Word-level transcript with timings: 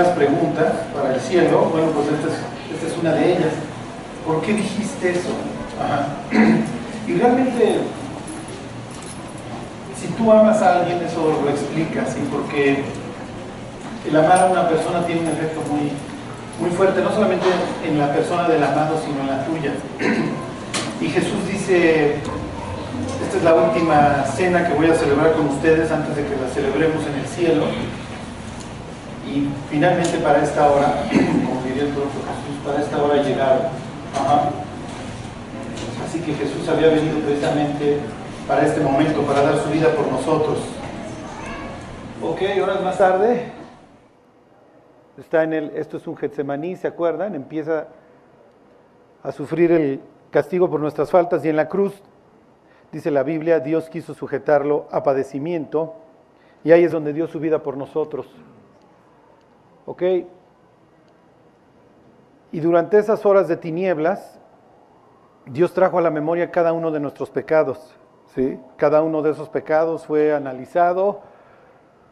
algunas 0.00 0.16
preguntas 0.16 0.72
para 0.94 1.14
el 1.14 1.20
cielo, 1.20 1.70
bueno, 1.72 1.88
pues 1.92 2.08
esta 2.08 2.86
es, 2.86 2.98
una 2.98 3.12
de 3.12 3.32
ellas. 3.32 3.52
¿Por 4.26 4.40
qué 4.42 4.54
dijiste 4.54 5.10
eso? 5.10 5.30
Y 7.08 7.14
realmente, 7.14 7.78
si 10.00 10.06
tú 10.16 10.30
amas 10.30 10.62
a 10.62 10.78
alguien, 10.78 11.02
eso 11.02 11.40
lo 11.42 11.50
explicas, 11.50 12.12
¿sí? 12.14 12.20
porque 12.30 12.84
el 14.06 14.16
amar 14.16 14.42
a 14.42 14.46
una 14.46 14.68
persona 14.68 15.04
tiene 15.06 15.22
un 15.22 15.26
efecto 15.26 15.60
muy, 15.72 15.90
muy 16.60 16.70
fuerte, 16.76 17.02
no 17.02 17.10
solamente 17.10 17.46
en 17.84 17.98
la 17.98 18.12
persona 18.12 18.46
del 18.48 18.62
amado, 18.62 19.00
sino 19.04 19.22
en 19.22 19.26
la 19.26 19.44
tuya. 19.44 19.72
Y 21.00 21.08
Jesús 21.08 21.48
dice, 21.50 22.16
esta 23.24 23.38
es 23.38 23.42
la 23.42 23.54
última 23.54 24.22
cena 24.36 24.68
que 24.68 24.74
voy 24.74 24.86
a 24.86 24.94
celebrar 24.94 25.32
con 25.32 25.48
ustedes 25.48 25.90
antes 25.90 26.14
de 26.14 26.22
que 26.22 26.36
la 26.36 26.48
celebremos 26.54 27.02
en 27.06 27.14
el 27.18 27.26
cielo. 27.26 27.64
Y 29.32 29.48
finalmente 29.70 30.18
para 30.18 30.42
esta 30.42 30.70
hora, 30.70 31.04
como 31.10 31.62
diría 31.62 31.84
el 31.84 31.90
propio 31.90 32.10
Jesús, 32.10 32.66
para 32.66 32.80
esta 32.80 33.02
hora 33.02 33.22
llegaron. 33.22 33.62
Ajá. 34.14 34.50
Así 36.04 36.20
que 36.20 36.34
Jesús 36.34 36.68
había 36.68 36.88
venido 36.88 37.20
precisamente 37.20 37.98
para 38.48 38.66
este 38.66 38.80
momento, 38.80 39.22
para 39.22 39.42
dar 39.42 39.58
su 39.58 39.70
vida 39.70 39.94
por 39.94 40.10
nosotros. 40.10 40.58
Ok, 42.22 42.42
horas 42.60 42.82
más 42.82 42.98
tarde, 42.98 43.52
está 45.16 45.44
en 45.44 45.52
el, 45.52 45.70
esto 45.76 45.98
es 45.98 46.06
un 46.06 46.16
Getsemaní, 46.16 46.76
¿se 46.76 46.88
acuerdan? 46.88 47.34
Empieza 47.34 47.88
a 49.22 49.32
sufrir 49.32 49.70
el 49.70 50.00
castigo 50.30 50.68
por 50.68 50.80
nuestras 50.80 51.10
faltas 51.10 51.44
y 51.44 51.48
en 51.48 51.56
la 51.56 51.68
cruz, 51.68 52.02
dice 52.90 53.10
la 53.10 53.22
Biblia, 53.22 53.60
Dios 53.60 53.88
quiso 53.88 54.14
sujetarlo 54.14 54.88
a 54.90 55.02
padecimiento 55.02 55.94
y 56.64 56.72
ahí 56.72 56.84
es 56.84 56.92
donde 56.92 57.12
dio 57.12 57.26
su 57.26 57.38
vida 57.38 57.62
por 57.62 57.76
nosotros. 57.76 58.26
¿Ok? 59.90 60.02
Y 62.52 62.60
durante 62.60 62.96
esas 62.96 63.26
horas 63.26 63.48
de 63.48 63.56
tinieblas, 63.56 64.38
Dios 65.46 65.74
trajo 65.74 65.98
a 65.98 66.00
la 66.00 66.12
memoria 66.12 66.52
cada 66.52 66.72
uno 66.72 66.92
de 66.92 67.00
nuestros 67.00 67.28
pecados. 67.28 67.96
¿sí? 68.32 68.56
Cada 68.76 69.02
uno 69.02 69.20
de 69.20 69.32
esos 69.32 69.48
pecados 69.48 70.06
fue 70.06 70.32
analizado, 70.32 71.22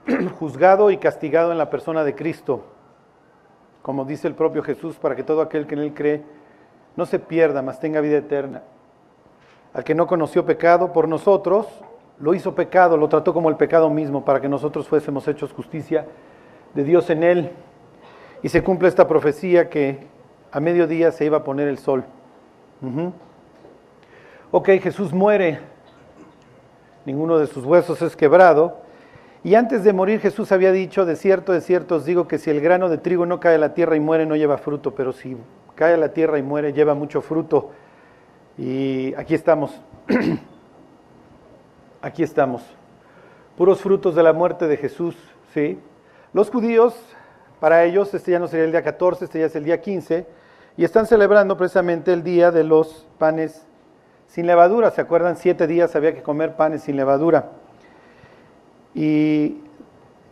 juzgado 0.40 0.90
y 0.90 0.96
castigado 0.96 1.52
en 1.52 1.58
la 1.58 1.70
persona 1.70 2.02
de 2.02 2.16
Cristo. 2.16 2.64
Como 3.82 4.04
dice 4.04 4.26
el 4.26 4.34
propio 4.34 4.64
Jesús, 4.64 4.96
para 4.96 5.14
que 5.14 5.22
todo 5.22 5.40
aquel 5.40 5.68
que 5.68 5.76
en 5.76 5.82
Él 5.82 5.94
cree 5.94 6.24
no 6.96 7.06
se 7.06 7.20
pierda, 7.20 7.62
mas 7.62 7.78
tenga 7.78 8.00
vida 8.00 8.16
eterna. 8.16 8.64
Al 9.72 9.84
que 9.84 9.94
no 9.94 10.08
conoció 10.08 10.44
pecado 10.44 10.92
por 10.92 11.06
nosotros, 11.06 11.68
lo 12.18 12.34
hizo 12.34 12.56
pecado, 12.56 12.96
lo 12.96 13.08
trató 13.08 13.32
como 13.32 13.48
el 13.48 13.56
pecado 13.56 13.88
mismo, 13.88 14.24
para 14.24 14.40
que 14.40 14.48
nosotros 14.48 14.88
fuésemos 14.88 15.28
hechos 15.28 15.52
justicia 15.52 16.06
de 16.74 16.84
Dios 16.84 17.08
en 17.10 17.22
Él. 17.22 17.52
Y 18.42 18.48
se 18.48 18.62
cumple 18.62 18.88
esta 18.88 19.08
profecía 19.08 19.68
que 19.68 20.06
a 20.52 20.60
mediodía 20.60 21.12
se 21.12 21.24
iba 21.24 21.38
a 21.38 21.44
poner 21.44 21.68
el 21.68 21.78
sol. 21.78 22.04
Uh-huh. 22.82 23.12
Ok, 24.50 24.68
Jesús 24.80 25.12
muere, 25.12 25.60
ninguno 27.04 27.38
de 27.38 27.46
sus 27.46 27.64
huesos 27.64 28.00
es 28.02 28.16
quebrado. 28.16 28.78
Y 29.44 29.54
antes 29.54 29.84
de 29.84 29.92
morir 29.92 30.20
Jesús 30.20 30.52
había 30.52 30.72
dicho, 30.72 31.04
de 31.04 31.16
cierto, 31.16 31.52
de 31.52 31.60
cierto 31.60 31.96
os 31.96 32.04
digo 32.04 32.26
que 32.26 32.38
si 32.38 32.50
el 32.50 32.60
grano 32.60 32.88
de 32.88 32.98
trigo 32.98 33.26
no 33.26 33.40
cae 33.40 33.56
a 33.56 33.58
la 33.58 33.74
tierra 33.74 33.96
y 33.96 34.00
muere, 34.00 34.26
no 34.26 34.36
lleva 34.36 34.58
fruto, 34.58 34.94
pero 34.94 35.12
si 35.12 35.36
cae 35.74 35.94
a 35.94 35.96
la 35.96 36.12
tierra 36.12 36.38
y 36.38 36.42
muere, 36.42 36.72
lleva 36.72 36.94
mucho 36.94 37.20
fruto. 37.20 37.70
Y 38.56 39.14
aquí 39.14 39.34
estamos, 39.34 39.80
aquí 42.02 42.22
estamos, 42.22 42.62
puros 43.56 43.80
frutos 43.80 44.14
de 44.16 44.22
la 44.22 44.32
muerte 44.32 44.66
de 44.66 44.76
Jesús, 44.76 45.16
¿sí? 45.54 45.78
Los 46.32 46.50
judíos, 46.50 46.94
para 47.60 47.84
ellos, 47.84 48.12
este 48.14 48.32
ya 48.32 48.38
no 48.38 48.48
sería 48.48 48.66
el 48.66 48.72
día 48.72 48.82
14, 48.82 49.24
este 49.24 49.40
ya 49.40 49.46
es 49.46 49.56
el 49.56 49.64
día 49.64 49.80
15, 49.80 50.26
y 50.76 50.84
están 50.84 51.06
celebrando 51.06 51.56
precisamente 51.56 52.12
el 52.12 52.22
día 52.22 52.50
de 52.50 52.64
los 52.64 53.06
panes 53.18 53.66
sin 54.28 54.46
levadura. 54.46 54.90
¿Se 54.90 55.00
acuerdan? 55.00 55.36
Siete 55.36 55.66
días 55.66 55.96
había 55.96 56.14
que 56.14 56.22
comer 56.22 56.54
panes 56.54 56.82
sin 56.82 56.96
levadura. 56.96 57.50
Y 58.94 59.58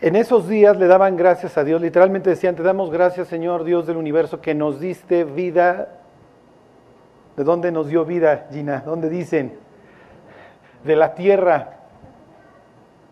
en 0.01 0.15
esos 0.15 0.49
días 0.49 0.77
le 0.77 0.87
daban 0.87 1.17
gracias 1.17 1.57
a 1.59 1.65
Dios, 1.65 1.81
literalmente 1.81 2.31
decían, 2.31 2.55
te 2.55 2.63
damos 2.63 2.91
gracias 2.91 3.29
Señor 3.29 3.65
Dios 3.65 3.87
del 3.87 3.97
universo 3.97 4.41
que 4.41 4.55
nos 4.55 4.79
diste 4.79 5.25
vida. 5.25 5.89
¿De 7.37 7.45
dónde 7.45 7.73
nos 7.73 7.89
dio 7.89 8.05
vida, 8.05 8.47
Gina? 8.51 8.83
¿Dónde 8.85 9.11
dicen? 9.11 9.59
De 10.85 10.97
la 10.97 11.15
tierra. 11.15 11.81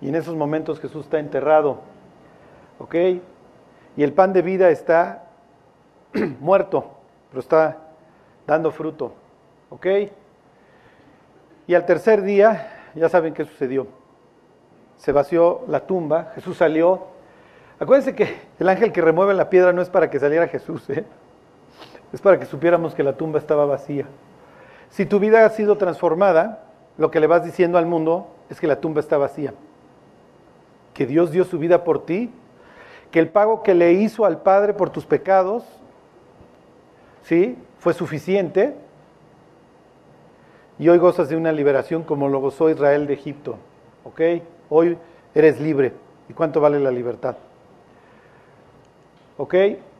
Y 0.01 0.09
en 0.09 0.15
esos 0.15 0.35
momentos 0.37 0.81
Jesús 0.81 1.05
está 1.05 1.19
enterrado. 1.19 1.81
¿Ok? 2.79 2.95
Y 3.97 4.03
el 4.03 4.12
pan 4.12 4.32
de 4.32 4.43
vida 4.43 4.71
está 4.71 5.25
muerto, 6.41 6.91
pero 7.31 7.41
está 7.41 7.78
dando 8.47 8.71
fruto. 8.71 9.12
¿Ok? 9.71 9.87
Y 11.66 11.75
al 11.75 11.87
tercer 11.87 12.22
día, 12.22 12.91
ya 12.94 13.09
saben 13.09 13.34
qué 13.34 13.44
sucedió. 13.44 13.87
Se 14.97 15.12
vació 15.12 15.62
la 15.69 15.81
tumba, 15.81 16.32
Jesús 16.34 16.56
salió. 16.56 17.06
Acuérdense 17.78 18.15
que 18.15 18.37
el 18.59 18.69
ángel 18.69 18.93
que 18.93 19.00
remueve 19.00 19.34
la 19.34 19.50
piedra 19.50 19.72
no 19.72 19.82
es 19.82 19.91
para 19.91 20.11
que 20.11 20.21
saliera 20.21 20.47
Jesús, 20.49 20.88
¿eh? 20.91 21.05
es 22.12 22.21
para 22.21 22.38
que 22.38 22.47
supiéramos 22.47 22.94
que 22.94 23.03
la 23.03 23.15
tumba 23.15 23.38
estaba 23.38 23.66
vacía. 23.66 24.06
Si 24.91 25.06
tu 25.06 25.19
vida 25.19 25.44
ha 25.44 25.49
sido 25.50 25.76
transformada, 25.76 26.65
lo 26.97 27.11
que 27.11 27.19
le 27.19 27.26
vas 27.26 27.44
diciendo 27.44 27.78
al 27.78 27.87
mundo 27.87 28.28
es 28.49 28.61
que 28.61 28.69
la 28.69 28.81
tumba 28.81 29.00
está 29.00 29.19
vacía. 29.19 29.53
Que 30.93 31.06
Dios 31.06 31.32
dio 31.32 31.44
su 31.44 31.59
vida 31.59 31.82
por 31.82 32.06
ti, 32.06 32.31
que 33.15 33.21
el 33.21 33.29
pago 33.29 33.63
que 33.63 33.77
le 33.77 33.93
hizo 33.93 34.25
al 34.25 34.43
Padre 34.43 34.75
por 34.75 34.91
tus 34.91 35.07
pecados, 35.07 35.63
¿sí? 37.23 37.57
Fue 37.79 37.95
suficiente. 37.95 38.75
Y 40.81 40.89
hoy 40.89 40.99
gozas 40.99 41.29
de 41.29 41.37
una 41.37 41.53
liberación 41.53 42.03
como 42.03 42.29
lo 42.29 42.41
gozó 42.41 42.71
Israel 42.71 43.07
de 43.07 43.15
Egipto. 43.15 43.57
¿Ok? 44.03 44.21
Hoy 44.69 44.99
eres 45.33 45.61
libre. 45.61 45.93
¿Y 46.29 46.33
cuánto 46.33 46.61
vale 46.61 46.81
la 46.81 46.91
libertad? 46.91 47.37
¿Ok? 49.37 49.55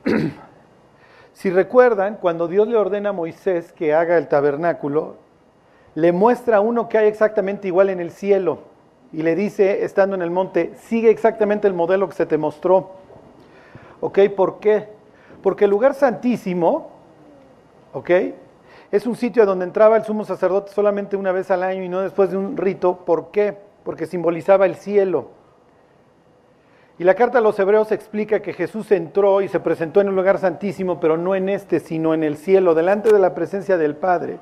si 1.35 1.51
recuerdan, 1.51 2.19
cuando 2.21 2.49
Dios 2.49 2.67
le 2.67 2.77
ordena 2.77 3.11
a 3.11 3.13
Moisés 3.13 3.71
que 3.71 3.95
haga 3.95 4.19
el 4.19 4.27
tabernáculo, 4.27 5.19
le 5.95 6.11
muestra 6.11 6.57
a 6.57 6.61
uno 6.61 6.89
que 6.89 6.99
hay 6.99 7.07
exactamente 7.07 7.69
igual 7.69 7.91
en 7.91 8.01
el 8.01 8.11
cielo 8.11 8.75
y 9.15 9.23
le 9.23 9.37
dice, 9.37 9.85
estando 9.85 10.17
en 10.17 10.23
el 10.23 10.33
monte, 10.33 10.73
sigue 10.75 11.11
exactamente 11.11 11.69
el 11.69 11.75
modelo 11.75 12.09
que 12.09 12.17
se 12.17 12.27
te 12.27 12.37
mostró. 12.37 13.04
¿Ok? 14.05 14.19
¿Por 14.37 14.61
qué? 14.61 14.87
Porque 15.43 15.65
el 15.65 15.71
lugar 15.71 15.95
santísimo, 15.95 16.91
¿ok? 17.95 18.11
Es 18.93 19.07
un 19.07 19.17
sitio 19.17 19.47
donde 19.47 19.65
entraba 19.65 19.97
el 19.97 20.05
sumo 20.05 20.27
sacerdote 20.27 20.71
solamente 20.73 21.17
una 21.17 21.33
vez 21.33 21.51
al 21.51 21.63
año 21.63 21.83
y 21.83 21.89
no 21.89 22.03
después 22.03 22.31
de 22.31 22.37
un 22.37 22.59
rito. 22.59 22.99
¿Por 23.07 23.31
qué? 23.31 23.57
Porque 23.83 24.05
simbolizaba 24.05 24.67
el 24.67 24.75
cielo. 24.75 25.29
Y 26.99 27.05
la 27.05 27.15
carta 27.15 27.39
a 27.39 27.41
los 27.41 27.59
hebreos 27.59 27.93
explica 27.93 28.41
que 28.41 28.53
Jesús 28.53 28.93
entró 28.93 29.41
y 29.41 29.49
se 29.49 29.59
presentó 29.59 30.03
en 30.03 30.11
un 30.11 30.17
lugar 30.17 30.37
santísimo, 30.37 31.01
pero 31.01 31.17
no 31.17 31.35
en 31.35 31.49
este, 31.49 31.81
sino 31.81 32.13
en 32.13 32.25
el 32.25 32.37
cielo, 32.37 32.75
delante 32.75 33.11
de 33.11 33.19
la 33.19 33.35
presencia 33.35 33.79
del 33.79 33.97
Padre, 33.97 34.37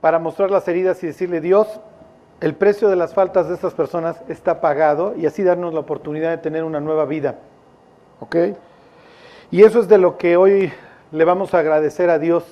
para 0.00 0.18
mostrar 0.18 0.50
las 0.50 0.66
heridas 0.66 1.04
y 1.04 1.08
decirle, 1.08 1.42
Dios, 1.42 1.68
el 2.40 2.54
precio 2.54 2.88
de 2.88 2.96
las 2.96 3.12
faltas 3.12 3.48
de 3.48 3.54
estas 3.54 3.74
personas 3.74 4.22
está 4.28 4.62
pagado 4.62 5.14
y 5.14 5.26
así 5.26 5.42
darnos 5.42 5.74
la 5.74 5.80
oportunidad 5.80 6.30
de 6.30 6.38
tener 6.38 6.64
una 6.64 6.80
nueva 6.80 7.04
vida. 7.04 7.36
¿Ok? 8.22 8.36
Y 9.50 9.64
eso 9.64 9.80
es 9.80 9.88
de 9.88 9.98
lo 9.98 10.16
que 10.16 10.36
hoy 10.36 10.72
le 11.10 11.24
vamos 11.24 11.54
a 11.54 11.58
agradecer 11.58 12.08
a 12.08 12.20
Dios, 12.20 12.44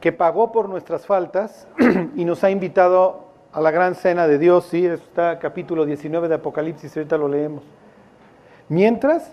que 0.00 0.12
pagó 0.12 0.50
por 0.50 0.66
nuestras 0.66 1.04
faltas 1.04 1.68
y 2.16 2.24
nos 2.24 2.42
ha 2.42 2.50
invitado 2.50 3.26
a 3.52 3.60
la 3.60 3.70
gran 3.70 3.94
cena 3.94 4.26
de 4.26 4.38
Dios, 4.38 4.64
sí, 4.64 4.86
está 4.86 5.38
capítulo 5.38 5.84
19 5.84 6.26
de 6.28 6.36
Apocalipsis, 6.36 6.96
ahorita 6.96 7.18
lo 7.18 7.28
leemos. 7.28 7.64
Mientras, 8.70 9.30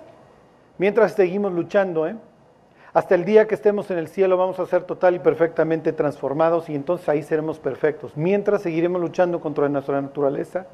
mientras 0.78 1.14
seguimos 1.14 1.54
luchando, 1.54 2.06
¿eh? 2.06 2.18
hasta 2.94 3.16
el 3.16 3.24
día 3.24 3.48
que 3.48 3.56
estemos 3.56 3.90
en 3.92 4.00
el 4.00 4.10
cielo 4.10 4.36
vamos 4.36 4.60
a 4.60 4.66
ser 4.66 4.84
total 4.84 5.16
y 5.16 5.20
perfectamente 5.20 5.94
transformados 5.94 6.68
y 6.68 6.76
entonces 6.76 7.08
ahí 7.08 7.24
seremos 7.24 7.60
perfectos. 7.60 8.18
Mientras 8.18 8.62
seguiremos 8.62 9.00
luchando 9.00 9.40
contra 9.40 9.70
nuestra 9.70 10.02
naturaleza, 10.02 10.68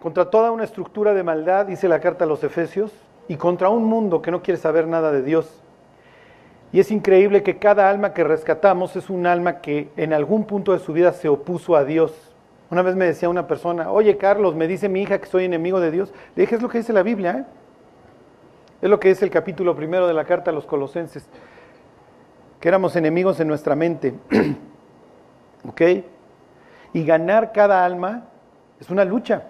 contra 0.00 0.30
toda 0.30 0.52
una 0.52 0.64
estructura 0.64 1.12
de 1.12 1.22
maldad, 1.22 1.66
dice 1.66 1.86
la 1.86 2.00
carta 2.00 2.24
a 2.24 2.26
los 2.26 2.42
Efesios, 2.42 2.92
y 3.28 3.36
contra 3.36 3.68
un 3.68 3.84
mundo 3.84 4.22
que 4.22 4.30
no 4.30 4.42
quiere 4.42 4.58
saber 4.58 4.86
nada 4.86 5.12
de 5.12 5.22
Dios. 5.22 5.62
Y 6.72 6.80
es 6.80 6.90
increíble 6.90 7.42
que 7.42 7.58
cada 7.58 7.90
alma 7.90 8.14
que 8.14 8.24
rescatamos 8.24 8.96
es 8.96 9.10
un 9.10 9.26
alma 9.26 9.60
que 9.60 9.90
en 9.96 10.12
algún 10.12 10.44
punto 10.44 10.72
de 10.72 10.78
su 10.78 10.92
vida 10.92 11.12
se 11.12 11.28
opuso 11.28 11.76
a 11.76 11.84
Dios. 11.84 12.12
Una 12.70 12.80
vez 12.80 12.96
me 12.96 13.04
decía 13.04 13.28
una 13.28 13.46
persona, 13.46 13.90
oye 13.90 14.16
Carlos, 14.16 14.54
me 14.54 14.66
dice 14.66 14.88
mi 14.88 15.02
hija 15.02 15.18
que 15.18 15.26
soy 15.26 15.44
enemigo 15.44 15.80
de 15.80 15.90
Dios. 15.90 16.12
Le 16.34 16.42
dije, 16.42 16.56
es 16.56 16.62
lo 16.62 16.70
que 16.70 16.78
dice 16.78 16.94
la 16.94 17.02
Biblia, 17.02 17.38
¿eh? 17.40 17.44
Es 18.80 18.90
lo 18.90 18.98
que 18.98 19.08
dice 19.08 19.24
el 19.24 19.30
capítulo 19.30 19.76
primero 19.76 20.08
de 20.08 20.14
la 20.14 20.24
carta 20.24 20.50
a 20.50 20.54
los 20.54 20.66
colosenses, 20.66 21.24
que 22.58 22.68
éramos 22.68 22.96
enemigos 22.96 23.38
en 23.38 23.46
nuestra 23.46 23.76
mente. 23.76 24.14
¿Ok? 25.68 25.82
Y 26.92 27.04
ganar 27.04 27.52
cada 27.52 27.84
alma 27.84 28.24
es 28.80 28.90
una 28.90 29.04
lucha. 29.04 29.44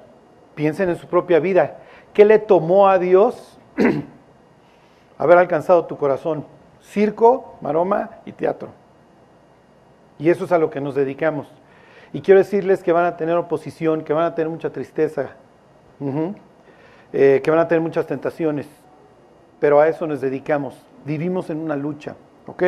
Piensen 0.54 0.90
en 0.90 0.96
su 0.96 1.06
propia 1.06 1.38
vida. 1.38 1.78
¿Qué 2.12 2.26
le 2.26 2.38
tomó 2.40 2.88
a 2.88 2.98
Dios 2.98 3.58
haber 5.18 5.38
alcanzado 5.38 5.86
tu 5.86 5.96
corazón? 5.96 6.44
Circo, 6.82 7.56
maroma 7.60 8.10
y 8.24 8.32
teatro. 8.32 8.68
Y 10.18 10.30
eso 10.30 10.44
es 10.44 10.52
a 10.52 10.58
lo 10.58 10.70
que 10.70 10.80
nos 10.80 10.94
dedicamos. 10.94 11.48
Y 12.12 12.20
quiero 12.20 12.38
decirles 12.38 12.82
que 12.82 12.92
van 12.92 13.06
a 13.06 13.16
tener 13.16 13.36
oposición, 13.36 14.04
que 14.04 14.12
van 14.12 14.24
a 14.24 14.34
tener 14.34 14.50
mucha 14.50 14.70
tristeza, 14.70 15.30
eh, 17.12 17.40
que 17.42 17.50
van 17.50 17.60
a 17.60 17.68
tener 17.68 17.80
muchas 17.80 18.06
tentaciones, 18.06 18.66
pero 19.60 19.80
a 19.80 19.88
eso 19.88 20.06
nos 20.06 20.20
dedicamos. 20.20 20.74
Vivimos 21.04 21.48
en 21.50 21.58
una 21.58 21.76
lucha, 21.76 22.14
¿ok? 22.46 22.62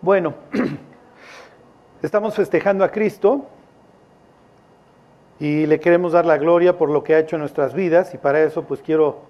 Bueno, 0.00 0.34
estamos 2.02 2.34
festejando 2.34 2.84
a 2.84 2.90
Cristo 2.90 3.46
y 5.38 5.66
le 5.66 5.80
queremos 5.80 6.12
dar 6.12 6.26
la 6.26 6.38
gloria 6.38 6.78
por 6.78 6.90
lo 6.90 7.02
que 7.04 7.14
ha 7.14 7.18
hecho 7.18 7.36
en 7.36 7.40
nuestras 7.40 7.74
vidas 7.74 8.14
y 8.14 8.18
para 8.18 8.42
eso 8.42 8.64
pues 8.64 8.80
quiero, 8.80 9.22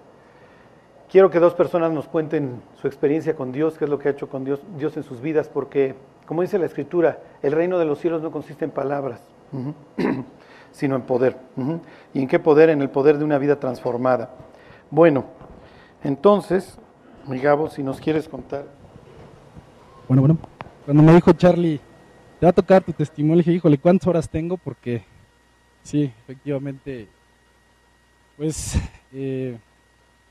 quiero 1.15 1.31
que 1.31 1.39
dos 1.39 1.53
personas 1.53 1.93
nos 1.93 2.09
cuenten 2.09 2.61
su 2.81 2.87
experiencia 2.87 3.37
con 3.37 3.53
Dios, 3.53 3.77
qué 3.77 3.85
es 3.85 3.89
lo 3.89 3.97
que 3.97 4.09
ha 4.09 4.11
hecho 4.11 4.27
con 4.27 4.43
Dios, 4.43 4.59
Dios 4.77 4.97
en 4.97 5.03
sus 5.03 5.21
vidas, 5.21 5.47
porque 5.47 5.95
como 6.25 6.41
dice 6.41 6.59
la 6.59 6.65
Escritura, 6.65 7.19
el 7.41 7.53
reino 7.53 7.79
de 7.79 7.85
los 7.85 7.99
cielos 7.99 8.21
no 8.21 8.31
consiste 8.31 8.65
en 8.65 8.71
palabras, 8.71 9.21
sino 10.73 10.97
en 10.97 11.03
poder. 11.03 11.37
¿Y 12.13 12.19
en 12.19 12.27
qué 12.27 12.37
poder? 12.37 12.69
En 12.69 12.81
el 12.81 12.89
poder 12.89 13.17
de 13.17 13.23
una 13.23 13.37
vida 13.37 13.61
transformada. 13.61 14.31
Bueno, 14.91 15.23
entonces, 16.03 16.77
mi 17.27 17.39
Gabo, 17.39 17.69
si 17.69 17.81
nos 17.81 18.01
quieres 18.01 18.27
contar. 18.27 18.65
Bueno, 20.09 20.21
bueno, 20.21 20.37
cuando 20.83 21.01
me 21.01 21.13
dijo 21.13 21.31
Charlie, 21.31 21.79
te 22.41 22.45
va 22.45 22.49
a 22.49 22.53
tocar 22.53 22.83
tu 22.83 22.91
testimonio, 22.91 23.37
le 23.37 23.43
dije, 23.43 23.53
híjole, 23.53 23.77
¿cuántas 23.77 24.05
horas 24.09 24.29
tengo? 24.29 24.57
Porque 24.57 25.05
sí, 25.81 26.11
efectivamente, 26.25 27.07
pues 28.35 28.77
eh, 29.13 29.57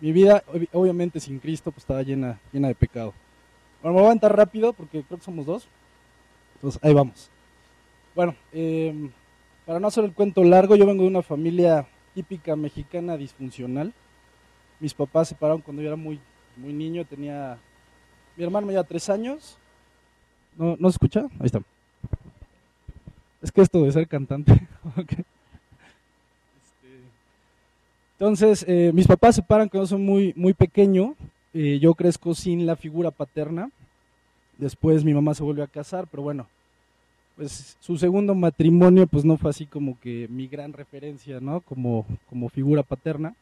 mi 0.01 0.13
vida, 0.13 0.43
obviamente 0.73 1.21
sin 1.21 1.39
Cristo, 1.39 1.71
pues 1.71 1.83
estaba 1.83 2.03
llena, 2.03 2.39
llena 2.53 2.69
de 2.69 2.75
pecado. 2.75 3.15
Bueno, 3.83 3.95
me 3.95 4.01
voy 4.01 4.07
a 4.07 4.11
aventar 4.11 4.37
rápido 4.37 4.73
porque 4.73 5.03
creo 5.03 5.19
que 5.19 5.25
somos 5.25 5.47
dos. 5.47 5.69
Entonces, 6.57 6.81
ahí 6.83 6.95
vamos. 6.95 7.31
Bueno, 8.15 8.35
em, 8.53 9.11
para 9.67 9.81
no 9.81 9.89
hacer 9.89 10.05
el 10.05 10.13
cuento 10.13 10.43
largo, 10.45 10.77
yo 10.77 10.87
vengo 10.87 11.03
de 11.03 11.09
una 11.09 11.23
familia 11.23 11.87
típica 12.15 12.57
mexicana 12.57 13.17
disfuncional. 13.17 13.93
Mis 14.81 14.95
papás 14.95 15.29
se 15.29 15.35
separaron 15.35 15.61
cuando 15.61 15.83
yo 15.83 15.89
era 15.89 15.97
muy, 15.97 16.21
muy 16.57 16.73
niño, 16.73 17.05
tenía... 17.05 17.59
Mi 18.37 18.45
hermano 18.45 18.67
me 18.67 18.73
lleva 18.73 18.85
tres 18.85 19.09
años. 19.09 19.59
¿No, 20.57 20.77
¿No 20.79 20.91
se 20.91 20.95
escucha? 20.95 21.23
Ahí 21.39 21.47
está. 21.47 21.61
Es 23.43 23.53
que 23.53 23.61
esto 23.61 23.83
de 23.83 23.93
ser 23.93 24.09
cantante. 24.09 24.67
Este, 24.97 25.25
entonces, 28.19 28.65
eh, 28.69 28.93
mis 28.95 29.09
papás 29.09 29.35
se 29.35 29.43
separan 29.43 29.69
cuando 29.69 29.89
soy 29.89 29.99
muy, 29.99 30.33
muy 30.37 30.55
pequeño. 30.55 31.17
Eh, 31.53 31.79
yo 31.81 31.95
crezco 31.95 32.35
sin 32.35 32.65
la 32.65 32.77
figura 32.77 33.11
paterna. 33.11 33.71
Después 34.57 35.05
mi 35.05 35.13
mamá 35.13 35.35
se 35.35 35.43
vuelve 35.43 35.65
a 35.65 35.67
casar, 35.67 36.07
pero 36.09 36.23
bueno, 36.23 36.47
pues 37.37 37.77
su 37.81 37.99
segundo 37.99 38.37
matrimonio 38.37 39.09
pues 39.09 39.25
no 39.25 39.37
fue 39.37 39.51
así 39.51 39.67
como 39.67 39.99
que 39.99 40.29
mi 40.31 40.47
gran 40.47 40.73
referencia, 40.73 41.41
¿no? 41.41 41.61
Como, 41.61 42.07
como 42.31 42.49
figura 42.49 42.85
paterna. 42.85 43.35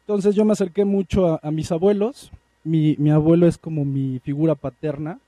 Entonces 0.00 0.34
yo 0.34 0.44
me 0.44 0.52
acerqué 0.52 0.84
mucho 0.84 1.40
a, 1.42 1.50
mis 1.50 1.72
abuelos. 1.72 2.30
Mi, 2.64 2.96
mi, 2.98 3.10
abuelo 3.10 3.46
es 3.46 3.56
como 3.56 3.84
mi 3.86 4.18
figura 4.18 4.54
paterna. 4.54 5.20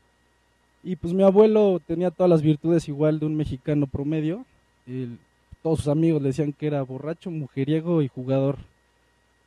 Y 0.82 0.96
pues 0.96 1.14
mi 1.14 1.22
abuelo 1.22 1.80
tenía 1.86 2.10
todas 2.10 2.28
las 2.28 2.42
virtudes 2.42 2.86
igual 2.88 3.18
de 3.18 3.26
un 3.26 3.34
mexicano 3.34 3.86
promedio. 3.86 4.44
todos 5.62 5.78
sus 5.78 5.88
amigos 5.88 6.20
le 6.20 6.28
decían 6.28 6.52
que 6.52 6.66
era 6.66 6.82
borracho, 6.82 7.30
mujeriego 7.30 8.02
y 8.02 8.08
jugador. 8.08 8.58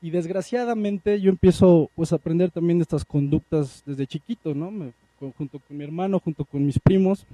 Y 0.01 0.11
desgraciadamente 0.11 1.19
yo 1.19 1.31
empiezo 1.31 1.89
pues 1.95 2.11
a 2.11 2.17
aprender 2.17 2.51
también 2.51 2.81
estas 2.81 3.03
conductas 3.03 3.83
desde 3.85 4.07
chiquito, 4.07 4.53
¿no? 4.53 4.91
Junto 5.37 5.59
con 5.59 5.77
mi 5.77 5.83
hermano, 5.83 6.19
junto 6.19 6.45
con 6.45 6.65
mis 6.65 6.79
primos, 6.79 7.25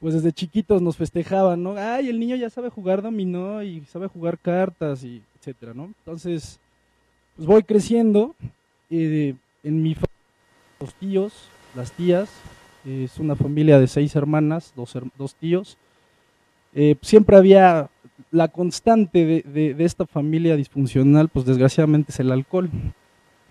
pues 0.00 0.14
desde 0.14 0.32
chiquitos 0.32 0.82
nos 0.82 0.96
festejaban, 0.96 1.62
¿no? 1.62 1.74
Ay, 1.76 2.08
el 2.08 2.18
niño 2.18 2.36
ya 2.36 2.50
sabe 2.50 2.70
jugar 2.70 3.02
dominó 3.02 3.62
y 3.62 3.84
sabe 3.86 4.08
jugar 4.08 4.38
cartas 4.38 5.04
y 5.04 5.22
etcétera, 5.38 5.74
¿no? 5.74 5.86
Entonces, 5.86 6.58
pues 7.36 7.46
voy 7.46 7.62
creciendo 7.62 8.34
eh, 8.90 9.34
en 9.62 9.82
mi 9.82 9.94
familia, 9.94 10.08
los 10.80 10.94
tíos, 10.94 11.48
las 11.76 11.92
tías, 11.92 12.30
es 12.84 13.18
una 13.18 13.36
familia 13.36 13.78
de 13.78 13.86
seis 13.86 14.14
hermanas, 14.16 14.72
dos, 14.74 14.96
dos 15.16 15.34
tíos. 15.34 15.76
Eh, 16.74 16.96
siempre 17.02 17.36
había 17.36 17.90
la 18.30 18.48
constante 18.48 19.24
de, 19.24 19.74
de, 19.74 19.84
esta 19.84 20.06
familia 20.06 20.56
disfuncional, 20.56 21.28
pues 21.28 21.46
desgraciadamente 21.46 22.12
es 22.12 22.20
el 22.20 22.30
alcohol. 22.30 22.70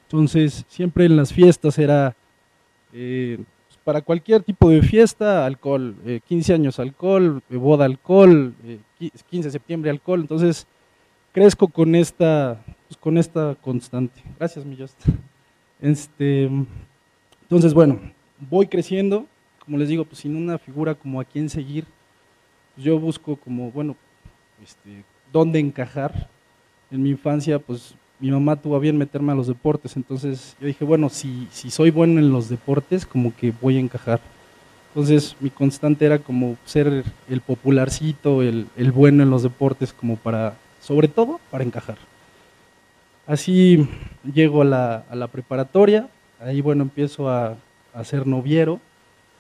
Entonces, 0.04 0.66
siempre 0.68 1.06
en 1.06 1.18
las 1.18 1.34
fiestas 1.34 1.78
era 1.78 2.16
eh, 2.94 3.38
pues, 3.68 3.80
para 3.84 4.02
cualquier 4.02 4.44
tipo 4.44 4.70
de 4.70 4.82
fiesta, 4.82 5.46
alcohol, 5.46 5.96
15 6.28 6.52
eh, 6.52 6.56
años 6.56 6.80
alcohol, 6.80 7.42
eh, 7.50 7.58
boda 7.58 7.86
alcohol, 7.86 8.54
15 9.30 9.48
de 9.48 9.52
septiembre 9.52 9.90
alcohol, 9.90 10.22
entonces 10.22 10.68
crezco 11.34 11.68
con 11.68 11.96
esta, 11.96 12.64
pues, 12.88 12.98
con 12.98 13.18
esta 13.18 13.56
constante. 13.62 14.22
Gracias, 14.40 14.66
mi 14.66 14.78
Este, 15.82 16.50
entonces, 17.42 17.74
bueno, 17.74 18.00
voy 18.50 18.68
creciendo, 18.68 19.26
como 19.66 19.78
les 19.78 19.90
digo, 19.90 20.06
pues 20.06 20.20
sin 20.20 20.36
una 20.36 20.58
figura 20.58 20.96
como 20.96 21.20
a 21.20 21.26
quién 21.26 21.50
seguir, 21.50 21.86
pues, 22.76 22.86
yo 22.86 23.00
busco 23.00 23.36
como, 23.36 23.72
bueno, 23.72 23.96
este, 24.64 25.04
dónde 25.32 25.60
encajar. 25.60 26.30
En 26.92 27.04
mi 27.04 27.10
infancia, 27.10 27.60
pues 27.60 27.96
mi 28.20 28.32
mamá 28.32 28.56
tuvo 28.56 28.80
bien 28.80 28.98
meterme 28.98 29.32
a 29.32 29.36
los 29.36 29.48
deportes, 29.48 29.96
entonces 29.96 30.56
yo 30.60 30.68
dije, 30.68 30.84
bueno, 30.84 31.10
si, 31.10 31.48
si 31.52 31.70
soy 31.70 31.92
bueno 31.92 32.20
en 32.20 32.32
los 32.32 32.50
deportes, 32.50 33.06
como 33.06 33.36
que 33.36 33.54
voy 33.62 33.78
a 33.78 33.82
encajar. 33.82 34.20
Entonces 34.90 35.36
mi 35.40 35.52
constante 35.52 36.06
era 36.06 36.18
como 36.18 36.58
ser 36.66 37.04
el 37.30 37.42
popularcito, 37.42 38.42
el, 38.42 38.68
el 38.76 38.92
bueno 38.92 39.22
en 39.22 39.30
los 39.30 39.44
deportes, 39.44 39.94
como 39.94 40.16
para, 40.16 40.56
sobre 40.82 41.08
todo, 41.08 41.40
para 41.52 41.64
encajar. 41.64 41.98
Así 43.28 43.88
llego 44.34 44.62
a 44.62 44.66
la, 44.66 44.96
a 45.10 45.16
la 45.16 45.28
preparatoria, 45.28 46.08
ahí 46.40 46.62
bueno, 46.62 46.84
empiezo 46.84 47.30
a, 47.30 47.56
a, 47.94 48.04
ser 48.06 48.26
noviero, 48.26 48.80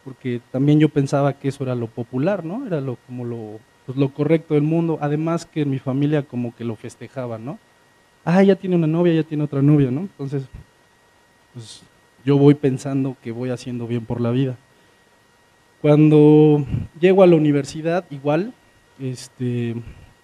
porque 0.03 0.41
también 0.51 0.79
yo 0.79 0.89
pensaba 0.89 1.33
que 1.33 1.47
eso 1.47 1.63
era 1.63 1.74
lo 1.74 1.88
popular, 1.88 2.43
¿no? 2.43 2.67
Era 2.67 2.81
lo, 2.81 2.97
como 3.07 3.25
lo, 3.25 3.59
pues, 3.88 3.98
lo 3.98 4.10
correcto 4.10 4.53
del 4.53 4.63
mundo, 4.63 5.00
además 5.01 5.48
que 5.48 5.65
mi 5.65 5.79
familia 5.79 6.22
como 6.22 6.56
que 6.56 6.63
lo 6.63 6.75
festejaba, 6.75 7.39
¿no? 7.39 7.58
ah, 8.27 8.44
ya 8.44 8.56
tiene 8.56 8.75
una 8.75 8.88
novia, 8.88 9.13
ya 9.13 9.24
tiene 9.24 9.46
otra 9.46 9.62
novia, 9.62 9.89
¿no? 9.89 10.01
Entonces, 10.01 10.44
pues 11.53 11.82
yo 12.25 12.38
voy 12.38 12.56
pensando 12.56 13.15
que 13.24 13.32
voy 13.32 13.51
haciendo 13.51 13.88
bien 13.88 14.06
por 14.06 14.20
la 14.20 14.32
vida. 14.32 14.58
Cuando 15.82 16.65
llego 17.00 17.24
a 17.24 17.27
la 17.27 17.38
universidad, 17.38 18.03
igual, 18.10 18.53
este, 19.00 19.75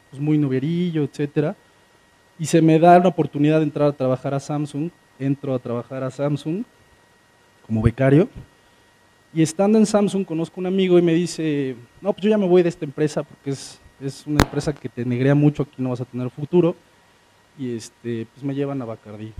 pues 0.10 0.22
muy 0.22 0.38
novierillo, 0.38 1.04
etcétera, 1.04 1.56
y 2.38 2.46
se 2.46 2.62
me 2.62 2.78
da 2.78 3.00
la 3.00 3.08
oportunidad 3.08 3.60
de 3.60 3.64
entrar 3.64 3.88
a 3.88 3.94
trabajar 3.94 4.34
a 4.34 4.40
Samsung, 4.42 4.90
entro 5.18 5.56
a 5.56 5.60
trabajar 5.60 6.04
a 6.04 6.12
Samsung 6.12 6.64
como 7.66 7.82
becario, 7.82 8.28
y 9.34 9.42
estando 9.42 9.78
en 9.78 9.86
Samsung 9.86 10.26
conozco 10.26 10.60
un 10.60 10.68
amigo 10.68 11.00
y 11.00 11.02
me 11.02 11.14
dice, 11.14 11.76
no, 12.02 12.14
pues 12.14 12.24
yo 12.24 12.30
ya 12.30 12.38
me 12.38 12.48
voy 12.48 12.62
de 12.62 12.70
esta 12.70 12.86
empresa 12.86 13.24
porque 13.24 13.52
es, 13.52 13.80
es 14.00 14.28
una 14.28 14.42
empresa 14.44 14.74
que 14.74 14.90
te 14.90 15.04
negrea 15.06 15.34
mucho, 15.34 15.64
aquí 15.64 15.82
no 15.82 15.90
vas 15.90 16.02
a 16.02 16.06
tener 16.06 16.30
futuro, 16.30 16.76
y 17.58 17.76
este, 17.76 18.28
pues 18.34 18.44
me 18.44 18.54
llevan 18.54 18.82
a 18.82 18.86
Bacardí. 18.86 19.34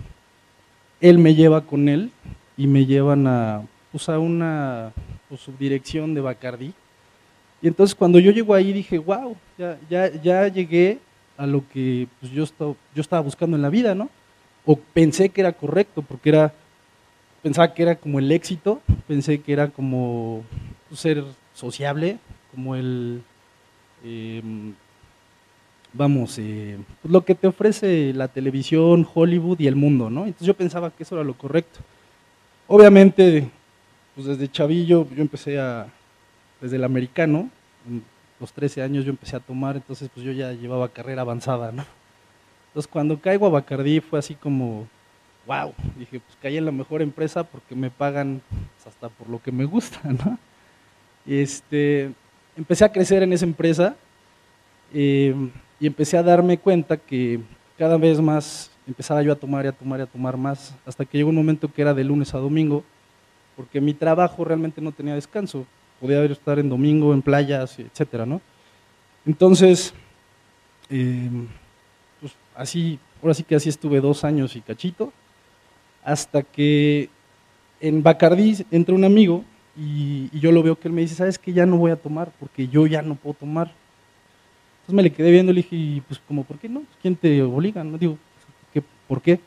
Él 1.02 1.20
me 1.20 1.36
lleva 1.36 1.62
con 1.62 1.90
él 1.90 2.12
y 2.58 2.68
me 2.68 2.86
llevan 2.86 3.28
a, 3.28 3.68
pues 3.92 4.10
a 4.10 4.20
una 4.20 4.92
pues, 5.30 5.42
subdirección 5.42 6.14
de 6.14 6.22
Bacardí. 6.22 6.74
Y 7.62 7.68
entonces 7.68 7.96
cuando 7.96 8.20
yo 8.20 8.32
llego 8.32 8.54
ahí 8.54 8.74
dije, 8.74 8.98
wow, 8.98 9.36
ya, 9.58 9.78
ya, 9.90 10.12
ya 10.22 10.48
llegué 10.48 11.00
a 11.38 11.46
lo 11.46 11.64
que 11.70 12.08
pues, 12.20 12.32
yo, 12.32 12.44
estaba, 12.44 12.74
yo 12.96 13.02
estaba 13.02 13.22
buscando 13.22 13.56
en 13.56 13.62
la 13.62 13.70
vida, 13.70 13.96
¿no? 13.96 14.10
O 14.66 14.76
pensé 14.76 15.30
que 15.30 15.42
era 15.42 15.52
correcto, 15.52 16.02
porque 16.02 16.30
era, 16.30 16.54
pensaba 17.44 17.74
que 17.74 17.84
era 17.84 17.96
como 17.98 18.18
el 18.18 18.32
éxito, 18.32 18.82
pensé 19.08 19.42
que 19.42 19.54
era 19.54 19.68
como 19.68 20.44
pues, 20.90 21.02
ser 21.02 21.24
sociable, 21.54 22.18
como 22.52 22.76
el 22.76 23.22
em, 24.04 24.74
vamos, 25.94 26.40
eh, 26.40 26.80
pues, 27.02 27.12
lo 27.12 27.24
que 27.24 27.36
te 27.36 27.48
ofrece 27.48 28.14
la 28.14 28.28
televisión, 28.30 29.08
Hollywood 29.14 29.60
y 29.60 29.68
el 29.68 29.76
mundo, 29.76 30.10
¿no? 30.10 30.26
Entonces 30.26 30.48
yo 30.48 30.56
pensaba 30.56 30.90
que 30.90 31.04
eso 31.04 31.16
era 31.16 31.24
lo 31.24 31.36
correcto. 31.36 31.80
Obviamente, 32.68 33.50
pues 34.16 34.28
desde 34.28 34.50
chavillo 34.50 35.08
yo 35.16 35.22
empecé 35.22 35.60
a, 35.60 35.88
desde 36.62 36.78
el 36.78 36.84
americano, 36.84 37.50
en 37.88 38.04
los 38.40 38.54
13 38.54 38.82
años 38.82 39.06
yo 39.06 39.12
empecé 39.12 39.36
a 39.36 39.40
tomar, 39.40 39.76
entonces 39.76 40.10
pues 40.14 40.26
yo 40.26 40.32
ya 40.32 40.54
llevaba 40.54 40.90
carrera 40.90 41.22
avanzada, 41.22 41.72
¿no? 41.72 41.86
Entonces 42.68 42.90
cuando 42.92 43.20
caigo 43.20 43.46
a 43.46 43.50
Bacardí 43.50 44.00
fue 44.00 44.18
así 44.20 44.34
como, 44.34 44.88
wow, 45.46 45.74
dije, 45.98 46.20
pues 46.20 46.38
caí 46.42 46.58
en 46.58 46.66
la 46.66 46.72
mejor 46.72 47.02
empresa 47.02 47.44
porque 47.44 47.76
me 47.76 47.90
pagan 47.90 48.42
pues, 48.50 48.88
hasta 48.88 49.10
por 49.10 49.30
lo 49.30 49.42
que 49.42 49.52
me 49.52 49.66
gusta, 49.66 50.00
¿no? 50.26 50.38
Este, 51.26 52.12
empecé 52.58 52.86
a 52.86 52.92
crecer 52.92 53.24
en 53.24 53.34
esa 53.34 53.46
empresa. 53.46 53.96
Eh, 54.94 55.34
y 55.80 55.88
empecé 55.88 56.18
a 56.18 56.24
darme 56.24 56.58
cuenta 56.58 56.96
que 56.96 57.42
cada 57.78 57.98
vez 57.98 58.22
más 58.22 58.72
empezaba 58.88 59.22
yo 59.22 59.34
a 59.34 59.36
tomar 59.36 59.66
y 59.66 59.68
a 59.68 59.72
tomar 59.74 60.00
y 60.00 60.04
a 60.04 60.06
tomar 60.06 60.38
más, 60.38 60.76
hasta 60.86 61.04
que 61.04 61.18
llegó 61.18 61.30
un 61.30 61.36
momento 61.36 61.72
que 61.72 61.82
era 61.82 61.94
de 61.94 62.04
lunes 62.04 62.34
a 62.34 62.38
domingo, 62.38 62.84
porque 63.58 63.82
mi 63.82 63.94
trabajo 63.94 64.46
realmente 64.46 64.80
no 64.80 64.92
tenía 64.92 65.16
descanso. 65.16 65.66
Podía 66.00 66.24
estar 66.24 66.60
en 66.60 66.70
domingo, 66.70 67.14
en 67.14 67.22
playas, 67.22 67.80
etcétera, 67.80 68.26
¿no? 68.26 68.42
Entonces, 69.26 69.94
em, 70.90 71.48
pues 72.22 72.34
así, 72.56 73.00
ahora 73.22 73.34
sí 73.34 73.44
que 73.44 73.56
así 73.56 73.70
estuve 73.70 74.00
dos 74.00 74.24
años 74.24 74.56
y 74.56 74.62
cachito, 74.62 75.12
hasta 76.04 76.44
que 76.44 77.10
en 77.80 78.04
Bacardí 78.04 78.66
entra 78.72 78.96
un 78.96 79.04
amigo 79.04 79.44
y, 79.76 80.30
yo 80.40 80.52
lo 80.52 80.64
veo 80.64 80.80
que 80.80 80.88
él 80.88 80.94
me 80.94 81.02
dice, 81.02 81.16
sabes 81.16 81.40
que 81.40 81.54
ya 81.54 81.66
no 81.66 81.78
voy 81.78 81.92
a 81.92 81.96
tomar 81.96 82.32
porque 82.40 82.68
yo 82.68 82.88
ya 82.88 83.02
no 83.02 83.16
puedo 83.16 83.34
tomar. 83.34 83.72
Entonces 84.82 84.96
me 84.96 85.04
le 85.04 85.12
quedé 85.12 85.32
viendo 85.32 85.52
y 85.52 85.56
le 85.56 85.62
dije, 85.64 86.04
pues 86.08 86.20
como, 86.28 86.44
¿por 86.44 86.58
qué 86.60 86.70
no? 86.70 86.84
¿Quién 87.02 87.16
te 87.16 87.42
obliga? 87.42 87.84
No 87.84 87.98
digo, 87.98 88.18
¿qué, 88.74 88.84
¿por 89.08 89.22
qué? 89.22 89.40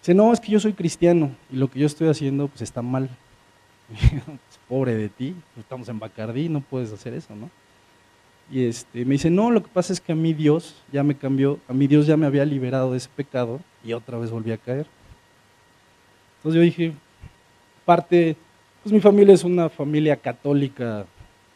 Dice, 0.00 0.14
no, 0.14 0.32
es 0.32 0.40
que 0.40 0.52
yo 0.52 0.60
soy 0.60 0.72
cristiano 0.72 1.30
y 1.50 1.56
lo 1.56 1.68
que 1.68 1.78
yo 1.78 1.86
estoy 1.86 2.08
haciendo 2.08 2.48
pues 2.48 2.62
está 2.62 2.82
mal. 2.82 3.08
pues, 3.88 4.60
pobre 4.68 4.94
de 4.94 5.08
ti, 5.08 5.34
estamos 5.58 5.88
en 5.88 5.98
Bacardí, 5.98 6.48
no 6.48 6.60
puedes 6.60 6.92
hacer 6.92 7.14
eso, 7.14 7.34
¿no? 7.36 7.50
Y 8.50 8.64
este, 8.64 9.04
me 9.04 9.12
dice, 9.12 9.30
no, 9.30 9.50
lo 9.50 9.62
que 9.62 9.68
pasa 9.68 9.92
es 9.92 10.00
que 10.00 10.12
a 10.12 10.14
mí 10.14 10.34
Dios 10.34 10.82
ya 10.92 11.02
me 11.02 11.14
cambió, 11.14 11.58
a 11.68 11.72
mí 11.72 11.86
Dios 11.86 12.06
ya 12.06 12.16
me 12.16 12.26
había 12.26 12.44
liberado 12.44 12.92
de 12.92 12.98
ese 12.98 13.08
pecado 13.14 13.60
y 13.82 13.92
otra 13.92 14.18
vez 14.18 14.30
volví 14.30 14.52
a 14.52 14.58
caer. 14.58 14.86
Entonces 16.44 16.58
yo 16.58 16.62
dije, 16.62 16.92
parte, 17.86 18.36
pues 18.82 18.92
mi 18.92 19.00
familia 19.00 19.32
es 19.32 19.44
una 19.44 19.70
familia 19.70 20.16
católica 20.16 21.06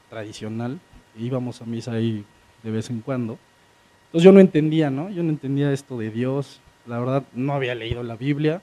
tradicional, 0.09 0.80
íbamos 1.18 1.61
a 1.61 1.66
misa 1.66 1.92
ahí 1.92 2.25
de 2.62 2.71
vez 2.71 2.88
en 2.88 3.02
cuando. 3.02 3.37
Entonces 4.07 4.25
yo 4.25 4.33
no 4.33 4.40
entendía, 4.40 4.88
¿no? 4.88 5.11
Yo 5.11 5.23
no 5.23 5.28
entendía 5.28 5.71
esto 5.75 5.99
de 5.99 6.11
Dios, 6.11 6.62
la 6.87 6.99
verdad 6.99 7.23
no 7.35 7.52
había 7.52 7.75
leído 7.75 8.02
la 8.02 8.16
Biblia, 8.16 8.62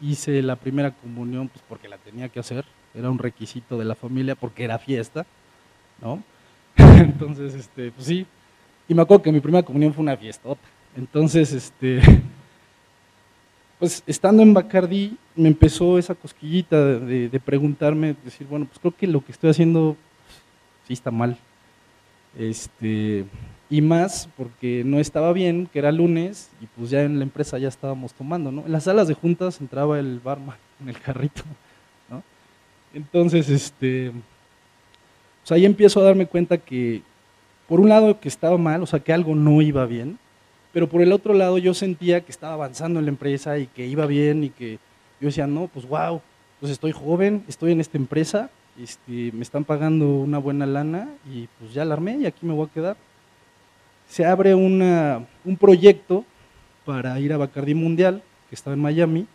hice 0.00 0.42
la 0.42 0.54
primera 0.54 0.92
comunión 0.92 1.48
pues 1.48 1.64
porque 1.68 1.88
la 1.88 1.98
tenía 1.98 2.28
que 2.28 2.38
hacer, 2.38 2.64
era 2.94 3.10
un 3.10 3.18
requisito 3.18 3.76
de 3.76 3.84
la 3.84 3.96
familia 3.96 4.36
porque 4.36 4.62
era 4.62 4.78
fiesta, 4.78 5.26
¿no? 6.00 6.22
Entonces, 6.76 7.52
este, 7.52 7.90
pues 7.90 8.06
sí, 8.06 8.24
y 8.86 8.94
me 8.94 9.02
acuerdo 9.02 9.24
que 9.24 9.32
mi 9.32 9.40
primera 9.40 9.64
comunión 9.64 9.92
fue 9.92 10.04
una 10.04 10.16
fiestota. 10.16 10.62
Entonces, 10.96 11.52
este, 11.52 12.00
pues 13.84 14.02
estando 14.06 14.42
en 14.42 14.54
Bacardí, 14.54 15.14
me 15.36 15.46
empezó 15.46 15.98
esa 15.98 16.14
cosquillita 16.14 16.82
de, 17.00 17.28
de, 17.28 17.38
preguntarme, 17.40 18.16
decir, 18.24 18.46
bueno, 18.46 18.64
pues 18.64 18.78
creo 18.78 18.96
que 18.96 19.06
lo 19.06 19.22
que 19.22 19.30
estoy 19.30 19.50
haciendo 19.50 19.94
pues, 20.24 20.38
sí 20.86 20.94
está 20.94 21.10
mal. 21.10 21.36
Este, 22.38 23.26
y 23.68 23.82
más 23.82 24.26
porque 24.38 24.84
no 24.86 25.00
estaba 25.00 25.34
bien, 25.34 25.68
que 25.70 25.80
era 25.80 25.92
lunes, 25.92 26.48
y 26.62 26.66
pues 26.66 26.88
ya 26.88 27.02
en 27.02 27.18
la 27.18 27.24
empresa 27.24 27.58
ya 27.58 27.68
estábamos 27.68 28.14
tomando, 28.14 28.50
¿no? 28.50 28.64
En 28.64 28.72
las 28.72 28.84
salas 28.84 29.06
de 29.06 29.12
juntas 29.12 29.60
entraba 29.60 29.98
el 29.98 30.18
barman 30.18 30.56
en 30.80 30.88
el 30.88 30.98
carrito, 30.98 31.42
¿no? 32.08 32.22
Entonces, 32.94 33.50
este, 33.50 34.12
pues 35.42 35.52
ahí 35.52 35.66
empiezo 35.66 36.00
a 36.00 36.04
darme 36.04 36.24
cuenta 36.24 36.56
que, 36.56 37.02
por 37.68 37.80
un 37.80 37.90
lado, 37.90 38.18
que 38.18 38.28
estaba 38.28 38.56
mal, 38.56 38.82
o 38.82 38.86
sea, 38.86 39.00
que 39.00 39.12
algo 39.12 39.34
no 39.34 39.60
iba 39.60 39.84
bien, 39.84 40.18
pero 40.74 40.88
por 40.88 41.00
el 41.00 41.12
otro 41.12 41.34
lado 41.34 41.56
yo 41.56 41.72
sentía 41.72 42.20
que 42.22 42.32
estaba 42.32 42.54
avanzando 42.54 42.98
en 42.98 43.06
la 43.06 43.10
empresa 43.12 43.58
y 43.58 43.68
que 43.68 43.86
iba 43.86 44.06
bien 44.06 44.42
y 44.42 44.50
que 44.50 44.80
yo 45.20 45.28
decía, 45.28 45.46
no, 45.46 45.68
pues 45.68 45.86
wow, 45.86 46.20
pues 46.58 46.72
estoy 46.72 46.90
joven, 46.90 47.44
estoy 47.46 47.70
en 47.70 47.80
esta 47.80 47.96
empresa, 47.96 48.50
este, 48.78 49.30
me 49.32 49.42
están 49.42 49.64
pagando 49.64 50.08
una 50.08 50.38
buena 50.38 50.66
lana 50.66 51.08
y 51.32 51.48
pues 51.60 51.72
ya 51.72 51.84
la 51.84 51.94
armé 51.94 52.18
y 52.18 52.26
aquí 52.26 52.44
me 52.44 52.52
voy 52.52 52.66
a 52.66 52.72
quedar. 52.72 52.96
Se 54.08 54.26
abre 54.26 54.56
una, 54.56 55.24
un 55.44 55.56
proyecto 55.56 56.24
para 56.84 57.18
ir 57.20 57.32
a 57.32 57.36
Bacardí 57.36 57.74
Mundial, 57.74 58.20
que 58.48 58.56
estaba 58.56 58.74
en 58.74 58.82
Miami, 58.82 59.28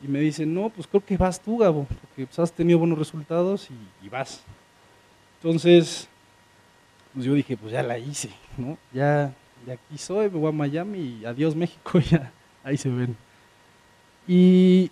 y 0.00 0.06
me 0.06 0.20
dicen, 0.20 0.54
no, 0.54 0.70
pues 0.70 0.86
creo 0.86 1.04
que 1.04 1.16
vas 1.16 1.40
tú, 1.40 1.58
Gabo, 1.58 1.88
porque 1.88 2.24
pues, 2.24 2.38
has 2.38 2.52
tenido 2.52 2.78
buenos 2.78 2.98
resultados 2.98 3.68
y, 3.68 4.06
y 4.06 4.08
vas. 4.08 4.44
Entonces, 5.42 6.08
pues 7.12 7.26
yo 7.26 7.34
dije, 7.34 7.56
pues 7.56 7.72
ya 7.72 7.82
la 7.82 7.98
hice, 7.98 8.30
¿no? 8.56 8.78
Ya, 8.92 9.34
de 9.66 9.72
aquí 9.72 9.98
soy, 9.98 10.30
me 10.30 10.38
voy 10.38 10.48
a 10.48 10.52
Miami 10.52 11.18
y 11.20 11.24
adiós 11.24 11.54
México, 11.54 11.98
ya 12.10 12.32
ahí 12.64 12.76
se 12.76 12.88
ven. 12.88 13.16
Y 14.26 14.90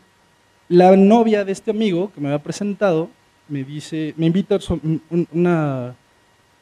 la 0.68 0.96
novia 0.96 1.44
de 1.44 1.52
este 1.52 1.70
amigo 1.70 2.10
que 2.12 2.20
me 2.20 2.28
había 2.28 2.42
presentado 2.42 3.10
me 3.48 3.62
dice, 3.64 4.14
me 4.16 4.26
invita 4.26 4.56
a 4.56 4.58
una, 5.30 5.94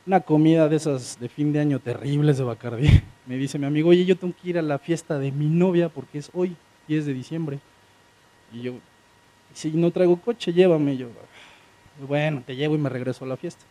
una 0.07 0.21
comida 0.21 0.69
de 0.69 0.77
esas 0.77 1.19
de 1.19 1.29
fin 1.29 1.53
de 1.53 1.61
año 1.61 1.79
terribles 1.79 2.39
de 2.39 2.45
Bacardí. 2.45 2.89
Me 3.27 3.39
dice 3.39 3.59
mi 3.59 3.65
amigo, 3.65 3.89
oye, 3.89 4.05
yo 4.05 4.17
tengo 4.19 4.35
que 4.41 4.51
ir 4.51 4.59
a 4.59 4.63
la 4.63 4.79
fiesta 4.79 5.19
de 5.19 5.33
mi 5.33 5.47
novia 5.47 5.89
porque 5.89 6.19
es 6.19 6.31
hoy, 6.35 6.55
10 6.89 7.07
de 7.07 7.15
diciembre. 7.15 7.59
Y 8.53 8.61
yo, 8.61 8.75
si 9.55 9.71
no 9.71 9.91
traigo 9.91 10.21
coche, 10.21 10.53
llévame. 10.53 10.99
Yo, 10.99 11.09
bueno, 12.07 12.43
te 12.47 12.55
llevo 12.55 12.75
y 12.75 12.79
me 12.79 12.91
regreso 12.91 13.25
a 13.25 13.29
la 13.29 13.39
fiesta. 13.39 13.65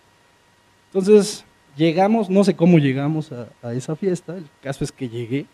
Entonces, 0.87 1.45
llegamos, 1.75 2.29
no 2.29 2.43
sé 2.43 2.55
cómo 2.55 2.79
llegamos 2.79 3.31
a, 3.31 3.73
esa 3.73 3.95
fiesta, 3.95 4.37
el 4.37 4.47
caso 4.61 4.83
es 4.83 4.91
que 4.91 5.09
llegué 5.09 5.45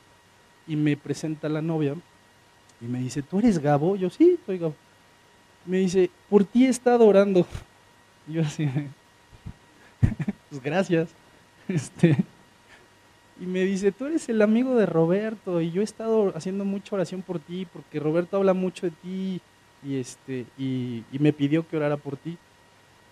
y 0.67 0.75
me 0.75 0.97
presenta 0.97 1.49
la 1.49 1.61
novia 1.61 1.95
y 2.81 2.85
me 2.85 2.99
dice, 2.99 3.21
¿tú 3.21 3.39
eres 3.39 3.59
Gabo? 3.59 3.95
Yo, 3.95 4.09
sí, 4.09 4.37
soy 4.45 4.57
Gabo. 4.57 4.75
Me 5.65 5.79
dice, 5.79 6.09
por 6.29 6.45
ti 6.45 6.65
he 6.65 6.69
estado 6.69 7.05
orando. 7.05 7.45
Y 8.27 8.33
yo 8.33 8.41
así, 8.41 8.69
pues 10.49 10.61
gracias. 10.61 11.09
Este, 11.69 12.17
y 13.39 13.45
me 13.45 13.63
dice, 13.63 13.91
tú 13.91 14.07
eres 14.07 14.27
el 14.27 14.41
amigo 14.41 14.73
de 14.73 14.87
Roberto 14.87 15.61
y 15.61 15.69
yo 15.69 15.81
he 15.81 15.83
estado 15.83 16.33
haciendo 16.35 16.65
mucha 16.65 16.95
oración 16.95 17.21
por 17.21 17.37
ti 17.39 17.67
porque 17.71 17.99
Roberto 17.99 18.37
habla 18.37 18.55
mucho 18.55 18.87
de 18.87 18.91
ti 19.03 19.41
y, 19.83 19.97
este, 19.97 20.47
y, 20.57 21.03
y 21.11 21.19
me 21.19 21.31
pidió 21.31 21.67
que 21.67 21.77
orara 21.77 21.95
por 21.95 22.17
ti. 22.17 22.39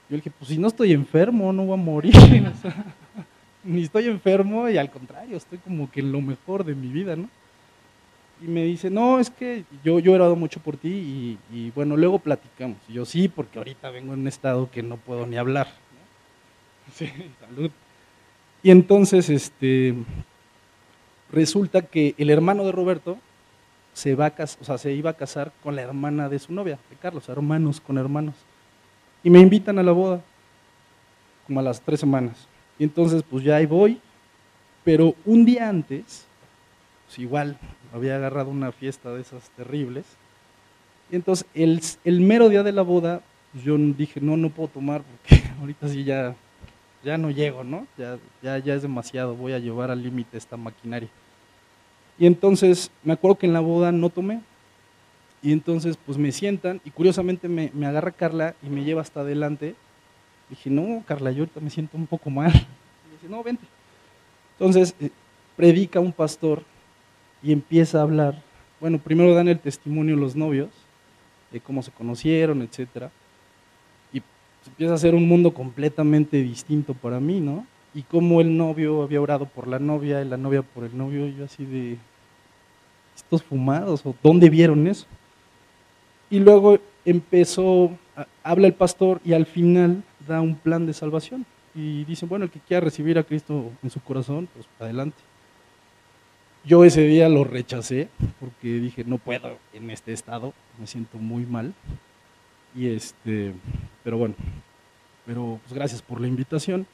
Yo 0.09 0.15
le 0.15 0.17
dije, 0.17 0.31
pues 0.37 0.49
si 0.49 0.57
no 0.57 0.67
estoy 0.67 0.93
enfermo, 0.93 1.51
no 1.51 1.65
voy 1.65 1.73
a 1.73 1.81
morir. 1.81 2.15
Ni 3.63 3.83
estoy 3.83 4.05
enfermo 4.05 4.69
y 4.69 4.77
al 4.77 4.89
contrario, 4.89 5.35
estoy 5.35 5.57
como 5.57 5.91
que 5.91 5.99
en 5.99 6.11
lo 6.11 6.21
mejor 6.21 6.63
de 6.63 6.73
mi 6.73 6.87
vida, 6.87 7.15
¿no? 7.15 7.29
Y 8.41 8.45
me 8.47 8.63
dice, 8.63 8.89
no, 8.89 9.19
es 9.19 9.29
que 9.29 9.65
yo, 9.83 9.99
yo 9.99 10.11
he 10.11 10.15
orado 10.15 10.35
mucho 10.35 10.59
por 10.59 10.77
ti 10.77 10.89
y, 10.89 11.37
y, 11.51 11.71
bueno, 11.71 11.97
luego 11.97 12.19
platicamos. 12.19 12.77
Y 12.87 12.93
yo 12.93 13.05
sí, 13.05 13.27
porque 13.27 13.57
ahorita 13.57 13.89
vengo 13.89 14.13
en 14.13 14.21
un 14.21 14.27
estado 14.27 14.69
que 14.69 14.83
no 14.83 14.97
puedo 14.97 15.25
ni 15.25 15.37
hablar. 15.37 15.67
¿no? 15.67 16.93
Sí, 16.93 17.11
salud. 17.39 17.71
Y 18.63 18.71
entonces, 18.71 19.29
este, 19.29 19.95
resulta 21.31 21.81
que 21.81 22.15
el 22.17 22.29
hermano 22.29 22.63
de 22.63 22.71
Roberto 22.71 23.17
se, 23.93 24.15
va 24.15 24.27
a 24.27 24.33
o 24.43 24.63
sea, 24.63 24.77
se 24.77 24.93
iba 24.93 25.09
a 25.09 25.15
casar 25.15 25.51
con 25.63 25.75
la 25.75 25.81
hermana 25.81 26.29
de 26.29 26.39
su 26.39 26.53
novia, 26.53 26.77
de 26.89 26.95
Carlos, 26.97 27.27
hermanos 27.29 27.81
con 27.81 27.97
hermanos. 27.97 28.35
Y 29.27 29.29
me 29.29 29.41
invitan 29.41 29.77
a 29.77 29.84
la 29.84 29.91
boda, 29.91 30.22
como 31.46 31.60
a 31.60 31.63
las 31.63 31.81
tres 31.81 32.00
semanas. 32.00 32.48
Y 32.79 32.86
entonces, 32.86 33.24
pues 33.29 33.43
ya 33.43 33.57
ahí 33.57 33.65
voy, 33.65 34.00
pero 34.86 35.15
un 35.25 35.43
día 35.43 35.67
antes, 35.67 36.25
pues 37.05 37.19
igual, 37.19 37.57
había 37.93 38.15
agarrado 38.15 38.50
una 38.50 38.72
fiesta 38.72 39.12
de 39.12 39.19
esas 39.19 39.50
terribles. 39.50 40.05
Y 41.12 41.17
entonces, 41.17 41.46
el, 41.53 41.81
el 42.05 42.22
mero 42.22 42.48
día 42.48 42.63
de 42.63 42.72
la 42.72 42.84
boda, 42.84 43.22
pues 43.51 43.65
yo 43.65 43.77
dije, 43.77 44.22
no, 44.22 44.38
no 44.38 44.50
puedo 44.50 44.69
tomar 44.69 45.01
porque 45.01 45.43
ahorita 45.60 45.89
sí 45.89 46.05
ya, 46.05 46.34
ya 47.03 47.17
no 47.17 47.29
llego, 47.29 47.65
¿no? 47.65 47.86
Ya, 47.98 48.17
ya, 48.41 48.60
ya 48.60 48.75
es 48.75 48.81
demasiado, 48.81 49.36
voy 49.36 49.51
a 49.51 49.60
llevar 49.60 49.91
al 49.91 50.03
límite 50.03 50.38
esta 50.38 50.55
maquinaria. 50.55 51.10
Y 52.17 52.27
entonces, 52.27 52.91
me 53.03 53.12
acuerdo 53.12 53.39
que 53.39 53.46
en 53.46 53.51
la 53.51 53.60
boda 53.60 53.91
no 53.91 54.10
tomé, 54.10 54.39
y 55.41 55.51
entonces, 55.51 55.98
pues 55.98 56.17
me 56.17 56.32
sientan 56.32 56.82
y 56.84 56.91
curiosamente 56.91 57.48
me, 57.48 57.72
me, 57.74 57.86
agarra 57.86 58.12
Carla 58.12 58.56
y 58.63 58.70
me 58.70 58.84
lleva 58.84 59.01
hasta 59.01 59.22
adelante. 59.22 59.75
Dije, 60.50 60.70
no, 60.70 61.03
Carla, 61.06 61.32
yo 61.32 61.44
ahorita 61.44 61.60
me 61.60 61.70
siento 61.70 61.98
un 61.98 62.08
poco 62.08 62.29
mal. 62.29 62.51
Y 62.51 63.12
dice, 63.13 63.29
no, 63.29 63.44
vente. 63.44 63.65
Entonces, 64.53 64.96
eh, 65.00 65.10
predica 65.56 66.00
un 66.00 66.12
pastor 66.12 66.63
y 67.44 67.51
empieza 67.51 68.00
a 68.00 68.03
hablar. 68.03 68.41
Bueno, 68.79 68.98
primero 68.98 69.34
dan 69.34 69.48
el 69.48 69.60
testimonio 69.60 70.15
los 70.15 70.36
novios 70.36 70.70
de 71.51 71.60
cómo 71.60 71.84
se 71.84 71.91
conocieron, 71.91 72.62
etcétera. 72.62 73.12
Y 74.12 74.22
pues, 74.22 74.67
empieza 74.67 74.96
a 74.96 74.98
ser 74.98 75.13
un 75.13 75.27
mundo 75.27 75.53
completamente 75.53 76.38
distinto 76.38 76.94
para 76.94 77.20
mí, 77.20 77.39
¿no? 77.39 77.65
Y 77.94 78.03
cómo 78.03 78.41
el 78.41 78.58
novio 78.58 79.03
había 79.03 79.22
orado 79.22 79.46
por 79.46 79.67
la 79.67 79.79
novia 79.79 80.22
y 80.22 80.27
la 80.27 80.38
novia 80.38 80.62
por 80.62 80.84
el 80.84 80.98
novio. 80.98 81.27
Yo 81.27 81.46
así 81.46 81.65
de, 81.65 81.98
estos 83.17 83.44
fumados, 83.44 84.06
o 84.06 84.15
dónde 84.24 84.50
vieron 84.50 84.88
eso. 84.88 85.06
Y 86.29 86.39
luego 86.39 86.77
empezó, 87.05 87.91
habla 88.43 88.67
el 88.67 88.74
pastor 88.74 89.22
y 89.24 89.34
al 89.34 89.46
final 89.46 90.03
da 90.27 90.41
un 90.41 90.55
plan 90.55 90.86
de 90.86 90.93
salvación. 90.93 91.46
Y 91.74 92.03
dice, 92.05 92.25
bueno, 92.25 92.46
el 92.46 92.51
que 92.51 92.60
quiera 92.60 92.81
recibir 92.84 93.17
a 93.17 93.24
Cristo 93.24 93.72
en 93.84 93.89
su 93.89 94.01
corazón, 94.01 94.50
pues 94.53 94.67
adelante. 94.79 95.17
Yo 96.65 96.84
ese 96.84 97.03
día 97.03 97.29
lo 97.29 97.46
rechacé 97.46 98.10
porque 98.39 98.79
dije, 98.79 99.05
no 99.05 99.19
puedo 99.19 99.57
en 99.74 99.89
este 99.89 100.12
estado, 100.12 100.53
me 100.79 100.88
siento 100.88 101.17
muy 101.17 101.46
mal. 101.46 101.74
Y 102.75 102.88
este, 102.88 103.53
pero 104.03 104.17
bueno, 104.17 104.36
pero 105.25 105.60
pues 105.63 105.74
gracias 105.74 106.01
por 106.01 106.19
la 106.19 106.27
invitación. 106.27 106.86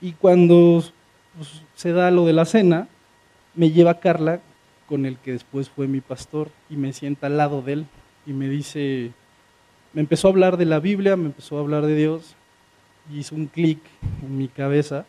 Y 0.00 0.12
cuando 0.12 0.82
pues, 1.36 1.62
se 1.74 1.92
da 1.92 2.10
lo 2.10 2.24
de 2.24 2.32
la 2.32 2.46
cena, 2.46 2.88
me 3.54 3.70
lleva 3.70 4.00
Carla 4.00 4.40
con 4.88 5.04
el 5.04 5.18
que 5.18 5.32
después 5.32 5.68
fue 5.68 5.86
mi 5.86 6.00
pastor 6.00 6.50
y 6.70 6.76
me 6.76 6.92
sienta 6.92 7.26
al 7.26 7.36
lado 7.36 7.60
de 7.62 7.72
él 7.74 7.86
y 8.26 8.32
me 8.32 8.48
dice, 8.48 9.12
me 9.92 10.00
empezó 10.00 10.28
a 10.28 10.30
hablar 10.30 10.56
de 10.56 10.64
la 10.64 10.80
Biblia, 10.80 11.16
me 11.16 11.26
empezó 11.26 11.58
a 11.58 11.60
hablar 11.60 11.86
de 11.86 11.96
Dios, 11.96 12.34
y 13.10 13.18
hizo 13.18 13.34
un 13.34 13.46
clic 13.46 13.80
en 14.22 14.36
mi 14.36 14.48
cabeza 14.48 15.06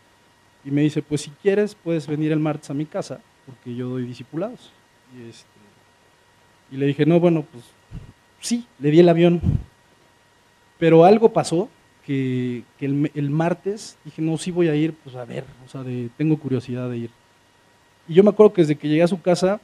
y 0.64 0.70
me 0.70 0.80
dice, 0.80 1.02
pues 1.02 1.20
si 1.22 1.30
quieres 1.30 1.74
puedes 1.74 2.06
venir 2.06 2.32
el 2.32 2.40
martes 2.40 2.70
a 2.70 2.74
mi 2.74 2.86
casa, 2.86 3.20
porque 3.46 3.74
yo 3.74 3.88
doy 3.88 4.04
discipulados. 4.04 4.72
Y, 5.14 5.28
este, 5.28 5.46
y 6.70 6.76
le 6.76 6.86
dije, 6.86 7.04
no, 7.04 7.20
bueno, 7.20 7.44
pues 7.50 7.64
sí, 8.40 8.66
le 8.78 8.90
di 8.90 9.00
el 9.00 9.08
avión. 9.08 9.40
Pero 10.78 11.04
algo 11.04 11.32
pasó 11.32 11.68
que, 12.06 12.64
el, 12.80 13.30
martes 13.30 13.98
dije, 14.04 14.22
no, 14.22 14.38
sí 14.38 14.50
voy 14.50 14.68
a 14.68 14.74
ir, 14.74 14.94
pues 14.94 15.16
a 15.16 15.24
ver, 15.24 15.44
o 15.64 15.68
sea, 15.68 15.82
de, 15.82 16.08
tengo 16.16 16.38
curiosidad 16.38 16.88
de 16.88 16.98
ir. 16.98 17.10
Y 18.08 18.14
yo 18.14 18.22
me 18.22 18.30
acuerdo 18.30 18.52
que 18.54 18.62
desde 18.62 18.76
que 18.76 18.88
llegué 18.88 19.02
a 19.02 19.08
su 19.08 19.20
casa, 19.20 19.60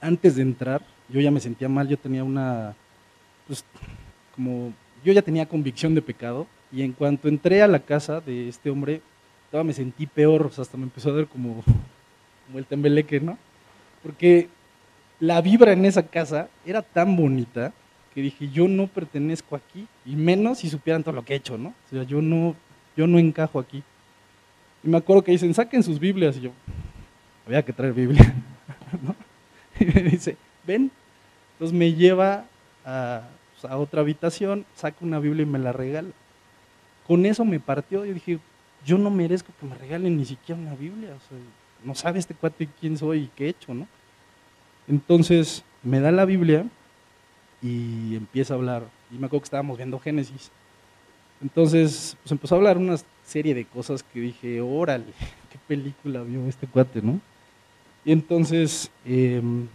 antes 0.00 0.36
de 0.36 0.42
entrar, 0.42 0.82
yo 1.08 1.20
ya 1.20 1.30
me 1.30 1.40
sentía 1.40 1.68
mal, 1.68 1.88
yo 1.88 1.96
tenía 1.96 2.24
una, 2.24 2.74
pues 3.46 3.64
como, 4.34 4.72
yo 5.04 5.12
ya 5.12 5.22
tenía 5.22 5.46
convicción 5.46 5.94
de 5.94 6.02
pecado, 6.02 6.46
y 6.72 6.82
en 6.82 6.92
cuanto 6.92 7.28
entré 7.28 7.62
a 7.62 7.68
la 7.68 7.80
casa 7.80 8.20
de 8.20 8.48
este 8.48 8.70
hombre, 8.70 9.00
me 9.64 9.72
sentí 9.72 10.06
peor, 10.06 10.46
o 10.46 10.50
sea, 10.50 10.62
hasta 10.62 10.76
me 10.76 10.84
empezó 10.84 11.10
a 11.10 11.14
dar 11.14 11.26
como, 11.26 11.62
como 12.46 12.58
el 12.58 12.66
tembeleque, 12.66 13.20
¿no? 13.20 13.38
Porque 14.02 14.48
la 15.20 15.40
vibra 15.40 15.72
en 15.72 15.84
esa 15.84 16.06
casa 16.06 16.48
era 16.64 16.82
tan 16.82 17.16
bonita 17.16 17.72
que 18.14 18.22
dije, 18.22 18.48
yo 18.48 18.68
no 18.68 18.86
pertenezco 18.86 19.56
aquí, 19.56 19.86
y 20.04 20.16
menos 20.16 20.58
si 20.58 20.70
supieran 20.70 21.02
todo 21.02 21.14
lo 21.14 21.24
que 21.24 21.34
he 21.34 21.36
hecho, 21.36 21.58
¿no? 21.58 21.70
O 21.70 21.90
sea, 21.90 22.02
yo 22.02 22.22
no, 22.22 22.54
yo 22.96 23.06
no 23.06 23.18
encajo 23.18 23.58
aquí. 23.58 23.82
Y 24.82 24.88
me 24.88 24.98
acuerdo 24.98 25.22
que 25.22 25.32
dicen, 25.32 25.52
saquen 25.54 25.82
sus 25.82 25.98
Biblias, 25.98 26.36
y 26.36 26.42
yo, 26.42 26.50
había 27.46 27.64
que 27.64 27.72
traer 27.72 27.92
Biblia, 27.92 28.34
¿no? 29.02 29.14
Y 29.78 29.84
me 29.84 30.02
dice, 30.02 30.36
ven, 30.66 30.90
entonces 31.52 31.76
me 31.76 31.94
lleva 31.94 32.44
a, 32.84 33.22
pues, 33.60 33.72
otra 33.72 34.00
habitación, 34.00 34.66
saca 34.74 34.96
una 35.00 35.18
Biblia 35.18 35.42
y 35.42 35.46
me 35.46 35.58
la 35.58 35.72
regala. 35.72 36.10
Con 37.06 37.24
eso 37.24 37.44
me 37.44 37.60
partió, 37.60 38.04
y 38.04 38.12
dije, 38.12 38.38
yo 38.84 38.98
no 38.98 39.10
merezco 39.10 39.52
que 39.58 39.66
me 39.66 39.76
regalen 39.76 40.16
ni 40.16 40.24
siquiera 40.24 40.60
una 40.60 40.74
Biblia, 40.74 41.14
no 41.84 41.94
sabe 41.94 42.18
este 42.18 42.34
cuate 42.34 42.68
quién 42.80 42.96
soy 42.96 43.24
y 43.24 43.30
qué 43.34 43.46
he 43.46 43.48
hecho, 43.50 43.74
¿no? 43.74 43.86
Entonces 44.88 45.64
me 45.82 46.00
da 46.00 46.12
la 46.12 46.24
Biblia 46.24 46.66
y 47.62 48.16
empieza 48.16 48.54
a 48.54 48.56
hablar. 48.56 48.84
Y 49.10 49.14
me 49.14 49.26
acuerdo 49.26 49.42
que 49.42 49.46
estábamos 49.46 49.76
viendo 49.76 49.98
Génesis. 49.98 50.50
Entonces, 51.42 52.16
pues 52.22 52.32
empezó 52.32 52.54
a 52.54 52.58
hablar 52.58 52.78
una 52.78 52.96
serie 53.24 53.54
de 53.54 53.64
cosas 53.64 54.02
que 54.02 54.20
dije, 54.20 54.60
órale, 54.60 55.12
qué 55.50 55.58
película 55.66 56.22
vio 56.22 56.46
este 56.46 56.66
cuate, 56.66 57.02
¿no? 57.02 57.20
Y 58.04 58.12
entonces, 58.12 58.90
em, 59.04 59.66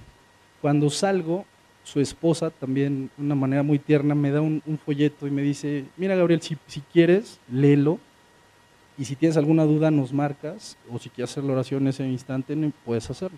cuando 0.61 0.89
salgo, 0.89 1.45
su 1.83 1.99
esposa 1.99 2.51
también, 2.51 3.09
de 3.17 3.23
una 3.23 3.35
manera 3.35 3.63
muy 3.63 3.79
tierna, 3.79 4.13
me 4.13 4.31
da 4.31 4.41
un, 4.41 4.61
folleto 4.85 5.27
y 5.27 5.31
me 5.31 5.41
dice, 5.41 5.85
mira 5.97 6.15
Gabriel, 6.15 6.41
si, 6.41 6.55
quieres, 6.93 7.39
léelo. 7.51 7.99
Y 8.97 9.05
si 9.05 9.15
tienes 9.15 9.37
alguna 9.37 9.63
duda, 9.65 9.89
nos 9.89 10.13
marcas. 10.13 10.77
O 10.91 10.99
si 10.99 11.09
quieres 11.09 11.31
hacer 11.31 11.43
la 11.43 11.53
oración 11.53 11.81
en 11.83 11.87
ese 11.87 12.07
instante, 12.07 12.55
puedes 12.85 13.09
hacerlo. 13.09 13.37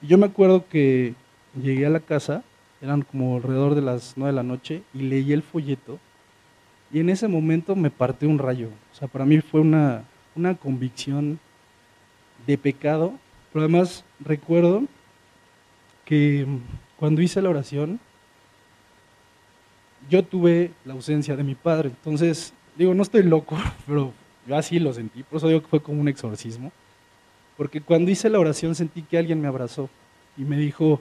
Y 0.00 0.06
yo 0.06 0.16
me 0.16 0.26
acuerdo 0.26 0.66
que 0.68 1.14
llegué 1.54 1.84
a 1.86 1.90
la 1.90 2.00
casa 2.00 2.42
eran 2.82 3.02
como 3.02 3.36
alrededor 3.36 3.76
de 3.76 3.80
las 3.80 4.14
nueve 4.16 4.32
de 4.32 4.36
la 4.36 4.42
noche, 4.42 4.82
y 4.92 5.02
leí 5.02 5.32
el 5.32 5.42
folleto, 5.42 5.98
y 6.92 6.98
en 6.98 7.08
ese 7.08 7.28
momento 7.28 7.76
me 7.76 7.90
partió 7.90 8.28
un 8.28 8.38
rayo. 8.38 8.68
O 8.92 8.94
sea, 8.94 9.08
para 9.08 9.24
mí 9.24 9.40
fue 9.40 9.60
una, 9.60 10.04
una 10.34 10.56
convicción 10.56 11.38
de 12.46 12.58
pecado, 12.58 13.14
pero 13.52 13.64
además 13.64 14.04
recuerdo 14.20 14.82
que 16.04 16.46
cuando 16.96 17.22
hice 17.22 17.42
la 17.42 17.50
oración, 17.50 18.00
yo 20.08 20.24
tuve 20.24 20.72
la 20.84 20.94
ausencia 20.94 21.36
de 21.36 21.42
mi 21.42 21.54
padre. 21.54 21.88
Entonces, 21.88 22.52
digo, 22.76 22.94
no 22.94 23.02
estoy 23.02 23.22
loco, 23.22 23.56
pero 23.86 24.12
yo 24.46 24.56
así 24.56 24.78
lo 24.78 24.92
sentí, 24.92 25.22
por 25.22 25.38
eso 25.38 25.48
digo 25.48 25.62
que 25.62 25.68
fue 25.68 25.82
como 25.82 26.00
un 26.00 26.08
exorcismo. 26.08 26.72
Porque 27.56 27.80
cuando 27.80 28.10
hice 28.10 28.28
la 28.28 28.40
oración 28.40 28.74
sentí 28.74 29.02
que 29.02 29.18
alguien 29.18 29.40
me 29.40 29.48
abrazó 29.48 29.88
y 30.36 30.42
me 30.42 30.56
dijo, 30.56 31.00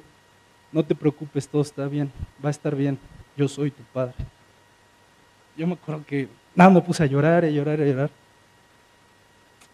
no 0.72 0.84
te 0.84 0.96
preocupes, 0.96 1.48
todo 1.48 1.62
está 1.62 1.88
bien, 1.88 2.12
va 2.44 2.50
a 2.50 2.52
estar 2.52 2.76
bien, 2.76 2.98
yo 3.38 3.48
soy 3.48 3.72
tu 3.72 3.84
padre. 3.94 4.16
Yo 5.58 5.68
me 5.68 5.74
acuerdo 5.74 6.06
que 6.06 6.28
nada, 6.56 6.70
me 6.70 6.82
puse 6.82 7.04
a 7.04 7.06
llorar, 7.06 7.44
a 7.46 7.50
llorar, 7.50 7.82
a 7.82 7.86
llorar. 7.86 8.10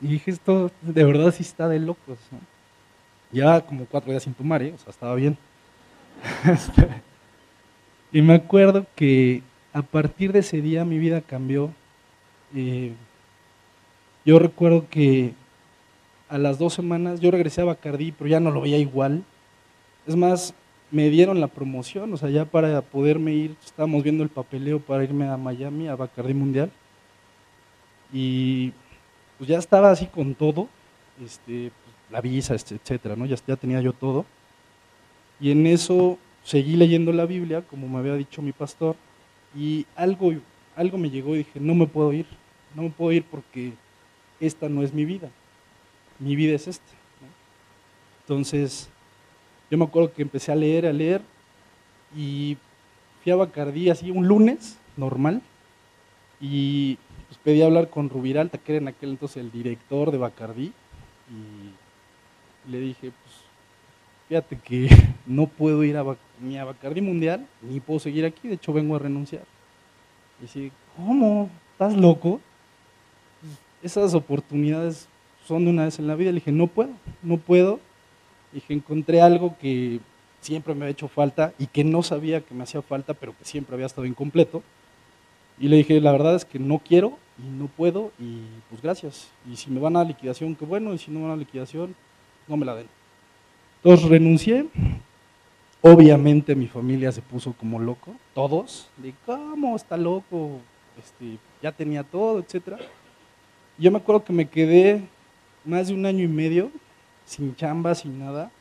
Y 0.01 0.07
dije, 0.07 0.31
esto 0.31 0.71
de 0.81 1.03
verdad 1.03 1.33
sí 1.33 1.43
está 1.43 1.67
de 1.67 1.79
locos. 1.79 2.17
Ya 3.31 3.61
como 3.61 3.85
cuatro 3.85 4.11
días 4.11 4.23
sin 4.23 4.33
tomar, 4.33 4.61
¿eh? 4.61 4.73
o 4.73 4.77
sea, 4.77 4.91
estaba 4.91 5.15
bien. 5.15 5.37
Este, 6.51 6.87
y 8.11 8.21
me 8.21 8.33
acuerdo 8.35 8.85
que 8.95 9.43
a 9.73 9.81
partir 9.81 10.31
de 10.31 10.39
ese 10.39 10.61
día 10.61 10.85
mi 10.85 10.97
vida 10.97 11.21
cambió. 11.21 11.71
Eh, 12.55 12.93
yo 14.25 14.39
recuerdo 14.39 14.87
que 14.89 15.33
a 16.29 16.37
las 16.37 16.57
dos 16.57 16.73
semanas 16.73 17.19
yo 17.19 17.31
regresé 17.31 17.61
a 17.61 17.65
Bacardí, 17.65 18.11
pero 18.11 18.29
ya 18.29 18.39
no 18.39 18.51
lo 18.51 18.61
veía 18.61 18.77
igual. 18.77 19.23
Es 20.05 20.15
más, 20.15 20.53
me 20.91 21.09
dieron 21.09 21.39
la 21.39 21.47
promoción, 21.47 22.13
o 22.13 22.17
sea, 22.17 22.29
ya 22.29 22.45
para 22.45 22.81
poderme 22.81 23.33
ir, 23.33 23.55
estábamos 23.63 24.03
viendo 24.03 24.23
el 24.23 24.29
papeleo 24.29 24.79
para 24.79 25.03
irme 25.03 25.27
a 25.27 25.37
Miami, 25.37 25.87
a 25.87 25.95
Bacardi 25.95 26.33
Mundial. 26.33 26.71
Y 28.11 28.73
pues 29.37 29.49
ya 29.49 29.57
estaba 29.57 29.91
así 29.91 30.07
con 30.07 30.33
todo, 30.33 30.69
este, 31.23 31.71
la 32.09 32.21
visa, 32.21 32.55
este, 32.55 32.75
etcétera, 32.75 33.15
¿no? 33.15 33.25
Ya, 33.25 33.37
tenía 33.55 33.81
yo 33.81 33.93
todo. 33.93 34.25
Y 35.39 35.51
en 35.51 35.67
eso 35.67 36.17
seguí 36.43 36.75
leyendo 36.75 37.11
la 37.11 37.25
Biblia, 37.25 37.61
como 37.61 37.87
me 37.87 37.99
había 37.99 38.15
dicho 38.15 38.41
mi 38.41 38.51
pastor, 38.51 38.95
y 39.55 39.85
algo, 39.95 40.33
algo 40.75 40.97
me 40.97 41.09
llegó 41.09 41.35
y 41.35 41.39
dije, 41.39 41.59
no 41.59 41.75
me 41.75 41.87
puedo 41.87 42.13
ir, 42.13 42.25
no 42.75 42.83
me 42.83 42.89
puedo 42.89 43.11
ir 43.11 43.23
porque 43.23 43.73
esta 44.39 44.69
no 44.69 44.83
es 44.83 44.93
mi 44.93 45.05
vida, 45.05 45.29
mi 46.19 46.35
vida 46.35 46.55
es 46.55 46.67
esta. 46.67 46.93
Entonces, 48.21 48.89
yo 49.69 49.77
me 49.77 49.85
acuerdo 49.85 50.13
que 50.13 50.21
empecé 50.21 50.51
a 50.51 50.55
leer, 50.55 50.85
a 50.85 50.93
leer, 50.93 51.21
y 52.15 52.57
fui 53.21 53.31
a 53.31 53.35
Bacardí 53.35 53.89
así 53.89 54.11
un 54.11 54.27
lunes, 54.27 54.77
normal, 54.95 55.41
y 56.39 56.97
pues 57.27 57.39
pedí 57.43 57.61
hablar 57.61 57.89
con 57.89 58.09
Rubiralta, 58.09 58.57
que 58.57 58.73
era 58.73 58.81
en 58.81 58.87
aquel 58.87 59.11
entonces 59.11 59.37
el 59.37 59.51
director 59.51 60.11
de 60.11 60.17
Bacardí, 60.17 60.71
y 61.29 61.71
le 62.67 62.79
dije, 62.79 63.11
pues, 63.11 63.35
fíjate 64.27 64.57
que 64.57 64.89
no 65.25 65.47
puedo 65.47 65.83
ir 65.83 65.97
a, 65.97 66.03
ni 66.41 66.57
a 66.57 66.65
Bacardí 66.65 67.01
Mundial, 67.01 67.47
ni 67.61 67.79
puedo 67.79 67.99
seguir 67.99 68.25
aquí, 68.25 68.47
de 68.47 68.55
hecho 68.55 68.73
vengo 68.73 68.95
a 68.95 68.99
renunciar. 68.99 69.43
Y 70.41 70.45
así, 70.45 70.71
¿cómo? 70.95 71.49
¿Estás 71.73 71.95
loco? 71.95 72.39
Esas 73.81 74.13
oportunidades 74.13 75.07
son 75.45 75.65
de 75.65 75.71
una 75.71 75.85
vez 75.85 75.99
en 75.99 76.07
la 76.07 76.15
vida. 76.15 76.31
Le 76.31 76.35
dije, 76.35 76.51
no 76.51 76.67
puedo, 76.67 76.91
no 77.23 77.37
puedo, 77.37 77.79
Dije, 78.51 78.73
encontré 78.73 79.21
algo 79.21 79.57
que 79.59 79.99
siempre 80.41 80.73
me 80.73 80.85
ha 80.85 80.89
hecho 80.89 81.07
falta 81.07 81.53
y 81.59 81.67
que 81.67 81.83
no 81.83 82.03
sabía 82.03 82.41
que 82.41 82.53
me 82.53 82.63
hacía 82.63 82.81
falta, 82.81 83.13
pero 83.13 83.37
que 83.37 83.45
siempre 83.45 83.75
había 83.75 83.85
estado 83.85 84.05
incompleto. 84.05 84.63
Y 85.59 85.67
le 85.67 85.77
dije, 85.77 85.99
la 85.99 86.11
verdad 86.11 86.35
es 86.35 86.45
que 86.45 86.59
no 86.59 86.79
quiero 86.79 87.17
y 87.37 87.47
no 87.47 87.67
puedo 87.67 88.11
y 88.19 88.43
pues 88.69 88.81
gracias. 88.81 89.29
Y 89.51 89.57
si 89.57 89.69
me 89.69 89.79
van 89.79 89.97
a 89.97 90.03
liquidación, 90.03 90.55
qué 90.55 90.65
bueno, 90.65 90.93
y 90.93 90.97
si 90.97 91.11
no 91.11 91.23
van 91.23 91.31
a 91.31 91.35
liquidación, 91.35 91.95
no 92.47 92.57
me 92.57 92.65
la 92.65 92.75
den. 92.75 92.87
Entonces 93.83 94.09
renuncié. 94.09 94.67
Obviamente 95.81 96.55
mi 96.55 96.67
familia 96.67 97.11
se 97.11 97.21
puso 97.21 97.53
como 97.53 97.79
loco, 97.79 98.15
todos, 98.33 98.89
de 98.97 99.13
cómo 99.25 99.75
está 99.75 99.95
loco, 99.95 100.59
este, 100.97 101.37
ya 101.61 101.71
tenía 101.71 102.03
todo, 102.03 102.39
etc. 102.39 102.79
Yo 103.77 103.91
me 103.91 103.97
acuerdo 103.97 104.23
que 104.23 104.33
me 104.33 104.49
quedé 104.49 105.07
más 105.63 105.87
de 105.87 105.93
un 105.93 106.05
año 106.05 106.23
y 106.23 106.27
medio 106.27 106.71
sin 107.25 107.55
chamba, 107.55 107.93
sin 107.93 108.17
nada. 108.17 108.51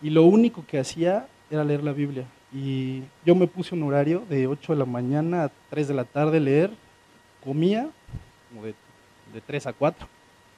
Y 0.00 0.10
lo 0.10 0.24
único 0.24 0.64
que 0.66 0.78
hacía 0.78 1.28
era 1.50 1.64
leer 1.64 1.84
la 1.84 1.92
Biblia. 1.92 2.24
Y 2.52 3.02
yo 3.26 3.34
me 3.34 3.46
puse 3.46 3.74
un 3.74 3.82
horario 3.82 4.24
de 4.28 4.46
8 4.46 4.72
de 4.72 4.78
la 4.78 4.86
mañana 4.86 5.44
a 5.44 5.50
3 5.68 5.88
de 5.88 5.94
la 5.94 6.04
tarde 6.04 6.40
leer, 6.40 6.70
comía, 7.44 7.90
como 8.48 8.64
de, 8.64 8.74
de 9.34 9.40
3 9.42 9.66
a 9.66 9.72
4, 9.74 10.08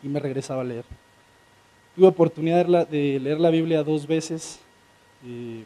y 0.03 0.09
me 0.09 0.20
regresaba 0.20 0.62
a 0.62 0.64
leer. 0.64 0.85
Tuve 2.01 2.09
oportunidad 2.09 2.65
de 2.89 3.21
leer 3.21 3.39
la 3.39 3.51
Biblia 3.51 3.85
dos 3.85 4.07
veces, 4.07 4.59
eh, 5.23 5.65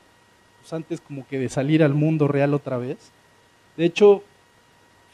pues 0.60 0.72
antes 0.72 1.00
como 1.00 1.24
que 1.28 1.38
de 1.38 1.48
salir 1.48 1.80
al 1.80 1.94
mundo 1.94 2.26
real 2.26 2.54
otra 2.54 2.76
vez. 2.76 3.12
De 3.76 3.84
hecho, 3.84 4.20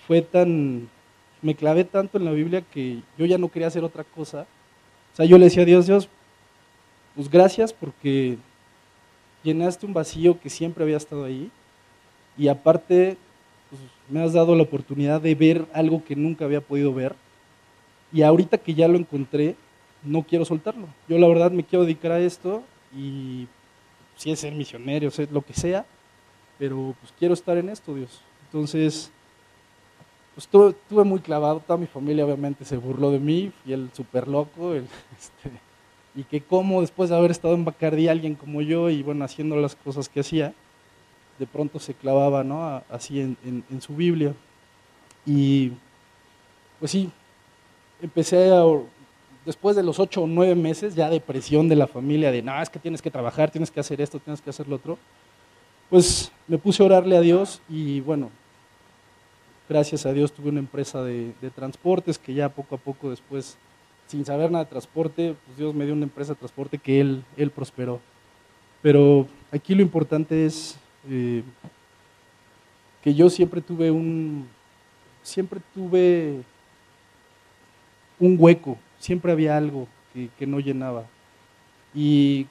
fue 0.07 0.23
tan, 0.23 0.89
me 1.43 1.55
clavé 1.55 1.85
tanto 1.85 2.17
en 2.17 2.25
la 2.25 2.33
Biblia 2.33 2.63
que 2.63 3.03
yo 3.19 3.27
ya 3.27 3.37
no 3.37 3.51
quería 3.51 3.69
hacer 3.69 3.85
otra 3.85 4.03
cosa. 4.03 4.47
O 5.13 5.17
sea, 5.17 5.27
yo 5.27 5.37
le 5.37 5.45
decía 5.45 5.65
a 5.65 5.67
Dios, 5.67 5.87
Dios, 5.87 6.09
pues 7.15 7.31
gracias 7.31 7.75
porque 7.75 8.39
llenaste 9.43 9.85
un 9.85 9.93
vacío 9.93 10.41
que 10.41 10.49
siempre 10.49 10.85
había 10.85 10.97
estado 10.97 11.27
ahí 11.27 11.51
y 12.39 12.49
aparte 12.49 13.19
pues, 13.69 13.83
me 14.09 14.23
has 14.23 14.33
dado 14.33 14.57
la 14.57 14.63
oportunidad 14.63 15.21
de 15.21 15.35
ver 15.35 15.67
algo 15.75 16.03
que 16.03 16.17
nunca 16.17 16.47
había 16.47 16.63
podido 16.63 16.95
ver 16.95 17.15
y 18.11 18.23
ahorita 18.23 18.57
que 18.57 18.73
ya 18.73 18.89
lo 18.89 18.97
encontré, 18.97 19.55
no 20.03 20.23
quiero 20.23 20.45
soltarlo. 20.45 20.87
Yo 21.09 21.19
la 21.19 21.29
verdad 21.29 21.51
me 21.51 21.65
quiero 21.65 21.85
dedicar 21.85 22.13
a 22.13 22.21
esto 22.21 22.63
y 22.97 23.47
si 24.17 24.31
es 24.31 24.41
ser 24.41 24.55
misionero, 24.55 25.11
ser 25.11 25.31
lo 25.33 25.43
que 25.43 25.55
sea, 25.55 25.87
pero 26.59 26.95
pues 27.01 27.13
quiero 27.19 27.35
estar 27.35 27.57
en 27.57 27.69
esto, 27.69 27.95
Dios. 27.95 28.21
Entonces, 28.47 29.11
pues 30.35 30.45
estuve, 30.47 31.05
muy 31.05 31.21
clavado, 31.21 31.61
toda 31.61 31.79
mi 31.79 31.87
familia 31.87 32.25
obviamente 32.25 32.65
se 32.65 32.77
burló 32.77 33.11
de 33.11 33.19
mí, 33.19 33.53
y 33.65 33.73
el 33.73 33.91
súper 33.93 34.29
loco, 34.29 34.75
este, 34.75 35.51
y 36.15 36.25
que 36.25 36.41
como 36.41 36.81
después 36.81 37.11
de 37.11 37.17
haber 37.17 37.31
estado 37.31 37.55
en 37.55 37.65
Bacardí 37.65 38.09
alguien 38.09 38.35
como 38.35 38.61
yo 38.63 38.91
y 38.91 39.03
bueno, 39.03 39.25
haciendo 39.25 39.57
las 39.57 39.77
cosas 39.77 40.09
que 40.09 40.21
hacía, 40.21 40.53
de 41.39 41.47
pronto 41.47 41.79
se 41.79 41.95
clavaba, 41.95 42.45
¿no? 42.45 42.83
Así 42.91 43.21
en, 43.21 43.37
en 43.43 43.81
su 43.81 43.97
Biblia. 43.97 44.35
Y 45.25 45.73
pues 46.79 46.93
sí, 46.93 47.11
empecé 48.03 48.51
a, 48.51 48.65
después 49.45 49.77
de 49.77 49.83
los 49.83 49.99
ocho 49.99 50.23
o 50.23 50.27
nueve 50.27 50.55
meses 50.55 50.95
ya 50.95 51.09
de 51.09 51.21
presión 51.21 51.69
de 51.69 51.77
la 51.77 51.87
familia, 51.87 52.31
de, 52.31 52.43
no, 52.43 52.61
es 52.61 52.71
que 52.71 52.79
tienes 52.79 53.03
que 53.03 53.11
trabajar, 53.11 53.51
tienes 53.51 53.71
que 53.71 53.81
hacer 53.81 54.01
esto, 54.01 54.19
tienes 54.19 54.41
que 54.41 54.51
hacer 54.51 54.69
lo 54.69 54.77
otro, 54.77 54.99
pues 55.89 56.31
me 56.47 56.59
puse 56.59 56.83
a 56.83 56.87
orarle 56.87 57.17
a 57.17 57.21
Dios 57.21 57.61
y 57.69 58.01
bueno, 58.01 58.31
gracias 59.69 60.07
a 60.07 60.13
Dios 60.13 60.33
tuve 60.33 60.51
una 60.51 60.61
empresa 60.61 61.03
de, 61.03 61.33
transportes 61.55 62.19
que 62.19 62.35
ya 62.35 62.49
poco 62.49 62.75
a 62.75 62.79
poco 62.79 63.11
después, 63.11 63.57
sin 64.07 64.25
saber 64.25 64.51
nada 64.51 64.65
de 64.65 64.71
transporte, 64.71 65.35
pues 65.47 65.59
Dios 65.59 65.75
me 65.75 65.85
dio 65.85 65.95
una 65.95 66.05
empresa 66.05 66.33
de 66.33 66.39
transporte 66.39 66.79
que 66.79 67.01
Él, 67.01 67.25
él 67.37 67.51
prosperó. 67.51 68.01
Pero 68.83 69.27
aquí 69.53 69.75
lo 69.75 69.83
importante 69.83 70.47
es 70.47 70.79
eh, 71.09 71.43
que 73.03 73.15
yo 73.15 73.31
siempre 73.31 73.61
tuve 73.61 73.91
un, 73.91 74.49
siempre 75.23 75.61
tuve 75.75 76.43
un 78.19 78.37
hueco, 78.39 78.79
siempre 79.01 79.33
había 79.33 79.57
algo 79.57 79.89
que, 80.39 80.47
no 80.47 80.61
llenaba. 80.61 81.05
Y 81.93 82.47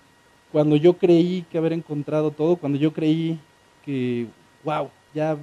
cuando 0.51 0.75
yo 0.75 0.97
creí 0.97 1.45
que 1.49 1.57
haber 1.57 1.71
encontrado 1.71 2.31
todo, 2.31 2.57
cuando 2.57 2.77
yo 2.77 2.91
creí 2.91 3.39
que, 3.85 4.27
wow, 4.65 4.89
ya 5.13 5.37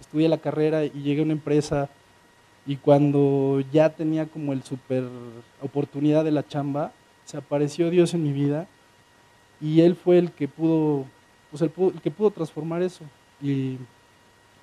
estudié 0.00 0.28
la 0.28 0.38
carrera 0.38 0.84
y 0.84 0.90
llegué 0.90 1.22
a 1.22 1.24
una 1.24 1.32
empresa 1.32 1.88
y 2.66 2.76
cuando 2.76 3.62
ya 3.72 3.90
tenía 3.90 4.26
como 4.26 4.52
el 4.52 4.62
super 4.62 5.04
oportunidad 5.60 6.24
de 6.24 6.30
la 6.30 6.46
chamba, 6.46 6.92
se 7.24 7.36
apareció 7.36 7.90
Dios 7.90 8.14
en 8.14 8.22
mi 8.22 8.32
vida 8.32 8.68
y 9.60 9.80
Él 9.80 9.96
fue 9.96 10.18
el 10.18 10.30
que 10.30 10.46
pudo, 10.46 11.06
pues 11.50 11.62
el, 11.62 11.72
que 12.02 12.10
pudo 12.10 12.30
transformar 12.30 12.82
eso. 12.82 13.04
Y 13.40 13.76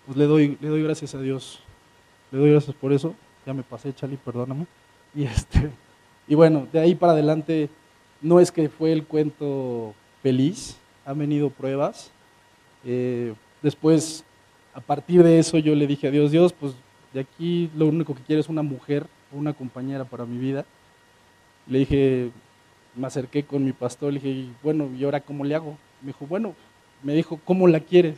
pues 0.06 0.18
le 0.18 0.26
doy, 0.26 0.58
le 0.62 0.70
doy 0.70 0.84
gracias 0.84 1.16
a 1.16 1.20
Dios. 1.20 1.62
Le 2.32 2.40
doy 2.40 2.52
gracias 2.52 2.76
por 2.76 2.94
eso. 2.94 3.16
Ya 3.46 3.54
me 3.54 3.64
pasé, 3.64 3.94
Chali, 3.94 4.18
perdóname. 4.18 4.68
Y, 5.20 5.24
este, 5.24 5.72
y 6.28 6.36
bueno, 6.36 6.68
de 6.74 6.80
ahí 6.80 6.94
para 6.94 7.14
adelante 7.14 7.70
no 8.22 8.40
es 8.42 8.52
que 8.52 8.68
fue 8.68 8.92
el 8.92 9.06
cuento 9.06 9.94
feliz, 10.22 10.78
han 11.06 11.20
venido 11.20 11.50
pruebas. 11.50 12.12
Eh, 12.84 13.34
después, 13.62 14.26
a 14.74 14.82
partir 14.82 15.24
de 15.24 15.40
eso, 15.40 15.58
yo 15.58 15.74
le 15.74 15.88
dije 15.88 16.08
a 16.08 16.12
Dios, 16.12 16.32
Dios, 16.32 16.52
pues 16.52 16.74
de 17.14 17.22
aquí 17.22 17.72
lo 17.76 17.88
único 17.88 18.14
que 18.14 18.24
quiero 18.24 18.42
es 18.42 18.50
una 18.50 18.62
mujer, 18.62 19.08
una 19.32 19.54
compañera 19.54 20.04
para 20.04 20.26
mi 20.26 20.38
vida. 20.38 20.66
Le 21.68 21.80
dije, 21.80 22.32
me 22.96 23.08
acerqué 23.08 23.44
con 23.44 23.64
mi 23.64 23.72
pastor, 23.72 24.12
le 24.12 24.20
dije, 24.20 24.52
bueno, 24.64 24.90
¿y 24.98 25.04
ahora 25.06 25.22
cómo 25.22 25.46
le 25.46 25.56
hago? 25.56 25.78
Me 26.02 26.08
dijo, 26.08 26.26
bueno, 26.28 26.54
me 27.04 27.14
dijo, 27.14 27.40
¿cómo 27.46 27.68
la 27.68 27.80
quieres? 27.80 28.18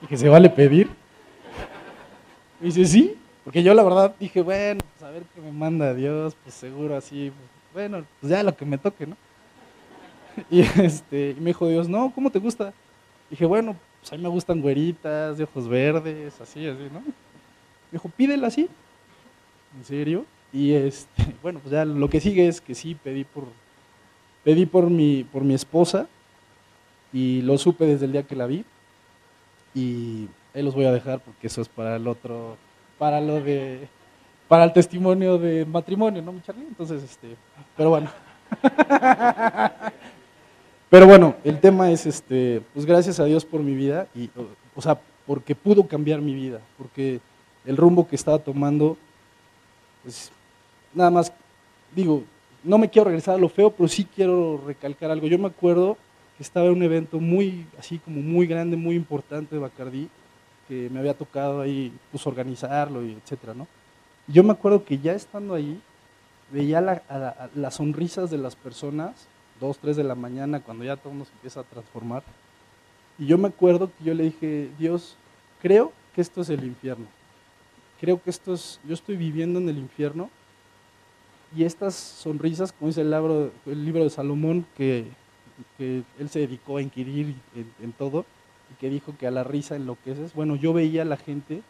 Dije, 0.00 0.16
¿se 0.16 0.28
vale 0.28 0.50
pedir? 0.50 0.88
Me 2.58 2.66
dice, 2.66 2.84
sí, 2.84 3.16
porque 3.44 3.62
yo 3.62 3.74
la 3.74 3.82
verdad 3.82 4.14
dije, 4.18 4.42
bueno, 4.42 4.80
pues 4.92 5.08
a 5.08 5.12
ver 5.12 5.22
qué 5.34 5.40
me 5.40 5.52
manda 5.52 5.94
Dios, 5.94 6.36
pues 6.42 6.54
seguro 6.54 6.96
así, 6.96 7.30
pues, 7.30 7.50
bueno, 7.72 8.04
pues 8.20 8.30
ya 8.30 8.42
lo 8.42 8.56
que 8.56 8.64
me 8.64 8.78
toque, 8.78 9.06
¿no? 9.06 9.16
Y, 10.50 10.60
este, 10.60 11.36
me 11.38 11.46
dijo 11.46 11.68
Dios, 11.68 11.88
no, 11.88 12.12
¿cómo 12.14 12.30
te 12.30 12.38
gusta? 12.38 12.72
Dije, 13.28 13.44
bueno, 13.46 13.76
pues 14.00 14.12
a 14.12 14.16
mí 14.16 14.22
me 14.22 14.28
gustan 14.28 14.60
güeritas, 14.60 15.38
de 15.38 15.44
ojos 15.44 15.68
verdes, 15.68 16.40
así, 16.40 16.66
así, 16.66 16.88
¿no? 16.92 17.00
Me 17.00 17.12
dijo, 17.92 18.08
pídela 18.08 18.46
así. 18.46 18.68
¿En 19.76 19.84
serio? 19.84 20.24
Y 20.52 20.72
este, 20.72 21.34
bueno, 21.42 21.60
pues 21.60 21.72
ya 21.72 21.84
lo 21.84 22.08
que 22.08 22.20
sigue 22.20 22.48
es 22.48 22.60
que 22.60 22.74
sí 22.74 22.94
pedí 22.94 23.24
por 23.24 23.44
pedí 24.42 24.64
por 24.64 24.88
mi 24.88 25.24
por 25.24 25.44
mi 25.44 25.52
esposa 25.52 26.08
y 27.12 27.42
lo 27.42 27.58
supe 27.58 27.84
desde 27.84 28.06
el 28.06 28.12
día 28.12 28.22
que 28.22 28.36
la 28.36 28.46
vi. 28.46 28.64
Y 29.74 30.28
ahí 30.54 30.62
los 30.62 30.74
voy 30.74 30.86
a 30.86 30.92
dejar 30.92 31.20
porque 31.20 31.46
eso 31.46 31.60
es 31.60 31.68
para 31.68 31.96
el 31.96 32.08
otro, 32.08 32.56
para 33.00 33.18
lo 33.18 33.40
de, 33.40 33.88
para 34.46 34.64
el 34.64 34.74
testimonio 34.74 35.38
de 35.38 35.64
matrimonio, 35.64 36.20
¿no, 36.20 36.32
mi 36.32 36.42
Charlie? 36.42 36.66
Entonces, 36.68 37.02
este, 37.02 37.34
pero 37.74 37.88
bueno. 37.88 38.10
pero 40.90 41.06
bueno, 41.06 41.34
el 41.42 41.58
tema 41.60 41.90
es, 41.90 42.04
este, 42.04 42.60
pues 42.74 42.84
gracias 42.84 43.18
a 43.18 43.24
Dios 43.24 43.46
por 43.46 43.62
mi 43.62 43.74
vida, 43.74 44.06
y, 44.14 44.28
o 44.76 44.82
sea, 44.82 45.00
porque 45.26 45.54
pudo 45.54 45.88
cambiar 45.88 46.20
mi 46.20 46.34
vida, 46.34 46.60
porque 46.76 47.20
el 47.64 47.78
rumbo 47.78 48.06
que 48.06 48.16
estaba 48.16 48.38
tomando, 48.38 48.98
pues 50.02 50.30
nada 50.92 51.10
más, 51.10 51.32
digo, 51.96 52.22
no 52.62 52.76
me 52.76 52.90
quiero 52.90 53.06
regresar 53.06 53.36
a 53.36 53.38
lo 53.38 53.48
feo, 53.48 53.70
pero 53.70 53.88
sí 53.88 54.06
quiero 54.14 54.62
recalcar 54.66 55.10
algo. 55.10 55.26
Yo 55.26 55.38
me 55.38 55.48
acuerdo 55.48 55.96
que 56.36 56.42
estaba 56.42 56.66
en 56.66 56.72
un 56.72 56.82
evento 56.82 57.18
muy, 57.18 57.64
así 57.78 57.98
como 57.98 58.20
muy 58.20 58.46
grande, 58.46 58.76
muy 58.76 58.94
importante 58.94 59.54
de 59.54 59.60
Bacardí, 59.62 60.10
que 60.70 60.88
me 60.88 61.00
había 61.00 61.14
tocado 61.14 61.62
ahí 61.62 61.92
pues, 62.12 62.24
organizarlo 62.28 63.04
y 63.04 63.14
etcétera, 63.14 63.54
¿no? 63.54 63.66
Yo 64.28 64.44
me 64.44 64.52
acuerdo 64.52 64.84
que 64.84 65.00
ya 65.00 65.14
estando 65.14 65.54
ahí, 65.54 65.80
veía 66.52 66.80
las 67.56 67.74
sonrisas 67.74 68.30
de 68.30 68.38
las 68.38 68.54
personas, 68.54 69.26
dos, 69.58 69.78
tres 69.78 69.96
de 69.96 70.04
la 70.04 70.14
mañana, 70.14 70.60
cuando 70.60 70.84
ya 70.84 70.96
todo 70.96 71.12
se 71.24 71.32
empieza 71.32 71.60
a 71.60 71.64
transformar. 71.64 72.22
Y 73.18 73.26
yo 73.26 73.36
me 73.36 73.48
acuerdo 73.48 73.90
que 73.90 74.04
yo 74.04 74.14
le 74.14 74.22
dije, 74.22 74.70
Dios, 74.78 75.16
creo 75.60 75.92
que 76.14 76.20
esto 76.20 76.42
es 76.42 76.50
el 76.50 76.62
infierno. 76.62 77.06
Creo 78.00 78.22
que 78.22 78.30
esto 78.30 78.54
es, 78.54 78.78
yo 78.86 78.94
estoy 78.94 79.16
viviendo 79.16 79.58
en 79.58 79.68
el 79.68 79.76
infierno. 79.76 80.30
Y 81.56 81.64
estas 81.64 81.96
sonrisas, 81.96 82.70
como 82.70 82.90
dice 82.90 83.00
el 83.00 83.10
libro, 83.10 83.50
el 83.66 83.84
libro 83.84 84.04
de 84.04 84.10
Salomón, 84.10 84.64
que, 84.76 85.08
él 85.80 86.28
se 86.28 86.38
dedicó 86.38 86.76
a 86.76 86.82
inquirir 86.82 87.34
en 87.82 87.92
todo, 87.92 88.24
que 88.74 88.90
dijo 88.90 89.14
que 89.18 89.26
a 89.26 89.30
la 89.30 89.44
risa 89.44 89.76
enloqueces. 89.76 90.34
Bueno, 90.34 90.56
yo 90.56 90.72
veía 90.72 91.02
a 91.02 91.06
la 91.06 91.16
gente 91.16 91.62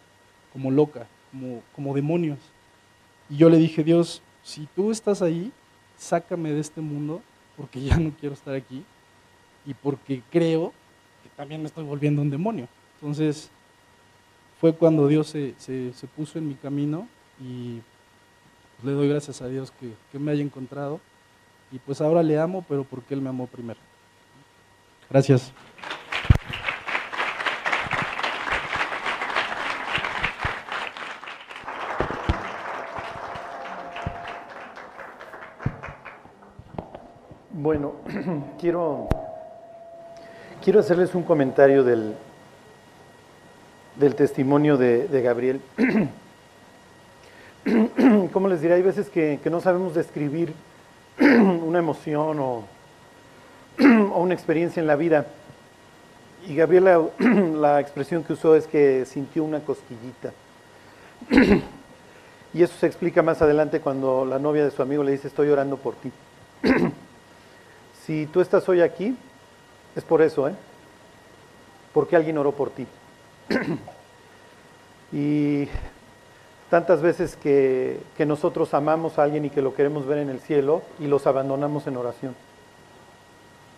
como 0.52 0.70
loca, 0.70 1.06
como, 1.30 1.62
como 1.74 1.94
demonios. 1.94 2.38
Y 3.28 3.36
yo 3.36 3.48
le 3.48 3.58
dije, 3.58 3.84
Dios, 3.84 4.22
si 4.42 4.66
tú 4.74 4.90
estás 4.90 5.22
ahí, 5.22 5.52
sácame 5.96 6.52
de 6.52 6.60
este 6.60 6.80
mundo 6.80 7.22
porque 7.56 7.80
ya 7.80 7.96
no 7.98 8.12
quiero 8.18 8.34
estar 8.34 8.54
aquí 8.54 8.84
y 9.66 9.74
porque 9.74 10.22
creo 10.30 10.72
que 11.22 11.28
también 11.36 11.60
me 11.60 11.68
estoy 11.68 11.84
volviendo 11.84 12.22
un 12.22 12.30
demonio. 12.30 12.68
Entonces 12.96 13.50
fue 14.60 14.74
cuando 14.74 15.06
Dios 15.08 15.28
se, 15.28 15.54
se, 15.58 16.06
puso 16.16 16.38
en 16.38 16.48
mi 16.48 16.54
camino 16.54 17.06
y 17.40 17.80
pues, 18.76 18.84
le 18.84 18.92
doy 18.92 19.08
gracias 19.08 19.40
a 19.42 19.48
Dios 19.48 19.70
que, 19.70 19.92
que 20.10 20.18
me 20.18 20.32
haya 20.32 20.42
encontrado. 20.42 21.00
Y 21.72 21.78
pues 21.78 22.00
ahora 22.00 22.22
le 22.22 22.38
amo, 22.38 22.64
pero 22.68 22.84
porque 22.84 23.14
Él 23.14 23.20
me 23.20 23.28
amó 23.28 23.46
primero. 23.46 23.78
Gracias. 25.08 25.52
Bueno, 37.62 37.92
quiero, 38.58 39.06
quiero 40.64 40.80
hacerles 40.80 41.14
un 41.14 41.24
comentario 41.24 41.84
del, 41.84 42.14
del 43.96 44.14
testimonio 44.14 44.78
de, 44.78 45.22
Gabriel. 45.22 45.60
¿Cómo 48.32 48.48
les 48.48 48.62
diré? 48.62 48.76
Hay 48.76 48.82
veces 48.82 49.10
que, 49.10 49.38
no 49.50 49.60
sabemos 49.60 49.94
describir 49.94 50.54
una 51.20 51.80
emoción 51.80 52.38
o, 52.38 52.64
o, 53.78 54.22
una 54.22 54.32
experiencia 54.32 54.80
en 54.80 54.86
la 54.86 54.96
vida. 54.96 55.26
Y 56.48 56.56
Gabriel 56.56 56.84
la, 56.84 57.02
la 57.60 57.80
expresión 57.80 58.24
que 58.24 58.32
usó 58.32 58.56
es 58.56 58.66
que 58.66 59.04
sintió 59.04 59.44
una 59.44 59.60
cosquillita. 59.60 60.32
Y 62.54 62.62
eso 62.62 62.72
se 62.80 62.86
explica 62.86 63.20
más 63.20 63.42
adelante 63.42 63.80
cuando 63.80 64.24
la 64.24 64.38
novia 64.38 64.64
de 64.64 64.70
su 64.70 64.80
amigo 64.80 65.04
le 65.04 65.12
dice, 65.12 65.28
estoy 65.28 65.50
orando 65.50 65.76
por 65.76 65.94
ti. 65.96 66.10
Si 68.10 68.26
tú 68.26 68.40
estás 68.40 68.68
hoy 68.68 68.80
aquí, 68.80 69.16
es 69.94 70.02
por 70.02 70.20
eso, 70.20 70.48
¿eh? 70.48 70.54
Porque 71.94 72.16
alguien 72.16 72.38
oró 72.38 72.50
por 72.50 72.70
ti. 72.70 72.84
y 75.12 75.68
tantas 76.70 77.02
veces 77.02 77.36
que, 77.36 78.00
que, 78.16 78.26
nosotros 78.26 78.74
amamos 78.74 79.16
a 79.16 79.22
alguien 79.22 79.44
y 79.44 79.50
que 79.50 79.62
lo 79.62 79.74
queremos 79.74 80.08
ver 80.08 80.18
en 80.18 80.28
el 80.28 80.40
cielo 80.40 80.82
y 80.98 81.06
los 81.06 81.28
abandonamos 81.28 81.86
en 81.86 81.96
oración. 81.98 82.34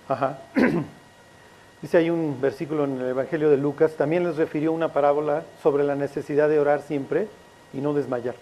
Ajá. 0.08 0.38
Dice 1.82 1.98
hay 1.98 2.08
un 2.08 2.40
versículo 2.40 2.84
en 2.84 3.02
el 3.02 3.08
Evangelio 3.08 3.50
de 3.50 3.58
Lucas, 3.58 3.96
también 3.98 4.24
les 4.24 4.38
refirió 4.38 4.72
una 4.72 4.94
parábola 4.94 5.42
sobre 5.62 5.84
la 5.84 5.94
necesidad 5.94 6.48
de 6.48 6.58
orar 6.58 6.80
siempre 6.80 7.28
y 7.74 7.82
no 7.82 7.92
desmayar. 7.92 8.36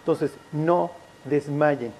Entonces, 0.00 0.32
no 0.50 0.90
desmayen. 1.26 1.92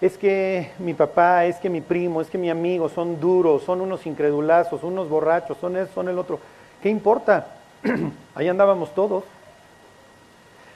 Es 0.00 0.16
que 0.16 0.70
mi 0.78 0.94
papá, 0.94 1.44
es 1.46 1.56
que 1.56 1.68
mi 1.68 1.80
primo, 1.80 2.20
es 2.20 2.28
que 2.28 2.38
mi 2.38 2.50
amigo 2.50 2.88
son 2.88 3.20
duros, 3.20 3.64
son 3.64 3.80
unos 3.80 4.06
incredulazos, 4.06 4.84
unos 4.84 5.08
borrachos, 5.08 5.58
son 5.58 5.76
eso, 5.76 5.92
son 5.92 6.08
el 6.08 6.18
otro. 6.18 6.38
¿Qué 6.82 6.88
importa? 6.88 7.48
Ahí 8.34 8.48
andábamos 8.48 8.94
todos. 8.94 9.24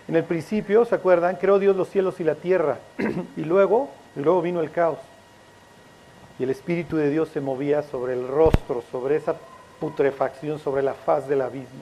En 0.09 0.17
el 0.17 0.25
principio, 0.25 0.85
¿se 0.85 0.97
acuerdan? 0.97 1.37
Creó 1.37 1.61
Dios 1.61 1.77
los 1.77 1.89
cielos 1.89 2.19
y 2.19 2.25
la 2.25 2.35
tierra. 2.35 2.79
y 3.37 3.45
luego, 3.45 3.91
y 4.17 4.21
luego 4.21 4.43
vino 4.43 4.61
el 4.61 4.73
caos. 4.73 4.99
Y 6.41 6.43
el 6.43 6.51
Espíritu 6.51 6.97
de 6.97 7.09
Dios 7.09 7.29
se 7.29 7.41
movía 7.41 7.85
sobre 7.85 8.15
el 8.15 8.27
rostro, 8.27 8.83
sobre 8.91 9.17
esa 9.17 9.37
putrefacción, 9.79 10.59
sobre 10.59 10.83
la 10.83 10.95
faz 10.95 11.29
del 11.29 11.43
abismo. 11.43 11.81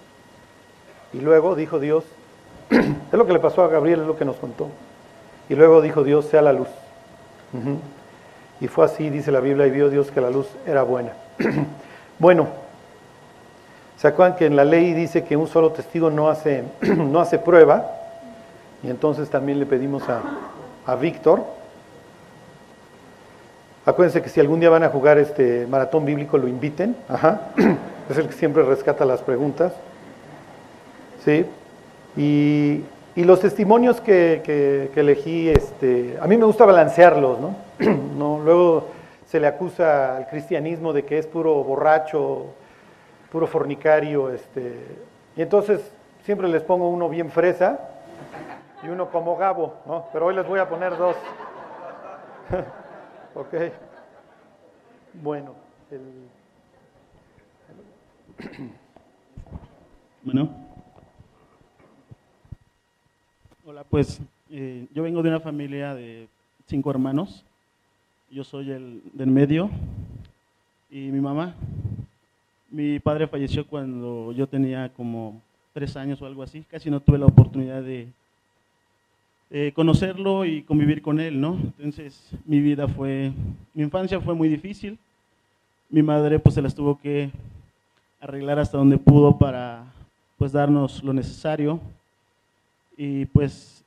Y 1.14 1.20
luego 1.20 1.54
dijo 1.54 1.78
Dios, 1.78 2.04
es 2.70 3.12
lo 3.12 3.26
que 3.26 3.32
le 3.32 3.38
pasó 3.38 3.64
a 3.64 3.68
Gabriel, 3.68 4.00
es 4.00 4.06
lo 4.06 4.18
que 4.18 4.26
nos 4.26 4.36
contó. 4.36 4.68
Y 5.48 5.54
luego 5.54 5.80
dijo 5.80 6.04
Dios, 6.04 6.26
sea 6.26 6.42
la 6.42 6.52
luz. 6.52 6.68
Y 8.60 8.68
fue 8.68 8.84
así, 8.84 9.10
dice 9.10 9.32
la 9.32 9.40
Biblia, 9.40 9.66
y 9.66 9.70
vio 9.70 9.88
Dios 9.88 10.10
que 10.10 10.20
la 10.20 10.30
luz 10.30 10.46
era 10.66 10.82
buena. 10.82 11.12
bueno, 12.18 12.48
¿se 13.96 14.08
acuerdan 14.08 14.36
que 14.36 14.46
en 14.46 14.56
la 14.56 14.64
ley 14.64 14.92
dice 14.92 15.24
que 15.24 15.36
un 15.36 15.46
solo 15.46 15.72
testigo 15.72 16.10
no 16.10 16.28
hace, 16.28 16.64
no 16.82 17.20
hace 17.20 17.38
prueba? 17.38 17.90
Y 18.82 18.90
entonces 18.90 19.30
también 19.30 19.58
le 19.58 19.66
pedimos 19.66 20.08
a, 20.08 20.22
a 20.86 20.94
Víctor. 20.96 21.44
Acuérdense 23.86 24.22
que 24.22 24.28
si 24.28 24.40
algún 24.40 24.60
día 24.60 24.70
van 24.70 24.84
a 24.84 24.88
jugar 24.90 25.18
este 25.18 25.66
maratón 25.66 26.04
bíblico, 26.04 26.36
lo 26.38 26.48
inviten. 26.48 26.96
Ajá. 27.08 27.48
Es 28.10 28.18
el 28.18 28.26
que 28.26 28.32
siempre 28.32 28.64
rescata 28.64 29.04
las 29.04 29.20
preguntas. 29.20 29.72
¿Sí? 31.24 31.46
Y 32.16 32.82
y 33.16 33.24
los 33.24 33.40
testimonios 33.40 34.00
que, 34.00 34.90
elegí, 34.94 35.48
este, 35.48 36.16
a 36.20 36.26
mí 36.26 36.36
me 36.36 36.44
gusta 36.44 36.64
balancearlos, 36.64 37.38
¿no? 38.18 38.40
Luego 38.44 38.88
se 39.26 39.40
le 39.40 39.46
acusa 39.46 40.16
al 40.16 40.28
cristianismo 40.28 40.92
de 40.92 41.04
que 41.04 41.18
es 41.18 41.26
puro 41.26 41.62
borracho, 41.64 42.46
puro 43.30 43.46
fornicario, 43.46 44.30
este, 44.30 44.74
y 45.36 45.42
entonces 45.42 45.80
siempre 46.24 46.48
les 46.48 46.62
pongo 46.62 46.88
uno 46.88 47.08
bien 47.08 47.30
fresa 47.30 47.78
y 48.82 48.88
uno 48.88 49.10
como 49.10 49.36
Gabo, 49.36 49.74
¿no? 49.86 50.06
Pero 50.12 50.26
hoy 50.26 50.34
les 50.34 50.46
voy 50.46 50.60
a 50.60 50.68
poner 50.68 50.96
dos. 50.96 51.16
ok. 53.34 53.54
Bueno. 55.14 55.54
Bueno. 60.22 60.69
Hola, 63.70 63.84
pues 63.88 64.20
eh, 64.50 64.88
yo 64.92 65.04
vengo 65.04 65.22
de 65.22 65.28
una 65.28 65.38
familia 65.38 65.94
de 65.94 66.26
cinco 66.66 66.90
hermanos. 66.90 67.44
Yo 68.28 68.42
soy 68.42 68.72
el 68.72 69.00
del 69.12 69.28
medio 69.28 69.70
y 70.90 71.12
mi 71.12 71.20
mamá. 71.20 71.54
Mi 72.68 72.98
padre 72.98 73.28
falleció 73.28 73.64
cuando 73.64 74.32
yo 74.32 74.48
tenía 74.48 74.88
como 74.88 75.40
tres 75.72 75.96
años 75.96 76.20
o 76.20 76.26
algo 76.26 76.42
así. 76.42 76.64
Casi 76.68 76.90
no 76.90 76.98
tuve 76.98 77.18
la 77.18 77.26
oportunidad 77.26 77.80
de, 77.80 78.08
conocerlo 79.72 80.44
y 80.44 80.64
convivir 80.64 81.00
con 81.00 81.20
él, 81.20 81.40
¿no? 81.40 81.56
Entonces 81.78 82.28
mi 82.46 82.58
vida 82.58 82.88
fue, 82.88 83.30
mi 83.72 83.84
infancia 83.84 84.20
fue 84.20 84.34
muy 84.34 84.48
difícil. 84.48 84.98
Mi 85.88 86.02
madre 86.02 86.40
pues 86.40 86.56
se 86.56 86.62
las 86.62 86.74
tuvo 86.74 86.98
que 86.98 87.30
arreglar 88.20 88.58
hasta 88.58 88.78
donde 88.78 88.98
pudo 88.98 89.38
para 89.38 89.84
pues 90.38 90.50
darnos 90.50 91.04
lo 91.04 91.12
necesario 91.12 91.78
y 93.02 93.24
pues 93.24 93.82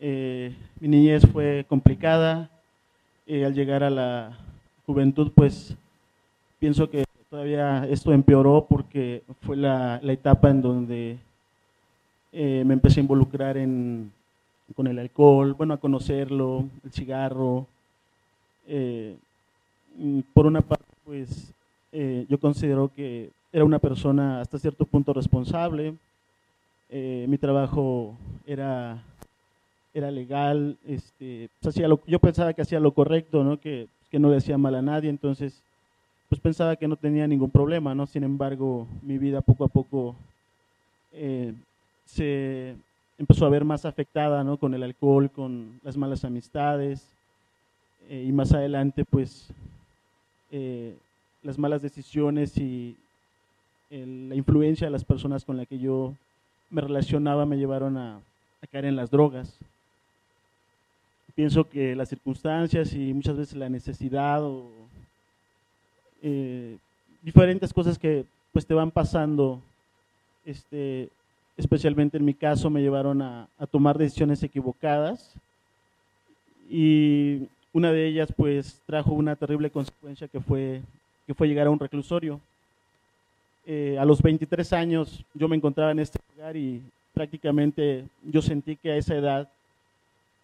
eh, 0.00 0.50
mi 0.80 0.88
niñez 0.88 1.26
fue 1.30 1.66
complicada. 1.68 2.48
y 3.26 3.42
al 3.42 3.52
llegar 3.52 3.84
a 3.84 3.90
la 3.90 4.38
juventud, 4.86 5.30
pues 5.34 5.76
pienso 6.58 6.88
que 6.88 7.04
todavía 7.28 7.86
esto 7.86 8.14
empeoró 8.14 8.64
porque 8.66 9.22
fue 9.42 9.58
la, 9.58 10.00
etapa 10.04 10.48
en 10.48 10.62
donde 10.62 11.18
eh, 12.32 12.62
me 12.64 12.72
empecé 12.72 13.00
a 13.00 13.02
involucrar 13.02 13.58
en, 13.58 14.10
con 14.74 14.86
el 14.86 15.00
alcohol, 15.00 15.52
bueno, 15.52 15.74
a 15.74 15.78
conocerlo, 15.78 16.64
el 16.82 16.92
cigarro. 16.92 17.66
Eh, 18.68 19.16
por 20.32 20.46
una 20.46 20.62
parte, 20.62 20.86
pues 21.04 21.52
yo 22.28 22.38
considero 22.38 22.90
que 22.94 23.30
era 23.52 23.64
una 23.64 23.78
persona 23.78 24.40
hasta 24.40 24.58
cierto 24.58 24.86
punto 24.86 25.12
responsable, 25.12 25.94
eh, 26.88 27.26
mi 27.28 27.38
trabajo 27.38 28.16
era, 28.46 29.02
legal, 29.94 30.76
este, 30.86 31.48
pues, 31.60 31.74
yo 32.06 32.18
pensaba 32.18 32.52
que 32.52 32.62
hacía 32.62 32.80
lo 32.80 32.92
correcto. 32.92 33.58
Que, 33.60 33.88
no 34.12 34.30
le 34.30 34.38
hacía 34.38 34.56
mal 34.56 34.74
a 34.74 34.80
nadie, 34.80 35.10
entonces 35.10 35.62
pues 36.30 36.40
pensaba 36.40 36.76
que 36.76 36.88
no 36.88 36.96
tenía 36.96 37.26
ningún 37.26 37.50
problema. 37.50 37.94
Sin 38.06 38.24
embargo, 38.24 38.86
mi 39.02 39.18
vida 39.18 39.42
poco 39.42 39.64
a 39.64 39.68
poco 39.68 40.16
eh, 41.12 41.52
se 42.06 42.76
empezó 43.18 43.44
a 43.44 43.50
ver 43.50 43.66
más 43.66 43.84
afectada. 43.84 44.42
Con 44.56 44.72
el 44.72 44.82
alcohol, 44.82 45.30
con 45.30 45.80
las 45.82 45.98
malas 45.98 46.24
amistades 46.24 47.06
eh, 48.08 48.24
y 48.26 48.32
más 48.32 48.52
adelante, 48.52 49.04
pues, 49.04 49.52
las 51.42 51.58
malas 51.58 51.82
decisiones 51.82 52.56
y 52.56 52.96
la 53.90 54.34
influencia 54.34 54.86
de 54.86 54.92
las 54.92 55.04
personas 55.04 55.44
con 55.44 55.58
las 55.58 55.68
que 55.68 55.78
yo 55.78 56.14
me 56.70 56.80
relacionaba 56.80 57.46
me 57.46 57.56
llevaron 57.56 57.96
a, 57.96 58.20
caer 58.70 58.86
en 58.86 58.96
las 58.96 59.10
drogas. 59.10 59.56
Pienso 61.34 61.68
que 61.68 61.94
las 61.94 62.08
circunstancias 62.08 62.92
y 62.94 63.12
muchas 63.12 63.36
veces 63.36 63.56
la 63.56 63.68
necesidad 63.68 64.42
o 64.42 64.68
eh, 66.22 66.76
diferentes 67.22 67.72
cosas 67.72 67.98
que 67.98 68.24
pues 68.52 68.66
te 68.66 68.74
van 68.74 68.90
pasando, 68.90 69.60
este, 70.44 71.10
especialmente 71.56 72.16
en 72.16 72.24
mi 72.24 72.34
caso, 72.34 72.70
me 72.70 72.80
llevaron 72.80 73.20
a, 73.22 73.48
tomar 73.70 73.98
decisiones 73.98 74.42
equivocadas 74.42 75.34
y 76.70 77.48
una 77.72 77.92
de 77.92 78.06
ellas 78.06 78.32
pues 78.34 78.80
trajo 78.86 79.12
una 79.12 79.36
terrible 79.36 79.70
consecuencia 79.70 80.26
que 80.26 80.40
fue, 80.40 80.82
que 81.26 81.34
fue 81.34 81.48
llegar 81.48 81.66
a 81.66 81.70
un 81.70 81.78
reclusorio. 81.78 82.40
Eh, 83.68 83.96
a 83.98 84.04
los 84.04 84.22
23 84.22 84.72
años 84.74 85.24
yo 85.34 85.48
me 85.48 85.56
encontraba 85.56 85.90
en 85.90 85.98
este 85.98 86.20
lugar 86.32 86.56
y 86.56 86.80
prácticamente 87.12 88.04
yo 88.22 88.40
sentí 88.40 88.76
que 88.76 88.92
a 88.92 88.96
esa 88.96 89.16
edad, 89.16 89.48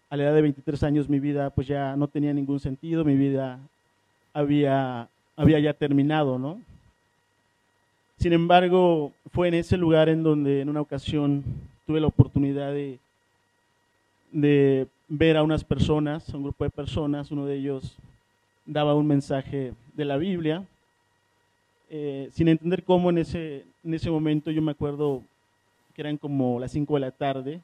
a 0.09 0.17
la 0.17 0.23
edad 0.23 0.35
de 0.35 0.41
23 0.41 0.83
años, 0.83 1.07
mi 1.07 1.21
vida 1.21 1.49
pues 1.49 1.65
ya 1.67 1.95
no 1.95 2.09
tenía 2.09 2.33
ningún 2.33 2.59
sentido, 2.59 3.05
mi 3.05 3.15
vida 3.15 3.59
había, 4.33 5.07
había 5.37 5.59
ya 5.59 5.73
terminado, 5.73 6.37
¿no? 6.37 6.59
Sin 8.17 8.33
embargo, 8.33 9.13
fue 9.31 9.47
en 9.47 9.53
ese 9.53 9.77
lugar 9.77 10.09
en 10.09 10.21
donde 10.21 10.59
en 10.59 10.67
una 10.67 10.81
ocasión 10.81 11.45
tuve 11.87 12.01
la 12.01 12.07
oportunidad 12.07 12.73
de, 12.73 12.99
de 14.33 14.87
ver 15.07 15.37
a 15.37 15.43
unas 15.43 15.63
personas, 15.63 16.33
a 16.33 16.37
un 16.37 16.43
grupo 16.43 16.65
de 16.65 16.71
personas, 16.71 17.31
uno 17.31 17.45
de 17.45 17.55
ellos 17.55 17.97
daba 18.65 18.95
un 18.95 19.07
mensaje 19.07 19.73
de 19.93 20.05
la 20.05 20.17
Biblia, 20.17 20.65
eh, 21.95 22.27
sin 22.31 22.47
entender 22.47 22.83
cómo 22.83 23.11
en 23.11 23.19
ese, 23.19 23.65
en 23.83 23.93
ese 23.93 24.09
momento 24.09 24.49
yo 24.49 24.63
me 24.63 24.71
acuerdo 24.71 25.21
que 25.93 26.01
eran 26.01 26.17
como 26.17 26.59
las 26.59 26.71
5 26.71 26.95
de 26.95 26.99
la 26.99 27.11
tarde, 27.11 27.61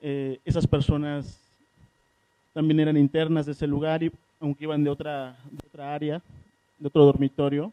eh, 0.00 0.38
esas 0.42 0.66
personas 0.66 1.38
también 2.54 2.80
eran 2.80 2.96
internas 2.96 3.44
de 3.44 3.52
ese 3.52 3.66
lugar, 3.66 4.02
y, 4.02 4.10
aunque 4.40 4.64
iban 4.64 4.82
de 4.82 4.88
otra, 4.88 5.36
de 5.50 5.68
otra 5.68 5.94
área, 5.94 6.22
de 6.78 6.86
otro 6.86 7.04
dormitorio, 7.04 7.70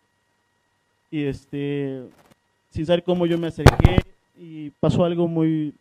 y 1.10 1.24
este, 1.24 2.10
sin 2.70 2.86
saber 2.86 3.02
cómo 3.02 3.26
yo 3.26 3.38
me 3.38 3.48
acerqué 3.48 4.02
y 4.38 4.70
pasó 4.82 5.06
algo 5.06 5.30
muy, 5.30 5.74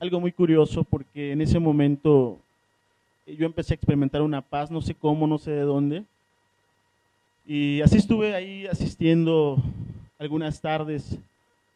algo 0.00 0.18
muy 0.18 0.32
curioso 0.32 0.82
porque 0.82 1.30
en 1.30 1.42
ese 1.42 1.60
momento 1.60 2.40
yo 3.24 3.46
empecé 3.46 3.74
a 3.74 3.76
experimentar 3.76 4.20
una 4.20 4.42
paz, 4.42 4.68
no 4.68 4.82
sé 4.82 4.96
cómo, 4.96 5.28
no 5.28 5.38
sé 5.38 5.52
de 5.52 5.62
dónde, 5.62 6.04
y 7.44 7.80
así 7.80 7.96
estuve 7.96 8.34
ahí 8.34 8.66
asistiendo 8.66 9.62
algunas 10.18 10.60
tardes, 10.60 11.18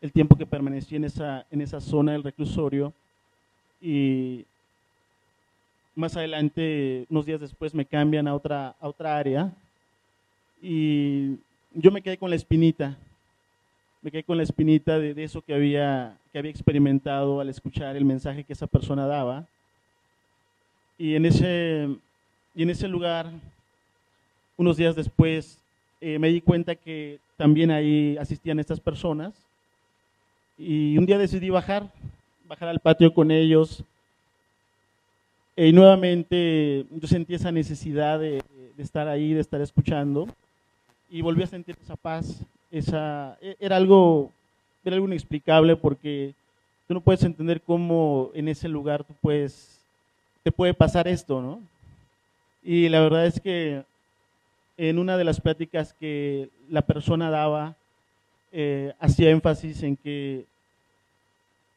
el 0.00 0.12
tiempo 0.12 0.36
que 0.36 0.46
permanecí 0.46 0.94
en 0.94 1.04
esa, 1.04 1.44
en 1.50 1.60
esa 1.60 1.80
zona 1.80 2.12
del 2.12 2.22
reclusorio. 2.22 2.92
Y 3.80 4.44
más 5.96 6.16
adelante, 6.16 7.06
unos 7.10 7.26
días 7.26 7.40
después, 7.40 7.74
me 7.74 7.84
cambian 7.84 8.28
a 8.28 8.34
otra, 8.34 8.76
a 8.80 8.88
otra 8.88 9.16
área. 9.16 9.52
Y 10.62 11.36
yo 11.74 11.90
me 11.90 12.02
quedé 12.02 12.16
con 12.16 12.30
la 12.30 12.36
espinita. 12.36 12.96
Me 14.02 14.12
quedé 14.12 14.22
con 14.22 14.36
la 14.36 14.44
espinita 14.44 14.98
de, 15.00 15.24
eso 15.24 15.42
que 15.42 15.54
había, 15.54 16.16
que 16.30 16.38
había 16.38 16.50
experimentado 16.52 17.40
al 17.40 17.48
escuchar 17.48 17.96
el 17.96 18.04
mensaje 18.04 18.44
que 18.44 18.52
esa 18.52 18.68
persona 18.68 19.06
daba. 19.06 19.46
Y 20.98 21.16
en 21.16 21.26
ese, 21.26 21.88
y 22.54 22.62
en 22.62 22.70
ese 22.70 22.86
lugar 22.86 23.32
unos 24.56 24.76
días 24.76 24.96
después 24.96 25.58
eh, 26.00 26.18
me 26.18 26.28
di 26.28 26.40
cuenta 26.40 26.74
que 26.74 27.18
también 27.36 27.70
ahí 27.70 28.16
asistían 28.18 28.58
estas 28.58 28.80
personas 28.80 29.34
y 30.58 30.96
un 30.96 31.06
día 31.06 31.18
decidí 31.18 31.50
bajar, 31.50 31.90
bajar 32.48 32.68
al 32.68 32.80
patio 32.80 33.12
con 33.12 33.30
ellos 33.30 33.84
y 35.56 35.72
nuevamente 35.72 36.84
yo 36.90 37.08
sentí 37.08 37.34
esa 37.34 37.50
necesidad 37.50 38.20
de, 38.20 38.42
estar 38.76 39.08
ahí, 39.08 39.32
de 39.32 39.40
estar 39.40 39.60
escuchando, 39.62 40.28
y 41.08 41.22
volví 41.22 41.42
a 41.42 41.46
sentir 41.46 41.78
esa 41.82 41.96
paz. 41.96 42.42
Esa, 42.70 43.38
e, 43.40 43.56
era, 43.58 43.76
algo, 43.76 44.30
era 44.84 44.96
algo 44.96 45.06
inexplicable 45.06 45.74
porque 45.76 46.34
tú 46.86 46.92
no 46.92 47.00
puedes 47.00 47.22
entender 47.22 47.62
cómo 47.62 48.30
en 48.34 48.48
ese 48.48 48.68
lugar 48.68 49.06
te 50.42 50.52
puede 50.52 50.74
pasar 50.74 51.08
esto, 51.08 51.40
¿no? 51.40 51.60
Y 52.62 52.90
la 52.90 53.00
verdad 53.00 53.24
es 53.24 53.40
que 53.40 53.82
en 54.76 54.98
una 54.98 55.16
de 55.16 55.24
las 55.24 55.40
pláticas 55.40 55.94
que 55.94 56.48
la 56.68 56.82
persona 56.82 57.30
daba, 57.30 57.76
eh, 58.52 58.92
hacía 58.98 59.30
énfasis 59.30 59.82
en 59.82 59.96
que 59.96 60.44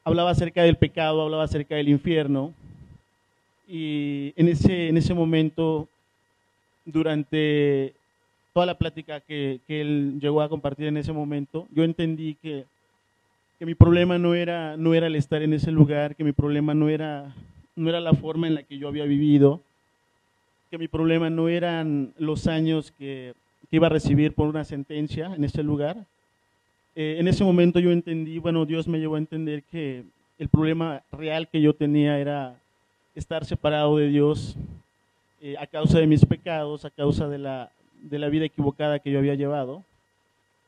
hablaba 0.03 0.31
acerca 0.31 0.63
del 0.63 0.77
pecado, 0.77 1.21
hablaba 1.21 1.43
acerca 1.43 1.75
del 1.75 1.89
infierno, 1.89 2.53
y 3.67 4.33
en 4.35 4.47
ese, 4.47 4.89
en 4.89 4.97
ese 4.97 5.13
momento, 5.13 5.88
durante 6.85 7.93
toda 8.53 8.65
la 8.65 8.77
plática 8.77 9.19
que, 9.19 9.59
que 9.67 9.81
él 9.81 10.19
llegó 10.19 10.41
a 10.41 10.49
compartir 10.49 10.88
en 10.88 10.97
ese 10.97 11.13
momento, 11.13 11.67
yo 11.73 11.83
entendí 11.83 12.35
que, 12.41 12.65
que, 13.59 13.65
mi 13.65 13.75
problema 13.75 14.17
no 14.17 14.33
era, 14.33 14.75
no 14.75 14.95
era 14.95 15.07
el 15.07 15.15
estar 15.15 15.43
en 15.43 15.53
ese 15.53 15.71
lugar, 15.71 16.15
que 16.15 16.23
mi 16.23 16.31
problema 16.31 16.73
no 16.73 16.89
era, 16.89 17.33
no 17.75 17.89
era 17.89 17.99
la 17.99 18.13
forma 18.13 18.47
en 18.47 18.55
la 18.55 18.63
que 18.63 18.79
yo 18.79 18.88
había 18.88 19.05
vivido, 19.05 19.62
que 20.69 20.77
mi 20.77 20.88
problema 20.88 21.29
no 21.29 21.49
eran 21.49 22.13
los 22.17 22.47
años 22.47 22.91
que, 22.91 23.34
iba 23.71 23.86
a 23.86 23.91
recibir 23.91 24.34
por 24.34 24.47
una 24.47 24.63
sentencia 24.63 25.27
en 25.36 25.43
ese 25.43 25.62
lugar. 25.62 25.97
Eh, 26.95 27.17
en 27.19 27.27
ese 27.27 27.43
momento 27.43 27.79
yo 27.79 27.91
entendí, 27.91 28.39
bueno, 28.39 28.65
Dios 28.65 28.88
me 28.88 28.99
llevó 28.99 29.15
a 29.15 29.19
entender 29.19 29.62
que 29.63 30.03
el 30.39 30.49
problema 30.49 31.03
real 31.12 31.47
que 31.47 31.62
yo 31.62 31.75
tenía 31.75 32.17
era 32.17 32.55
estar 33.13 33.45
separado 33.45 33.97
de 33.97 34.08
Dios 34.08 34.58
eh, 35.41 35.55
a 35.60 35.67
causa 35.67 35.99
de 35.99 36.08
mis 36.08 36.25
pecados, 36.25 36.84
a 36.84 36.89
causa 36.89 37.27
de 37.27 37.38
la, 37.38 37.69
de 38.01 38.17
la 38.17 38.29
vida 38.29 38.45
equivocada 38.45 38.97
que 38.97 39.12
yo 39.12 39.19
había 39.19 39.36
llevado. 39.36 39.84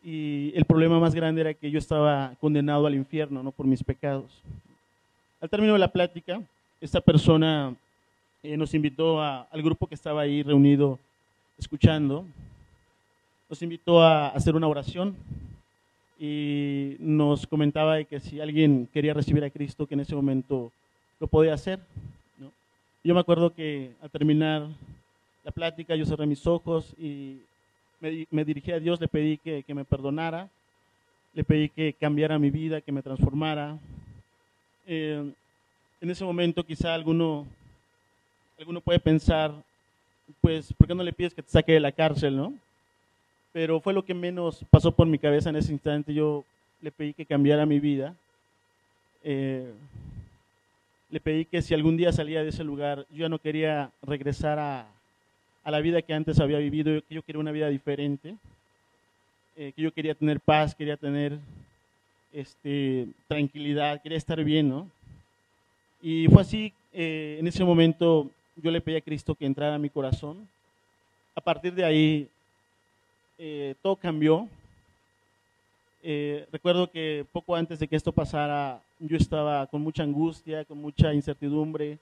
Y 0.03 0.51
el 0.55 0.65
problema 0.65 0.99
más 0.99 1.15
grande 1.15 1.41
era 1.41 1.53
que 1.55 1.71
yo 1.71 1.79
estaba 1.79 2.35
condenado 2.39 2.85
al 2.85 2.93
infierno, 2.95 3.41
¿no? 3.41 3.51
Por 3.51 3.65
mis 3.65 3.83
pecados. 3.83 4.43
Al 5.39 5.49
término 5.49 5.73
de 5.73 5.79
la 5.79 5.91
plática, 5.91 6.39
esta 6.79 7.01
persona 7.01 7.75
eh, 8.43 8.57
nos 8.57 8.73
invitó 8.73 9.21
al 9.21 9.61
grupo 9.61 9.85
que 9.85 9.95
estaba 9.95 10.21
ahí 10.21 10.41
reunido 10.41 10.97
escuchando, 11.59 12.25
nos 13.47 13.61
invitó 13.61 14.01
a 14.01 14.29
hacer 14.29 14.55
una 14.55 14.67
oración 14.67 15.15
y 16.19 16.95
nos 16.99 17.45
comentaba 17.45 18.03
que 18.03 18.19
si 18.19 18.39
alguien 18.39 18.89
quería 18.91 19.13
recibir 19.13 19.43
a 19.43 19.49
Cristo, 19.51 19.85
que 19.85 19.93
en 19.93 19.99
ese 19.99 20.15
momento 20.15 20.71
lo 21.19 21.27
podía 21.27 21.53
hacer. 21.53 21.79
Yo 23.03 23.13
me 23.13 23.19
acuerdo 23.19 23.53
que 23.53 23.91
al 24.01 24.09
terminar 24.09 24.67
la 25.43 25.51
plática 25.51 25.95
yo 25.95 26.05
cerré 26.05 26.25
mis 26.25 26.45
ojos 26.47 26.95
y 26.97 27.41
me, 27.99 28.43
dirigí 28.43 28.71
a 28.71 28.79
Dios, 28.79 28.99
le 28.99 29.07
pedí 29.07 29.37
que, 29.37 29.63
me 29.67 29.85
perdonara, 29.85 30.49
le 31.35 31.43
pedí 31.43 31.69
que 31.69 31.93
cambiara 31.93 32.39
mi 32.39 32.49
vida, 32.49 32.81
que 32.81 32.91
me 32.91 33.03
transformara. 33.03 33.77
Eh, 34.87 35.31
en 36.01 36.09
ese 36.09 36.23
momento 36.23 36.63
quizá 36.63 36.95
alguno 36.95 37.45
alguno 38.61 38.79
puede 38.79 38.99
pensar, 38.99 39.51
pues, 40.39 40.71
¿por 40.73 40.87
qué 40.87 40.93
no 40.93 41.01
le 41.01 41.13
pides 41.13 41.33
que 41.33 41.41
te 41.41 41.49
saque 41.49 41.71
de 41.71 41.79
la 41.79 41.91
cárcel, 41.91 42.37
no? 42.37 42.53
Pero 43.51 43.81
fue 43.81 43.91
lo 43.91 44.05
que 44.05 44.13
menos 44.13 44.63
pasó 44.69 44.91
por 44.91 45.07
mi 45.07 45.17
cabeza 45.17 45.49
en 45.49 45.55
ese 45.55 45.71
instante. 45.71 46.13
Yo 46.13 46.45
le 46.79 46.91
pedí 46.91 47.13
que 47.15 47.25
cambiara 47.25 47.65
mi 47.65 47.79
vida. 47.79 48.13
Eh, 49.23 49.73
le 51.09 51.19
pedí 51.19 51.45
que 51.45 51.63
si 51.63 51.73
algún 51.73 51.97
día 51.97 52.13
salía 52.13 52.43
de 52.43 52.49
ese 52.49 52.63
lugar, 52.63 53.07
yo 53.09 53.21
ya 53.21 53.29
no 53.29 53.39
quería 53.39 53.89
regresar 54.03 54.59
a, 54.59 54.85
la 55.65 55.79
vida 55.79 56.03
que 56.03 56.13
antes 56.13 56.39
había 56.39 56.59
vivido, 56.59 57.01
que 57.01 57.15
yo 57.15 57.23
quería 57.23 57.39
una 57.39 57.51
vida 57.51 57.67
diferente, 57.67 58.35
eh, 59.57 59.73
que 59.75 59.81
yo 59.81 59.91
quería 59.91 60.13
tener 60.13 60.39
paz, 60.39 60.75
quería 60.75 60.97
tener 60.97 61.39
este, 62.31 63.07
tranquilidad, 63.27 64.03
quería 64.03 64.19
estar 64.19 64.43
bien, 64.43 64.69
¿no? 64.69 64.87
Y 65.99 66.27
fue 66.27 66.43
así, 66.43 66.73
eh, 66.93 67.37
en 67.39 67.47
ese 67.47 67.63
momento 67.63 68.29
yo 68.61 68.71
le 68.71 68.81
pedí 68.81 68.95
a 68.95 69.01
Cristo 69.01 69.35
que 69.35 69.45
entrara 69.45 69.75
a 69.75 69.79
mi 69.79 69.89
corazón. 69.89 70.47
A 71.35 71.41
partir 71.41 71.73
de 71.73 71.83
ahí, 71.83 72.27
eh, 73.37 73.75
todo 73.81 73.95
cambió. 73.95 74.47
Eh, 76.03 76.47
recuerdo 76.51 76.89
que 76.89 77.25
poco 77.31 77.55
antes 77.55 77.79
de 77.79 77.87
que 77.87 77.95
esto 77.95 78.11
pasara, 78.11 78.81
yo 78.99 79.17
estaba 79.17 79.67
con 79.67 79.81
mucha 79.81 80.03
angustia, 80.03 80.65
con 80.65 80.79
mucha 80.79 81.13
incertidumbre. 81.13 81.97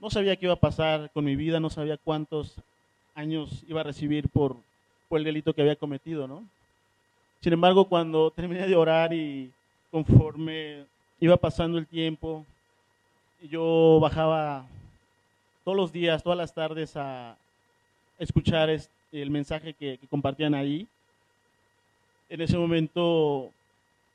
No 0.00 0.10
sabía 0.10 0.36
qué 0.36 0.46
iba 0.46 0.54
a 0.54 0.60
pasar 0.60 1.10
con 1.12 1.24
mi 1.24 1.36
vida, 1.36 1.60
no 1.60 1.70
sabía 1.70 1.96
cuántos 1.96 2.56
años 3.14 3.62
iba 3.68 3.80
a 3.80 3.84
recibir 3.84 4.28
por, 4.28 4.56
por 5.08 5.18
el 5.18 5.24
delito 5.24 5.52
que 5.52 5.62
había 5.62 5.76
cometido, 5.76 6.26
¿no? 6.26 6.44
Sin 7.40 7.52
embargo, 7.52 7.86
cuando 7.86 8.30
terminé 8.30 8.66
de 8.66 8.76
orar 8.76 9.12
y 9.12 9.50
conforme 9.90 10.84
iba 11.20 11.36
pasando 11.36 11.78
el 11.78 11.86
tiempo, 11.86 12.46
yo 13.50 13.98
bajaba 14.00 14.66
todos 15.64 15.76
los 15.76 15.92
días, 15.92 16.22
todas 16.22 16.38
las 16.38 16.52
tardes 16.52 16.96
a 16.96 17.36
escuchar 18.18 18.70
el 19.12 19.30
mensaje 19.30 19.74
que, 19.74 19.98
compartían 20.10 20.54
ahí. 20.54 20.86
En 22.28 22.40
ese 22.40 22.56
momento 22.56 23.50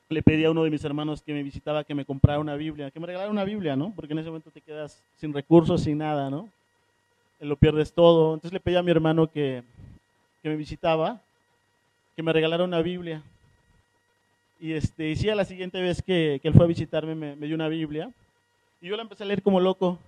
le 0.09 0.23
pedí 0.23 0.45
a 0.45 0.51
uno 0.51 0.63
de 0.63 0.69
mis 0.69 0.83
hermanos 0.83 1.21
que 1.21 1.33
me 1.33 1.43
visitaba 1.43 1.83
que 1.83 1.93
me 1.93 2.05
comprara 2.05 2.39
una 2.39 2.55
Biblia, 2.55 2.91
que 2.91 2.99
me 2.99 3.07
regalara 3.07 3.29
una 3.29 3.43
Biblia, 3.43 3.75
¿no? 3.75 3.93
Porque 3.95 4.13
en 4.13 4.19
ese 4.19 4.29
momento 4.29 4.51
te 4.51 4.61
quedas 4.61 5.01
sin 5.17 5.33
recursos, 5.33 5.83
sin 5.83 5.99
nada, 5.99 6.29
¿no? 6.29 6.49
Lo 7.39 7.55
pierdes 7.55 7.93
todo. 7.93 8.33
Entonces 8.33 8.53
le 8.53 8.59
pedí 8.59 8.75
a 8.75 8.83
mi 8.83 8.91
hermano 8.91 9.27
que, 9.27 9.63
me 10.43 10.55
visitaba, 10.55 11.19
que 12.15 12.23
me 12.23 12.33
regalara 12.33 12.63
una 12.63 12.81
Biblia. 12.81 13.21
Y, 14.59 14.71
este, 14.71 15.11
y 15.11 15.15
la 15.15 15.45
siguiente 15.45 15.81
vez 15.81 16.01
que, 16.01 16.39
él 16.41 16.53
fue 16.53 16.65
a 16.65 16.67
visitarme 16.67 17.13
me, 17.15 17.35
me 17.35 17.45
dio 17.45 17.55
una 17.55 17.67
Biblia. 17.67 18.11
Y 18.81 18.87
yo 18.87 18.95
la 18.95 19.03
empecé 19.03 19.23
a 19.23 19.27
leer 19.27 19.43
como 19.43 19.59
loco 19.59 19.99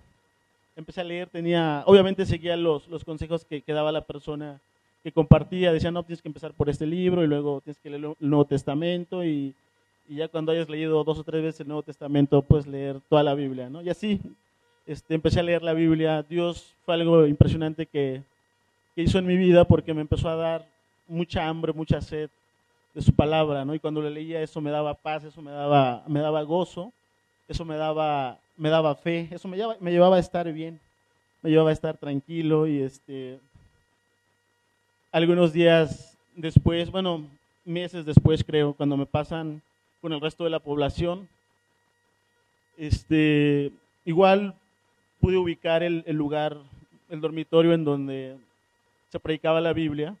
empecé 0.80 1.00
a 1.00 1.04
leer, 1.04 1.28
tenía, 1.28 1.82
obviamente 1.86 2.26
seguía 2.26 2.56
los, 2.56 2.88
los 2.88 3.04
consejos 3.04 3.44
que, 3.44 3.62
que, 3.62 3.72
daba 3.72 3.92
la 3.92 4.02
persona 4.02 4.60
que 5.02 5.12
compartía, 5.12 5.72
decía, 5.72 5.90
no, 5.90 6.02
tienes 6.02 6.22
que 6.22 6.28
empezar 6.28 6.52
por 6.52 6.68
este 6.68 6.86
libro 6.86 7.22
y 7.24 7.26
luego 7.26 7.60
tienes 7.60 7.78
que 7.78 7.90
leer 7.90 8.04
el 8.04 8.28
Nuevo 8.28 8.44
Testamento 8.44 9.24
y, 9.24 9.54
y 10.08 10.16
ya 10.16 10.28
cuando 10.28 10.52
hayas 10.52 10.68
leído 10.68 11.04
dos 11.04 11.18
o 11.18 11.24
tres 11.24 11.42
veces 11.42 11.60
el 11.60 11.68
Nuevo 11.68 11.82
Testamento, 11.82 12.42
puedes 12.42 12.66
leer 12.66 13.00
toda 13.08 13.22
la 13.22 13.34
Biblia, 13.34 13.70
¿no? 13.70 13.80
Y 13.80 13.88
así 13.88 14.20
este, 14.86 15.14
empecé 15.14 15.38
a 15.38 15.44
leer 15.44 15.62
la 15.62 15.72
Biblia. 15.72 16.24
Dios 16.28 16.74
fue 16.84 16.94
algo 16.94 17.26
impresionante 17.26 17.86
que, 17.86 18.22
que 18.94 19.02
hizo 19.02 19.18
en 19.18 19.26
mi 19.26 19.36
vida 19.36 19.64
porque 19.64 19.94
me 19.94 20.00
empezó 20.00 20.28
a 20.28 20.34
dar 20.34 20.66
mucha 21.06 21.46
hambre, 21.46 21.72
mucha 21.72 22.00
sed 22.00 22.28
de 22.94 23.02
su 23.02 23.12
palabra, 23.12 23.64
¿no? 23.64 23.74
Y 23.74 23.78
cuando 23.78 24.02
le 24.02 24.10
leía 24.10 24.42
eso 24.42 24.60
me 24.60 24.70
daba 24.70 24.94
paz, 24.94 25.22
eso 25.24 25.40
me 25.40 25.52
daba, 25.52 26.02
me 26.08 26.20
daba 26.20 26.42
gozo, 26.42 26.92
eso 27.46 27.64
me 27.64 27.76
daba 27.76 28.38
me 28.60 28.68
daba 28.68 28.94
fe, 28.94 29.26
eso 29.30 29.48
me 29.48 29.56
llevaba, 29.56 29.78
me 29.80 29.90
llevaba 29.90 30.16
a 30.16 30.20
estar 30.20 30.52
bien, 30.52 30.78
me 31.40 31.48
llevaba 31.48 31.70
a 31.70 31.72
estar 31.72 31.96
tranquilo 31.96 32.66
y 32.66 32.82
este, 32.82 33.40
algunos 35.10 35.54
días 35.54 36.18
después, 36.36 36.90
bueno, 36.90 37.26
meses 37.64 38.04
después 38.04 38.44
creo, 38.44 38.74
cuando 38.74 38.98
me 38.98 39.06
pasan 39.06 39.62
con 40.02 40.12
el 40.12 40.20
resto 40.20 40.44
de 40.44 40.50
la 40.50 40.58
población, 40.58 41.26
este, 42.76 43.72
igual 44.04 44.54
pude 45.22 45.38
ubicar 45.38 45.82
el, 45.82 46.04
lugar, 46.10 46.58
el 47.08 47.22
dormitorio 47.22 47.72
en 47.72 47.84
donde 47.84 48.36
se 49.08 49.18
predicaba 49.20 49.62
la 49.62 49.72
Biblia 49.72 50.14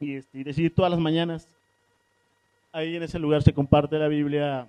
y, 0.00 0.16
este, 0.16 0.38
y 0.38 0.42
decir 0.42 0.74
todas 0.74 0.90
las 0.90 1.00
mañanas, 1.00 1.46
ahí 2.72 2.96
en 2.96 3.04
ese 3.04 3.20
lugar 3.20 3.44
se 3.44 3.54
comparte 3.54 4.00
la 4.00 4.08
Biblia 4.08 4.66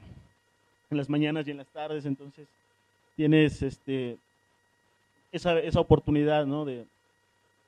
en 0.92 0.98
las 0.98 1.10
mañanas 1.10 1.48
y 1.48 1.52
en 1.52 1.58
las 1.58 1.68
tardes, 1.70 2.06
entonces 2.06 2.48
tienes 3.18 3.64
este, 3.64 4.16
esa, 5.32 5.60
esa 5.60 5.80
oportunidad 5.80 6.46
¿no? 6.46 6.64
de, 6.64 6.86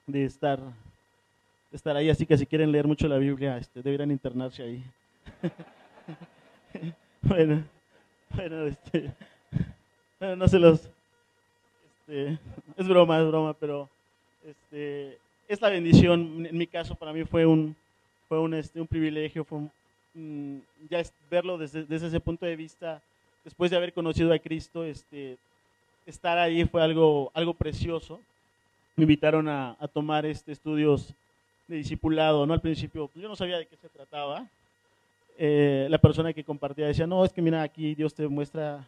de, 0.05 0.23
estar, 0.23 0.59
de 0.59 1.75
estar 1.75 1.97
ahí. 1.97 2.09
Así 2.09 2.25
que 2.25 2.37
si 2.37 2.45
quieren 2.45 2.71
leer 2.71 2.87
mucho 2.87 3.07
la 3.07 3.17
Biblia, 3.17 3.57
este, 3.57 3.81
deberían 3.81 4.11
internarse 4.11 4.61
ahí. 4.61 4.83
bueno, 7.23 7.63
bueno, 8.29 8.65
este, 8.67 9.11
bueno, 10.19 10.35
no 10.35 10.47
se 10.47 10.59
los... 10.59 10.87
Este, 12.07 12.37
es 12.77 12.87
broma, 12.87 13.19
es 13.19 13.27
broma, 13.27 13.53
pero 13.55 13.89
este, 14.45 15.17
es 15.47 15.59
la 15.59 15.69
bendición. 15.69 16.45
En 16.45 16.57
mi 16.57 16.67
caso, 16.67 16.93
para 16.93 17.11
mí 17.11 17.23
fue 17.25 17.47
un, 17.47 17.75
fue 18.27 18.39
un, 18.39 18.53
este, 18.53 18.79
un 18.79 18.87
privilegio, 18.87 19.43
fue 19.43 19.61
ya 20.89 21.01
verlo 21.29 21.57
desde, 21.57 21.85
desde 21.85 22.07
ese 22.07 22.19
punto 22.19 22.45
de 22.45 22.55
vista 22.55 23.01
después 23.43 23.71
de 23.71 23.77
haber 23.77 23.93
conocido 23.93 24.33
a 24.33 24.39
Cristo, 24.39 24.83
este, 24.83 25.37
estar 26.05 26.37
ahí 26.37 26.65
fue 26.65 26.81
algo, 26.81 27.31
precioso. 27.57 28.19
Me 28.95 29.03
invitaron 29.03 29.47
a, 29.47 29.75
tomar 29.93 30.25
este, 30.25 30.51
estudios 30.51 31.13
de 31.67 31.77
discipulado, 31.77 32.45
¿no? 32.45 32.53
Al 32.53 32.61
principio 32.61 33.07
pues, 33.07 33.21
yo 33.21 33.29
no 33.29 33.35
sabía 33.35 33.57
de 33.57 33.65
qué 33.65 33.75
se 33.77 33.89
trataba. 33.89 34.47
Eh, 35.37 35.87
la 35.89 35.97
persona 35.97 36.33
que 36.33 36.43
compartía 36.43 36.87
decía, 36.87 37.07
no, 37.07 37.23
es 37.23 37.31
que 37.31 37.41
mira, 37.41 37.61
aquí 37.61 37.95
Dios 37.95 38.13
te 38.13 38.27
muestra 38.27 38.85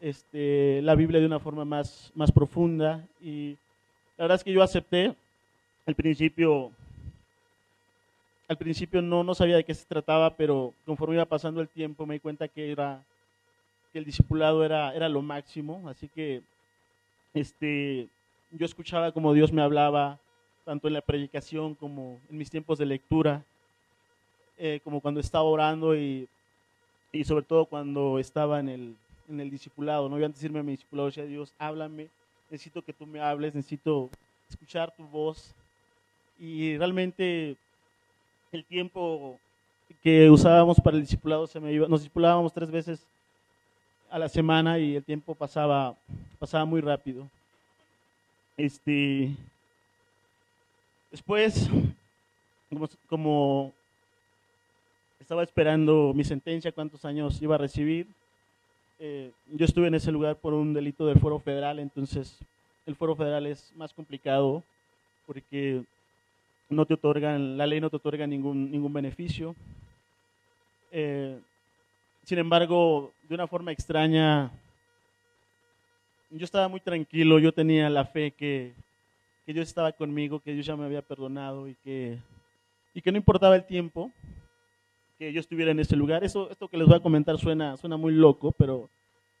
este, 0.00 0.80
la 0.82 0.94
Biblia 0.94 1.20
de 1.20 1.26
una 1.26 1.40
forma 1.40 1.64
más, 1.64 2.12
más 2.14 2.30
profunda. 2.30 3.04
Y 3.20 3.56
la 4.16 4.24
verdad 4.24 4.36
es 4.36 4.44
que 4.44 4.52
yo 4.52 4.62
acepté 4.62 5.14
al 5.86 5.94
principio, 5.94 6.70
al 8.48 8.58
principio 8.58 9.00
no, 9.02 9.24
no 9.24 9.34
sabía 9.34 9.56
de 9.56 9.64
qué 9.64 9.74
se 9.74 9.86
trataba, 9.86 10.30
pero 10.30 10.74
conforme 10.84 11.14
iba 11.14 11.24
pasando 11.24 11.60
el 11.60 11.68
tiempo 11.68 12.06
me 12.06 12.14
di 12.14 12.20
cuenta 12.20 12.48
que, 12.48 12.72
era, 12.72 13.02
el 13.98 14.04
discipulado 14.04 14.64
era, 14.64 14.94
era 14.94 15.08
lo 15.08 15.22
máximo. 15.22 15.88
Así 15.88 16.08
que 16.08 16.42
este, 17.34 18.08
yo 18.50 18.66
escuchaba 18.66 19.12
como 19.12 19.32
Dios 19.32 19.52
me 19.52 19.62
hablaba, 19.62 20.18
tanto 20.64 20.88
en 20.88 20.94
la 20.94 21.00
predicación 21.00 21.74
como 21.74 22.20
en 22.28 22.38
mis 22.38 22.50
tiempos 22.50 22.78
de 22.78 22.86
lectura, 22.86 23.44
eh, 24.58 24.80
como 24.82 25.00
cuando 25.00 25.20
estaba 25.20 25.44
orando 25.44 25.94
y, 25.96 26.28
y, 27.12 27.24
sobre 27.24 27.44
todo 27.44 27.66
cuando 27.66 28.18
estaba 28.18 28.58
en 28.58 28.68
el, 28.68 28.96
en 29.28 29.40
el 29.40 29.50
discipulado. 29.50 30.08
¿no? 30.08 30.18
Yo 30.18 30.26
antes 30.26 30.40
de 30.40 30.46
irme 30.46 30.60
a 30.60 30.62
mi 30.62 30.72
discipulado 30.72 31.06
decía, 31.06 31.24
Dios, 31.24 31.52
háblame, 31.58 32.08
necesito 32.50 32.82
que 32.82 32.92
tú 32.92 33.06
me 33.06 33.20
hables, 33.20 33.54
necesito 33.54 34.10
escuchar 34.48 34.94
tu 34.96 35.04
voz. 35.04 35.54
Y 36.38 36.76
realmente 36.76 37.56
el 38.52 38.64
tiempo 38.64 39.38
que 40.02 40.30
usábamos 40.30 40.80
para 40.80 40.96
el 40.96 41.02
discipulado 41.02 41.46
se 41.46 41.60
me 41.60 41.72
iba, 41.72 41.86
nos 41.88 42.00
discipulábamos 42.00 42.52
tres 42.52 42.70
veces 42.70 43.06
a 44.16 44.18
la 44.18 44.30
semana 44.30 44.78
y 44.78 44.96
el 44.96 45.04
tiempo 45.04 45.34
pasaba, 45.34 45.94
pasaba 46.38 46.64
muy 46.64 46.80
rápido. 46.80 47.28
Este, 48.56 49.36
después, 51.10 51.68
como, 53.10 53.74
estaba 55.20 55.42
esperando 55.42 56.14
mi 56.14 56.24
sentencia, 56.24 56.72
cuántos 56.72 57.04
años 57.04 57.42
iba 57.42 57.56
a 57.56 57.58
recibir, 57.58 58.06
eh, 59.00 59.32
yo 59.52 59.66
estuve 59.66 59.88
en 59.88 59.96
ese 59.96 60.10
lugar 60.10 60.36
por 60.36 60.54
un 60.54 60.72
delito 60.72 61.06
del 61.06 61.20
fuero 61.20 61.38
federal, 61.38 61.78
entonces 61.78 62.38
el 62.86 62.96
fuero 62.96 63.16
federal 63.16 63.44
es 63.44 63.70
más 63.76 63.92
complicado 63.92 64.64
porque 65.26 65.84
no 66.70 66.86
te 66.86 66.94
otorgan, 66.94 67.58
la 67.58 67.66
ley 67.66 67.82
no 67.82 67.90
te 67.90 67.96
otorga 67.96 68.26
ningún, 68.26 68.70
ningún 68.70 68.94
beneficio. 68.94 69.54
Eh, 70.90 71.38
sin 72.26 72.40
embargo, 72.40 73.14
de 73.28 73.36
una 73.36 73.46
forma 73.46 73.70
extraña, 73.70 74.50
yo 76.28 76.44
estaba 76.44 76.66
muy 76.66 76.80
tranquilo, 76.80 77.38
yo 77.38 77.52
tenía 77.52 77.88
la 77.88 78.04
fe 78.04 78.32
que, 78.32 78.74
que 79.44 79.52
Dios 79.52 79.68
estaba 79.68 79.92
conmigo, 79.92 80.40
que 80.40 80.52
Dios 80.52 80.66
ya 80.66 80.74
me 80.74 80.84
había 80.84 81.02
perdonado 81.02 81.68
y 81.68 81.76
que, 81.76 82.18
y 82.94 83.00
que 83.00 83.12
no 83.12 83.18
importaba 83.18 83.54
el 83.54 83.64
tiempo 83.64 84.10
que 85.16 85.32
yo 85.32 85.38
estuviera 85.38 85.70
en 85.70 85.78
ese 85.78 85.94
lugar. 85.94 86.24
Eso, 86.24 86.50
esto 86.50 86.66
que 86.66 86.76
les 86.76 86.88
voy 86.88 86.96
a 86.96 87.00
comentar 87.00 87.38
suena, 87.38 87.76
suena 87.76 87.96
muy 87.96 88.12
loco, 88.12 88.50
pero 88.50 88.90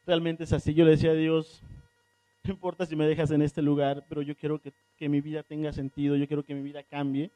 realmente 0.06 0.44
es 0.44 0.52
así. 0.52 0.72
Yo 0.72 0.84
le 0.84 0.92
decía 0.92 1.10
a 1.10 1.14
Dios, 1.14 1.64
no 2.44 2.52
importa 2.52 2.86
si 2.86 2.94
me 2.94 3.08
dejas 3.08 3.32
en 3.32 3.42
este 3.42 3.62
lugar, 3.62 4.04
pero 4.08 4.22
yo 4.22 4.36
quiero 4.36 4.60
que, 4.60 4.72
que 4.96 5.08
mi 5.08 5.20
vida 5.20 5.42
tenga 5.42 5.72
sentido, 5.72 6.14
yo 6.14 6.28
quiero 6.28 6.44
que 6.44 6.54
mi 6.54 6.62
vida 6.62 6.84
cambie. 6.84 7.32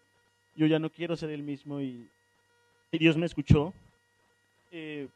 Yo 0.54 0.66
ya 0.66 0.78
no 0.78 0.90
quiero 0.90 1.16
ser 1.16 1.30
el 1.30 1.42
mismo 1.42 1.80
y, 1.80 2.08
Dios 2.92 3.16
me 3.16 3.26
escuchó. 3.26 3.74
Eh, 4.70 5.08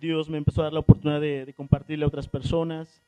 Dios 0.00 0.28
me 0.28 0.38
empezó 0.38 0.60
a 0.60 0.64
dar 0.64 0.72
la 0.72 0.80
oportunidad 0.80 1.20
de, 1.20 1.52
compartirle 1.56 2.04
a 2.04 2.08
otras 2.08 2.28
personas 2.28 3.02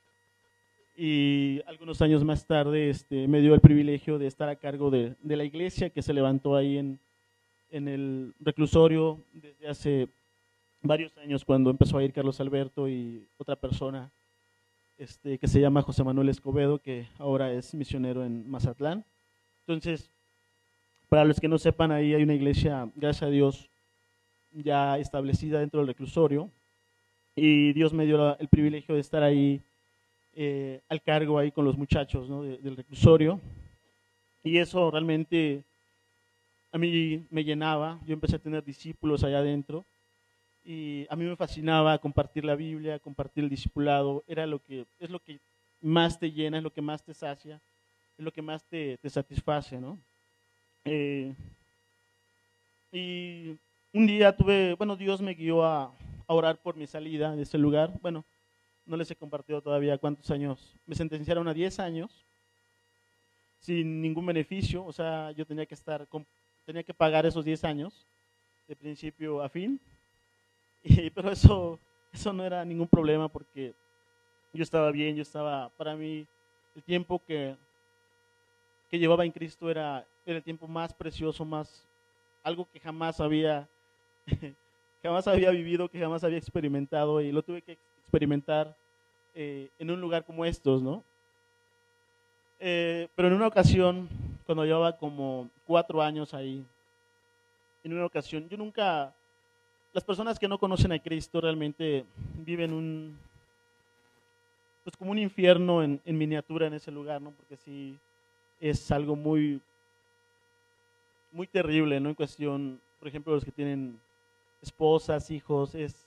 y 0.97 1.61
algunos 1.67 2.01
años 2.01 2.25
más 2.25 2.47
tarde 2.47 2.91
este, 2.91 3.29
me 3.29 3.41
dio 3.41 3.55
el 3.55 3.61
privilegio 3.61 4.19
de 4.19 4.27
estar 4.27 4.49
a 4.49 4.57
cargo 4.57 4.91
de, 4.91 5.15
la 5.23 5.45
iglesia 5.45 5.91
que 5.91 6.03
se 6.03 6.15
levantó 6.15 6.57
ahí 6.57 6.79
en, 6.79 6.99
el 7.71 8.33
reclusorio 8.41 9.21
desde 9.35 9.69
hace 9.69 10.09
varios 10.81 11.17
años 11.19 11.45
cuando 11.45 11.69
empezó 11.69 11.99
a 11.99 12.05
ir 12.05 12.13
Carlos 12.13 12.41
Alberto 12.41 12.89
y 12.89 13.27
otra 13.37 13.57
persona 13.57 14.11
este, 14.97 15.39
que 15.39 15.49
se 15.49 15.61
llama 15.61 15.83
José 15.83 16.03
Manuel 16.05 16.31
Escobedo, 16.31 16.79
que 16.79 17.07
ahora 17.19 17.53
es 17.53 17.75
misionero 17.75 18.25
en 18.25 18.49
Mazatlán. 18.49 19.05
Entonces, 19.61 20.11
para 21.11 21.25
los 21.25 21.39
que 21.39 21.49
no 21.49 21.59
sepan, 21.59 21.93
ahí 21.93 22.15
hay 22.15 22.23
una 22.23 22.35
iglesia, 22.35 22.89
gracias 22.95 23.25
a 23.25 23.31
Dios, 23.31 23.69
ya 24.53 24.99
establecida 24.99 25.61
dentro 25.61 25.81
del 25.81 25.89
reclusorio, 25.89 26.51
y 27.37 27.75
Dios 27.75 27.93
me 27.93 28.07
dio 28.07 28.39
el 28.39 28.49
privilegio 28.49 28.95
de 28.95 29.03
estar 29.03 29.23
ahí 29.23 29.61
eh, 30.35 30.81
al 30.89 31.03
cargo 31.03 31.39
ahí 31.39 31.53
con 31.53 31.67
los 31.67 31.77
muchachos 31.77 32.29
del 32.63 32.77
reclusorio. 32.77 33.39
Y 34.43 34.57
eso 34.57 34.91
realmente 34.91 35.63
a 36.73 36.79
mí 36.79 37.27
me 37.31 37.45
llenaba. 37.45 38.01
Yo 38.07 38.15
empecé 38.15 38.37
a 38.37 38.39
tener 38.39 38.65
discípulos 38.65 39.23
allá 39.23 39.39
adentro. 39.39 39.85
Y 40.65 41.07
a 41.11 41.17
mí 41.17 41.25
me 41.25 41.37
fascinaba 41.37 41.99
compartir 41.99 42.45
la 42.45 42.57
Biblia, 42.57 42.99
compartir 42.99 43.45
el 43.45 43.51
discipulado. 43.51 44.25
Era 44.27 44.47
lo 44.47 44.59
que, 44.59 44.87
es 44.99 45.11
lo 45.11 45.21
que 45.21 45.39
más 45.83 46.19
te 46.19 46.33
llena, 46.33 46.57
es 46.57 46.65
lo 46.65 46.73
que 46.73 46.81
más 46.81 47.03
te 47.03 47.13
sacia, 47.13 47.61
es 48.19 48.25
lo 48.25 48.33
que 48.33 48.43
más 48.43 48.65
te, 48.65 48.97
te 48.97 49.11
satisface, 49.11 49.79
¿no? 49.79 49.99
Eh, 50.87 51.35
y 52.93 53.57
un 53.93 54.07
día 54.07 54.35
tuve, 54.35 54.75
bueno, 54.75 54.97
Dios 54.97 55.21
me 55.21 55.35
guió 55.35 55.65
a, 55.65 55.93
a 56.27 56.35
orar 56.35 56.61
por 56.61 56.77
mi 56.77 56.87
salida 56.87 57.35
de 57.35 57.43
ese 57.43 57.59
lugar. 57.59 57.93
Bueno, 58.01 58.25
no 58.85 58.97
les 58.97 59.11
he 59.11 59.17
compartido 59.17 59.61
todavía 59.63 59.99
cuántos 59.99 60.31
años. 60.31 60.77
Me 60.87 60.95
sentenciaron 60.95 61.49
a 61.49 61.55
10 61.55 61.79
años 61.81 62.25
sin 63.59 64.01
ningún 64.01 64.27
beneficio, 64.27 64.85
o 64.85 64.93
sea, 64.93 65.33
yo 65.33 65.45
tenía 65.45 65.67
que 65.67 65.75
estar, 65.75 66.07
tenía 66.65 66.85
que 66.85 66.95
pagar 66.95 67.27
esos 67.27 67.45
10 67.45 67.65
años 67.65 68.07
de 68.69 68.77
principio 68.77 69.43
a 69.43 69.49
fin. 69.49 69.81
Y, 70.89 71.11
pero 71.11 71.33
eso, 71.33 71.81
eso 72.13 72.33
no 72.33 72.45
era 72.45 72.65
ningún 72.65 72.87
problema 72.87 73.29
porque 73.29 73.75
yo 74.53 74.63
estaba 74.63 74.93
bien, 74.93 75.17
yo 75.17 75.23
estaba, 75.23 75.69
para 75.71 75.97
mí, 75.97 76.25
el 76.77 76.83
tiempo 76.85 77.21
que, 77.27 77.57
que 78.89 78.99
llevaba 78.99 79.25
en 79.25 79.33
Cristo 79.33 79.69
era, 79.69 80.07
era 80.25 80.37
el 80.37 80.45
tiempo 80.45 80.69
más 80.69 80.95
precioso, 80.95 81.45
más, 81.45 81.89
algo 82.45 82.71
que 82.71 82.79
jamás 82.79 83.19
había 83.19 83.69
jamás 85.03 85.27
había 85.29 85.51
vivido, 85.51 85.89
que 85.89 86.01
jamás 86.01 86.25
había 86.25 86.39
experimentado 86.39 87.21
y 87.21 87.33
lo 87.33 87.43
tuve 87.43 87.63
que 87.63 87.79
experimentar 88.03 88.77
eh, 89.35 89.69
en 89.79 89.91
un 89.91 90.01
lugar 90.01 90.25
como 90.25 90.45
estos, 90.45 90.83
¿no? 90.83 91.05
Eh, 92.59 93.09
pero 93.15 93.29
en 93.29 93.35
una 93.35 93.47
ocasión, 93.47 94.09
cuando 94.47 94.65
llevaba 94.65 94.97
como 94.97 95.51
cuatro 95.67 96.03
años 96.03 96.33
ahí, 96.33 96.65
en 97.85 97.93
una 97.93 98.07
ocasión, 98.07 98.49
yo 98.49 98.57
nunca, 98.57 99.15
las 99.93 100.05
personas 100.05 100.39
que 100.39 100.49
no 100.49 100.59
conocen 100.59 100.93
a 100.93 100.99
Cristo 100.99 101.41
realmente 101.41 102.05
viven 102.39 102.73
un, 102.73 103.19
pues 104.85 104.97
como 104.97 105.11
un 105.11 105.19
infierno 105.19 105.83
en, 105.83 106.01
en 106.05 106.19
miniatura 106.19 106.67
en 106.67 106.75
ese 106.75 106.91
lugar, 106.91 107.21
¿no? 107.21 107.33
Porque 107.33 107.57
sí 107.57 107.99
es 108.61 108.91
algo 108.91 109.17
muy, 109.17 109.61
muy 111.33 111.47
terrible, 111.47 112.01
¿no? 112.01 112.09
En 112.09 112.15
cuestión, 112.15 112.81
por 112.99 113.09
ejemplo, 113.09 113.35
los 113.35 113.45
que 113.45 113.53
tienen 113.53 114.01
esposas, 114.67 115.31
hijos, 115.31 115.75
es, 115.75 116.07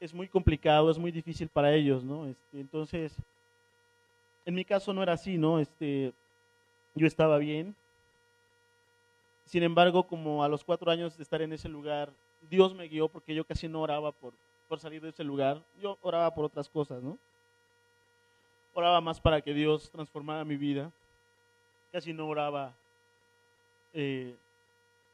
es 0.00 0.14
muy 0.14 0.28
complicado, 0.28 0.90
es 0.90 0.98
muy 0.98 1.10
difícil 1.10 1.48
para 1.48 1.72
ellos, 1.72 2.04
¿no? 2.04 2.26
Este, 2.26 2.60
entonces, 2.60 3.16
en 4.44 4.54
mi 4.54 4.64
caso 4.64 4.92
no 4.92 5.02
era 5.02 5.14
así, 5.14 5.36
¿no? 5.36 5.58
Este, 5.58 6.12
yo 6.94 7.06
estaba 7.06 7.38
bien. 7.38 7.74
Sin 9.44 9.62
embargo, 9.62 10.06
como 10.06 10.42
a 10.42 10.48
los 10.48 10.64
cuatro 10.64 10.90
años 10.90 11.16
de 11.16 11.22
estar 11.22 11.42
en 11.42 11.52
ese 11.52 11.68
lugar, 11.68 12.10
Dios 12.48 12.74
me 12.74 12.88
guió 12.88 13.08
porque 13.08 13.34
yo 13.34 13.44
casi 13.44 13.68
no 13.68 13.82
oraba 13.82 14.12
por, 14.12 14.32
por 14.68 14.78
salir 14.78 15.02
de 15.02 15.10
ese 15.10 15.24
lugar. 15.24 15.62
Yo 15.82 15.98
oraba 16.02 16.32
por 16.34 16.44
otras 16.44 16.68
cosas, 16.68 17.02
¿no? 17.02 17.18
Oraba 18.72 19.00
más 19.00 19.20
para 19.20 19.40
que 19.40 19.52
Dios 19.52 19.90
transformara 19.90 20.44
mi 20.44 20.56
vida. 20.56 20.90
Casi 21.92 22.12
no 22.12 22.26
oraba 22.26 22.74
eh, 23.92 24.36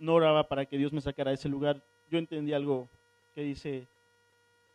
no 0.01 0.15
oraba 0.15 0.49
para 0.49 0.67
que 0.67 0.79
Dios 0.79 0.93
me 0.93 1.01
sacara 1.01 1.31
de 1.31 1.37
ese 1.37 1.49
lugar. 1.49 1.81
Yo 2.11 2.19
entendí 2.19 2.53
algo 2.53 2.89
que 3.35 3.43
dice 3.43 3.87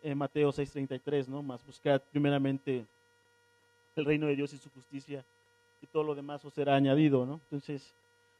eh, 0.01 0.15
Mateo 0.15 0.49
6:33, 0.51 1.27
¿no? 1.27 1.41
Más 1.43 1.65
buscad 1.65 2.01
primeramente 2.11 2.85
el 3.95 4.05
reino 4.05 4.27
de 4.27 4.35
Dios 4.35 4.53
y 4.53 4.57
su 4.57 4.69
justicia 4.69 5.25
y 5.81 5.87
todo 5.87 6.03
lo 6.03 6.15
demás 6.15 6.43
os 6.45 6.53
será 6.53 6.75
añadido, 6.75 7.25
¿no? 7.25 7.33
Entonces, 7.45 7.93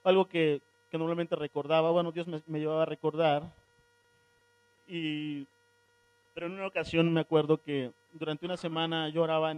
algo 0.04 0.28
que, 0.28 0.62
normalmente 0.94 1.36
recordaba, 1.36 1.92
bueno, 1.92 2.14
Dios 2.14 2.26
me, 2.26 2.42
me, 2.48 2.58
llevaba 2.58 2.84
a 2.84 2.86
recordar, 2.86 3.44
y, 4.88 5.46
pero 6.34 6.46
en 6.46 6.54
una 6.54 6.68
ocasión 6.68 7.12
me 7.12 7.20
acuerdo 7.20 7.62
que 7.62 7.92
durante 8.14 8.46
una 8.46 8.56
semana 8.56 9.10
yo 9.10 9.24
oraba 9.24 9.54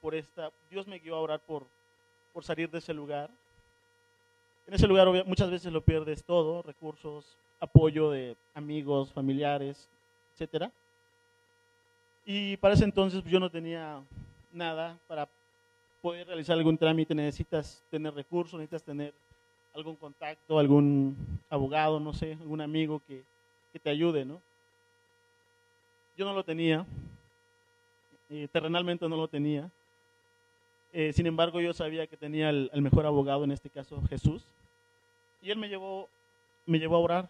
por 0.00 0.14
esta, 0.14 0.50
Dios 0.70 0.86
me 0.86 0.98
guió 0.98 1.16
a 1.16 1.20
orar 1.20 1.40
por, 1.40 1.66
por 2.32 2.44
salir 2.44 2.70
de 2.70 2.78
ese 2.78 2.94
lugar, 2.94 3.28
en 4.66 4.74
ese 4.74 4.86
lugar 4.86 5.08
muchas 5.26 5.50
veces 5.50 5.72
lo 5.72 5.84
pierdes 5.84 6.24
todo, 6.24 6.62
recursos, 6.62 7.38
apoyo 7.60 8.10
de 8.10 8.36
amigos, 8.54 9.12
familiares, 9.12 9.88
etc. 10.38 10.70
Y 12.24 12.56
para 12.58 12.74
ese 12.74 12.84
entonces 12.84 13.20
pues, 13.22 13.32
yo 13.32 13.40
no 13.40 13.50
tenía 13.50 14.02
nada 14.52 14.98
para 15.06 15.28
poder 16.00 16.26
realizar 16.26 16.56
algún 16.56 16.78
trámite, 16.78 17.14
necesitas 17.14 17.84
tener 17.90 18.14
recursos, 18.14 18.58
necesitas 18.58 18.84
tener 18.84 19.12
algún 19.74 19.96
contacto, 19.96 20.58
algún 20.58 21.16
abogado, 21.48 22.00
no 22.00 22.12
sé, 22.12 22.32
algún 22.40 22.60
amigo 22.60 23.00
que, 23.06 23.22
que 23.72 23.78
te 23.78 23.90
ayude, 23.90 24.24
¿no? 24.24 24.40
Yo 26.16 26.24
no 26.24 26.34
lo 26.34 26.44
tenía. 26.44 26.86
eh, 28.30 28.48
terrenalmente 28.52 29.08
no 29.08 29.16
lo 29.16 29.28
tenía. 29.28 29.70
Eh, 30.92 31.12
sin 31.12 31.26
embargo, 31.26 31.60
yo 31.60 31.72
sabía 31.72 32.06
que 32.06 32.16
tenía 32.16 32.50
el, 32.50 32.70
mejor 32.82 33.06
abogado, 33.06 33.44
en 33.44 33.52
este 33.52 33.70
caso 33.70 34.02
Jesús. 34.08 34.44
Y 35.42 35.50
él 35.50 35.58
me 35.58 35.68
llevó, 35.68 36.08
me 36.66 36.78
llevó 36.78 36.96
a 36.96 37.00
orar. 37.00 37.28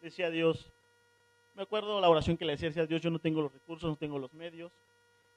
Decía 0.00 0.26
a 0.26 0.30
Dios, 0.30 0.70
me 1.56 1.62
acuerdo 1.62 2.00
la 2.00 2.08
oración 2.08 2.36
que 2.36 2.44
le 2.44 2.52
decía, 2.52 2.68
decía 2.68 2.86
Dios, 2.86 3.02
yo 3.02 3.10
no 3.10 3.18
tengo 3.18 3.42
los 3.42 3.52
recursos, 3.52 3.90
no 3.90 3.96
tengo 3.96 4.18
los 4.18 4.32
medios. 4.32 4.70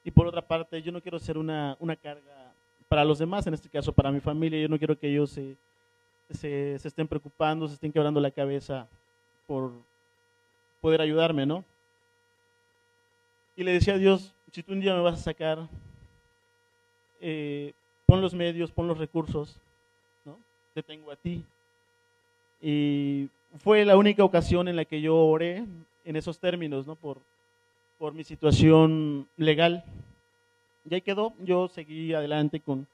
Y 0.03 0.11
por 0.11 0.27
otra 0.27 0.41
parte, 0.41 0.81
yo 0.81 0.91
no 0.91 1.01
quiero 1.01 1.17
ser 1.17 1.37
una, 1.37 1.75
una 1.79 1.95
carga 1.95 2.53
para 2.87 3.03
los 3.03 3.17
demás, 3.17 3.47
en 3.47 3.55
este 3.55 3.69
caso 3.69 3.91
para 3.91 4.11
mi 4.11 4.19
familia. 4.19 4.61
Yo 4.61 4.69
no 4.69 4.77
quiero 4.77 4.97
que 4.97 5.09
ellos 5.09 5.31
se, 5.31 5.55
se, 6.29 6.77
se 6.77 6.87
estén 6.87 7.07
preocupando, 7.07 7.67
se 7.67 7.73
estén 7.73 7.91
quebrando 7.91 8.19
la 8.19 8.31
cabeza 8.31 8.87
por 9.47 9.71
poder 10.79 11.01
ayudarme, 11.01 11.45
¿no? 11.45 11.65
Y 13.55 13.63
le 13.63 13.73
decía 13.73 13.95
a 13.95 13.97
Dios, 13.97 14.33
si 14.51 14.61
tú 14.61 14.73
un 14.73 14.79
día 14.79 14.93
me 14.93 15.01
vas 15.01 15.19
a 15.19 15.23
sacar 15.23 15.67
eh, 17.25 17.73
pon 18.05 18.21
los 18.21 18.33
medios, 18.33 18.71
pon 18.71 18.85
los 18.85 18.97
recursos, 18.97 19.57
¿no? 20.25 20.37
Te 20.73 20.83
tengo 20.83 21.09
a 21.09 21.15
ti. 21.15 21.45
Y 22.61 23.29
fue 23.59 23.85
la 23.85 23.95
única 23.95 24.25
ocasión 24.25 24.67
en 24.67 24.75
la 24.75 24.83
que 24.83 24.99
yo 24.99 25.15
oré 25.15 25.65
en 26.03 26.15
esos 26.17 26.37
términos, 26.37 26.85
¿no? 26.85 26.95
Por, 26.95 27.21
por 27.97 28.13
mi 28.13 28.25
situación 28.25 29.25
legal. 29.37 29.85
Y 30.89 30.93
ahí 30.93 31.01
quedó, 31.01 31.33
yo 31.39 31.69
seguí 31.69 32.13
adelante 32.13 32.59
con, 32.59 32.85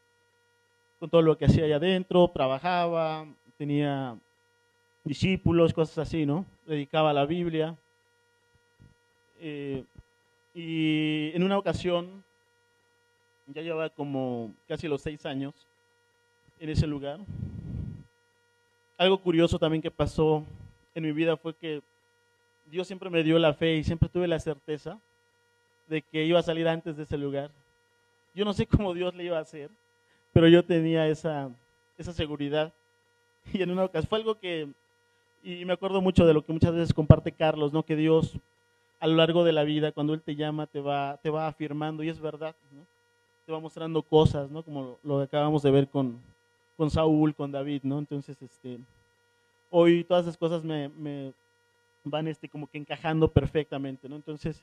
con 1.00 1.10
todo 1.10 1.24
lo 1.24 1.36
que 1.36 1.46
hacía 1.46 1.66
allá 1.66 1.78
adentro, 1.78 2.30
trabajaba, 2.32 3.26
tenía 3.58 4.16
discípulos, 5.04 5.74
cosas 5.74 5.98
así, 6.08 6.28
¿no? 6.28 6.46
Dedicaba 6.68 7.10
a 7.10 7.14
la 7.14 7.26
Biblia. 7.26 7.76
Eh, 9.40 9.84
y 10.54 11.32
en 11.34 11.42
una 11.42 11.58
ocasión 11.58 12.24
ya 13.54 13.62
llevaba 13.62 13.89
como 13.89 14.54
casi 14.68 14.88
los 14.88 15.02
seis 15.02 15.26
años 15.26 15.54
en 16.60 16.70
ese 16.70 16.88
lugar. 16.88 17.20
Algo 18.97 19.18
curioso 19.22 19.58
también 19.58 19.82
que 19.82 19.91
pasó 19.91 20.45
en 20.93 21.04
mi 21.04 21.12
vida 21.12 21.38
fue 21.38 21.54
que 21.54 21.82
Dios 22.70 22.88
siempre 22.88 23.10
me 23.10 23.24
dio 23.24 23.39
la 23.39 23.54
fe 23.54 23.78
y 23.78 23.84
siempre 23.84 24.10
tuve 24.10 24.28
la 24.28 24.39
certeza 24.39 25.00
de 25.88 26.02
que 26.02 26.24
iba 26.24 26.39
a 26.39 26.43
salir 26.43 26.68
antes 26.68 26.97
de 26.97 27.04
ese 27.04 27.18
lugar. 27.18 27.52
Yo 28.36 28.45
no 28.45 28.54
sé 28.54 28.66
cómo 28.68 28.93
Dios 28.93 29.16
le 29.16 29.24
iba 29.24 29.38
a 29.38 29.41
hacer, 29.41 29.70
pero 30.34 30.47
yo 30.47 30.64
tenía 30.64 31.08
esa, 31.08 31.50
esa 31.97 32.14
seguridad. 32.14 32.74
Y 33.54 33.64
en 33.64 33.72
una 33.72 33.86
ocasión 33.86 34.10
fue 34.10 34.20
algo 34.20 34.36
que, 34.36 34.68
y 35.41 35.66
me 35.66 35.74
acuerdo 35.74 36.02
mucho 36.02 36.26
de 36.26 36.34
lo 36.34 36.45
que 36.45 36.54
muchas 36.54 36.74
veces 36.74 36.93
comparte 36.93 37.32
Carlos, 37.32 37.74
¿no? 37.74 37.84
que 37.84 37.95
Dios 37.95 38.38
a 39.00 39.08
lo 39.08 39.16
largo 39.16 39.43
de 39.45 39.54
la 39.54 39.64
vida, 39.64 39.93
cuando 39.93 40.14
Él 40.14 40.22
te 40.22 40.36
llama, 40.36 40.68
te 40.68 40.82
va, 40.82 41.18
te 41.24 41.30
va 41.30 41.47
afirmando, 41.47 42.04
y 42.04 42.10
es 42.10 42.20
verdad. 42.20 42.54
¿no? 42.72 42.86
Va 43.52 43.60
mostrando 43.60 44.02
cosas, 44.02 44.50
¿no? 44.50 44.64
Como 44.64 44.97
lo, 45.04 45.18
que 45.18 45.24
acabamos 45.24 45.64
de 45.64 45.72
ver 45.72 45.88
con, 45.88 46.20
con 46.78 46.89
Saúl, 46.89 47.34
con 47.36 47.52
David, 47.52 47.82
¿no? 47.84 48.00
Entonces, 48.00 48.41
este, 48.41 48.80
hoy 49.70 50.04
todas 50.04 50.26
esas 50.26 50.38
cosas 50.38 50.64
me, 50.64 50.89
me 50.89 51.34
van 52.04 52.28
este, 52.28 52.50
como 52.50 52.68
que 52.68 52.78
encajando 52.78 53.32
perfectamente, 53.32 54.08
¿no? 54.08 54.16
Entonces, 54.16 54.62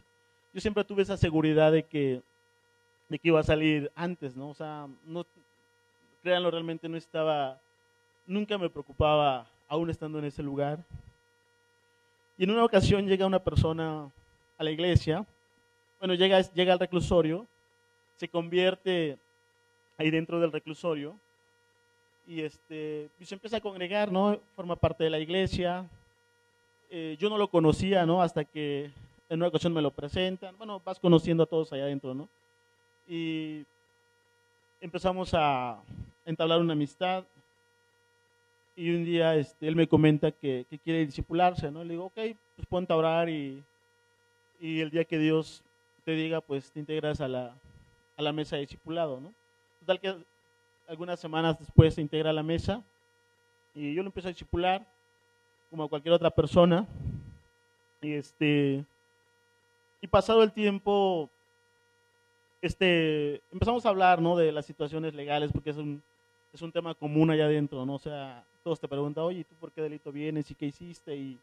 yo 0.52 0.60
siempre 0.60 0.84
tuve 0.84 1.02
esa 1.02 1.16
seguridad 1.16 1.72
de 1.72 1.82
que, 1.82 2.22
de 3.08 3.18
que 3.18 3.28
iba 3.28 3.40
a 3.40 3.44
salir 3.44 3.90
antes, 3.94 4.36
¿no? 4.36 4.50
O 4.50 4.54
sea, 4.54 4.88
no, 5.04 5.24
créanlo, 6.22 6.50
realmente 6.50 6.88
no 6.88 6.96
estaba, 6.96 7.60
nunca 8.26 8.58
me 8.58 8.70
preocupaba 8.70 9.46
aún 9.68 9.90
estando 9.90 10.18
en 10.18 10.24
ese 10.24 10.42
lugar. 10.42 10.78
Y 12.38 12.44
en 12.44 12.50
una 12.50 12.64
ocasión 12.64 13.06
llega 13.06 13.26
una 13.26 13.42
persona 13.42 14.10
a 14.58 14.64
la 14.64 14.70
iglesia, 14.70 15.26
bueno, 15.98 16.14
llega, 16.14 16.40
llega 16.52 16.72
al 16.72 16.78
reclusorio 16.78 17.46
se 18.16 18.28
convierte 18.28 19.18
ahí 19.98 20.10
dentro 20.10 20.40
del 20.40 20.52
reclusorio 20.52 21.18
y, 22.26 22.40
este, 22.40 23.08
se 23.20 23.34
empieza 23.34 23.58
a 23.58 23.60
congregar, 23.60 24.10
¿no? 24.10 24.40
Forma 24.56 24.74
parte 24.76 25.04
de 25.04 25.10
la 25.10 25.20
iglesia. 25.20 25.88
Eh, 26.90 27.16
yo 27.20 27.30
no 27.30 27.38
lo 27.38 27.48
conocía, 27.48 28.04
¿no? 28.04 28.20
Hasta 28.20 28.44
que 28.44 28.90
en 29.28 29.38
una 29.38 29.48
ocasión 29.48 29.72
me 29.72 29.82
lo 29.82 29.92
presentan. 29.92 30.56
Bueno, 30.58 30.80
vas 30.84 30.98
conociendo 30.98 31.44
a 31.44 31.46
todos 31.46 31.72
allá 31.72 31.84
adentro, 31.84 32.14
¿no? 32.14 32.28
Y 33.06 33.64
empezamos 34.80 35.32
a 35.34 35.80
entablar 36.24 36.60
una 36.60 36.72
amistad. 36.72 37.24
Y 38.74 38.94
un 38.94 39.04
día 39.04 39.36
este, 39.36 39.68
él 39.68 39.76
me 39.76 39.86
comenta 39.86 40.32
que, 40.32 40.66
quiere 40.82 41.06
discipularse, 41.06 41.70
¿no? 41.70 41.84
Le 41.84 41.90
digo, 41.90 42.06
ok, 42.06 42.14
pues 42.56 42.66
ponte 42.68 42.92
a 42.92 42.96
orar 42.96 43.28
y, 43.28 43.62
y 44.60 44.80
el 44.80 44.90
día 44.90 45.04
que 45.04 45.18
Dios 45.18 45.62
te 46.04 46.12
diga, 46.12 46.40
pues 46.40 46.70
te 46.72 46.80
integras 46.80 47.20
a 47.20 47.28
la, 47.28 47.56
a 48.16 48.22
la 48.22 48.32
mesa 48.32 48.56
de 48.56 48.62
discipulado, 48.62 49.20
¿no? 49.20 49.34
Total 49.80 50.00
que 50.00 50.24
algunas 50.88 51.20
semanas 51.20 51.58
después 51.58 51.94
se 51.94 52.00
integra 52.00 52.30
a 52.30 52.32
la 52.32 52.42
mesa 52.42 52.82
y 53.74 53.94
yo 53.94 54.02
lo 54.02 54.08
empiezo 54.08 54.28
a 54.28 54.32
discipular 54.32 54.86
como 55.70 55.84
a 55.84 55.88
cualquier 55.88 56.14
otra 56.14 56.30
persona. 56.30 56.86
Y 58.00 58.12
este 58.12 58.84
y 60.00 60.06
pasado 60.06 60.42
el 60.42 60.52
tiempo 60.52 61.30
este 62.62 63.42
empezamos 63.52 63.84
a 63.84 63.88
hablar 63.88 64.20
¿no? 64.20 64.36
de 64.36 64.52
las 64.52 64.66
situaciones 64.66 65.14
legales 65.14 65.52
porque 65.52 65.70
es 65.70 65.76
un 65.76 66.02
es 66.52 66.62
un 66.62 66.72
tema 66.72 66.94
común 66.94 67.30
allá 67.30 67.46
adentro 67.46 67.84
no 67.86 67.94
o 67.94 67.98
sea 67.98 68.44
todos 68.62 68.80
te 68.80 68.88
preguntan 68.88 69.24
oye 69.24 69.44
tú 69.44 69.54
por 69.56 69.72
qué 69.72 69.82
delito 69.82 70.12
vienes 70.12 70.50
y 70.50 70.54
qué 70.54 70.66
hiciste 70.66 71.16
y, 71.16 71.38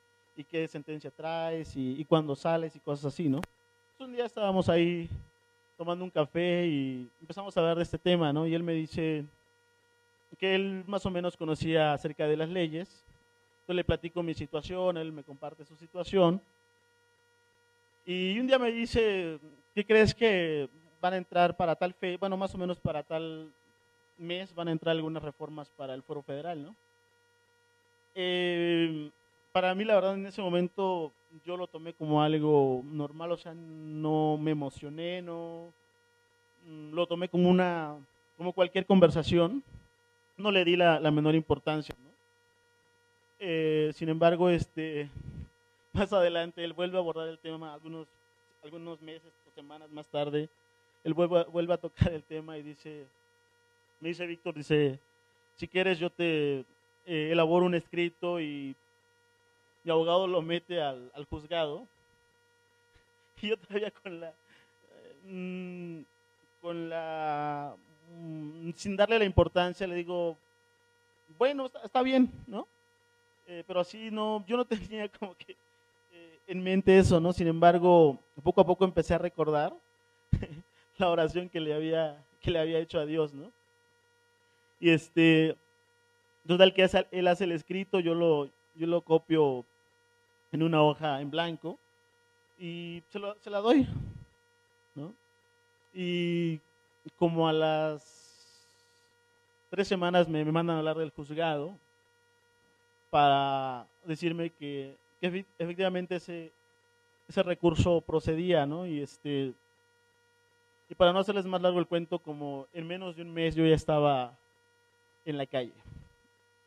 qué 0.49 0.67
sentencia 0.67 1.11
traes 1.11 1.75
y, 1.75 1.99
y 1.99 2.05
cuándo 2.05 2.35
sales 2.35 2.75
y 2.75 2.79
cosas 2.79 3.13
así 3.13 3.29
no 3.29 3.41
un 3.99 4.13
día 4.13 4.25
estábamos 4.25 4.67
ahí 4.69 5.09
tomando 5.77 6.03
un 6.03 6.11
café 6.11 6.65
y 6.67 7.09
empezamos 7.21 7.55
a 7.55 7.59
hablar 7.59 7.77
de 7.77 7.83
este 7.83 7.97
tema, 7.97 8.31
¿no? 8.31 8.45
Y 8.47 8.53
él 8.53 8.63
me 8.63 8.73
dice 8.73 9.25
que 10.39 10.55
él 10.55 10.83
más 10.87 11.05
o 11.05 11.11
menos 11.11 11.37
conocía 11.37 11.93
acerca 11.93 12.27
de 12.27 12.37
las 12.37 12.49
leyes. 12.49 13.03
Yo 13.67 13.73
le 13.73 13.83
platico 13.83 14.23
mi 14.23 14.33
situación, 14.33 14.97
él 14.97 15.11
me 15.11 15.23
comparte 15.23 15.65
su 15.65 15.75
situación. 15.75 16.41
Y 18.05 18.37
un 18.39 18.47
día 18.47 18.59
me 18.59 18.71
dice, 18.71 19.39
¿qué 19.73 19.85
crees 19.85 20.13
que 20.13 20.69
van 21.01 21.13
a 21.13 21.17
entrar 21.17 21.55
para 21.55 21.75
tal 21.75 21.93
fe? 21.93 22.17
Bueno, 22.17 22.35
más 22.35 22.53
o 22.53 22.57
menos 22.57 22.79
para 22.79 23.03
tal 23.03 23.51
mes 24.17 24.53
van 24.53 24.67
a 24.67 24.71
entrar 24.71 24.95
algunas 24.95 25.23
reformas 25.23 25.69
para 25.69 25.93
el 25.93 26.03
foro 26.03 26.21
federal, 26.21 26.63
¿no? 26.63 26.75
Eh, 28.15 29.09
para 29.51 29.73
mí, 29.73 29.85
la 29.85 29.95
verdad, 29.95 30.15
en 30.15 30.25
ese 30.25 30.41
momento 30.41 31.11
yo 31.45 31.57
lo 31.57 31.67
tomé 31.67 31.93
como 31.93 32.21
algo 32.21 32.81
normal, 32.85 33.31
o 33.31 33.37
sea, 33.37 33.53
no 33.53 34.37
me 34.37 34.51
emocioné, 34.51 35.21
no 35.21 35.73
mm, 36.65 36.93
lo 36.93 37.07
tomé 37.07 37.27
como 37.29 37.49
una, 37.49 37.95
como 38.37 38.53
cualquier 38.53 38.85
conversación, 38.85 39.63
no 40.37 40.51
le 40.51 40.65
di 40.65 40.75
la, 40.75 40.99
menor 41.11 41.35
importancia, 41.35 41.95
¿no? 41.97 42.09
Eh, 43.39 43.91
sin 43.93 44.09
embargo, 44.09 44.49
este, 44.49 45.09
más 45.93 46.13
adelante 46.13 46.63
él 46.63 46.73
vuelve 46.73 46.97
a 46.97 47.01
abordar 47.01 47.27
el 47.27 47.39
tema 47.39 47.73
algunos, 47.73 48.07
algunos 48.63 49.01
meses 49.01 49.31
o 49.47 49.55
semanas 49.55 49.89
más 49.91 50.07
tarde, 50.07 50.49
él 51.03 51.13
vuelve, 51.13 51.43
vuelve 51.45 51.73
a 51.73 51.77
tocar 51.77 52.13
el 52.13 52.23
tema 52.23 52.57
y 52.57 52.63
dice, 52.63 53.05
me 53.99 54.09
dice 54.09 54.25
Víctor, 54.25 54.53
dice, 54.53 54.99
si 55.55 55.67
quieres 55.67 55.99
yo 55.99 56.09
te 56.09 56.65
eh, 57.05 57.31
elaboro 57.31 57.65
un 57.65 57.75
escrito 57.75 58.39
y 58.39 58.75
mi 59.83 59.91
abogado 59.91 60.27
lo 60.27 60.41
mete 60.41 60.81
al, 60.81 61.11
juzgado. 61.29 61.87
Y 63.41 63.49
yo 63.49 63.57
todavía 63.57 63.91
con 63.91 64.21
la 64.21 64.33
mm, 65.25 66.01
con 66.61 66.89
la 66.89 67.75
mm, 68.15 68.71
sin 68.73 68.95
darle 68.95 69.19
la 69.19 69.25
importancia 69.25 69.85
le 69.85 69.95
digo 69.95 70.37
bueno 71.37 71.69
está, 71.83 72.01
bien 72.03 72.31
no 72.47 72.65
eh, 73.47 73.65
pero 73.67 73.81
así 73.81 74.11
no 74.11 74.45
yo 74.47 74.55
no 74.55 74.63
tenía 74.65 75.09
como 75.09 75.35
que 75.35 75.57
eh, 76.13 76.39
en 76.47 76.63
mente 76.63 76.97
eso 76.97 77.19
no 77.19 77.33
sin 77.33 77.47
embargo 77.47 78.17
poco 78.41 78.61
a 78.61 78.65
poco 78.65 78.85
empecé 78.85 79.13
a 79.13 79.17
recordar 79.17 79.73
la 80.97 81.09
oración 81.09 81.49
que 81.49 81.59
le 81.59 81.73
había 81.73 82.23
que 82.39 82.51
le 82.51 82.59
había 82.59 82.79
hecho 82.79 82.97
a 82.99 83.05
Dios 83.05 83.33
no 83.33 83.51
y 84.79 84.91
este 84.91 85.57
total 86.47 86.73
que 86.73 86.89
él 87.11 87.27
hace 87.27 87.43
el 87.43 87.51
escrito 87.51 87.99
yo 87.99 88.13
lo 88.13 88.45
yo 88.75 88.87
lo 88.87 89.01
copio 89.01 89.65
en 90.53 90.63
una 90.63 90.81
hoja 90.81 91.19
en 91.19 91.29
blanco 91.29 91.77
y 92.57 93.03
se, 93.09 93.19
se 93.41 93.49
la 93.49 93.59
doy. 93.59 93.87
¿no? 94.95 95.13
Y 95.93 96.61
como 97.17 97.47
a 97.47 97.53
las 97.53 98.69
tres 99.69 99.87
semanas 99.87 100.29
me, 100.29 100.45
mandan 100.45 100.75
a 100.75 100.79
hablar 100.79 100.97
del 100.97 101.09
juzgado 101.09 101.75
para 103.09 103.87
decirme 104.05 104.51
que, 104.51 104.95
que 105.19 105.45
efectivamente 105.57 106.15
ese, 106.15 106.51
ese 107.27 107.43
recurso 107.43 108.01
procedía, 108.01 108.65
¿no? 108.65 108.85
Y 108.85 109.01
este 109.01 109.53
y 110.89 110.95
para 110.95 111.13
no 111.13 111.19
hacerles 111.19 111.45
más 111.45 111.61
largo 111.61 111.79
el 111.79 111.87
cuento, 111.87 112.19
como 112.19 112.67
en 112.73 112.85
menos 112.85 113.15
de 113.15 113.23
un 113.23 113.33
mes 113.33 113.55
yo 113.55 113.65
ya 113.65 113.75
estaba 113.75 114.37
en 115.25 115.37
la 115.37 115.47
calle. 115.47 115.73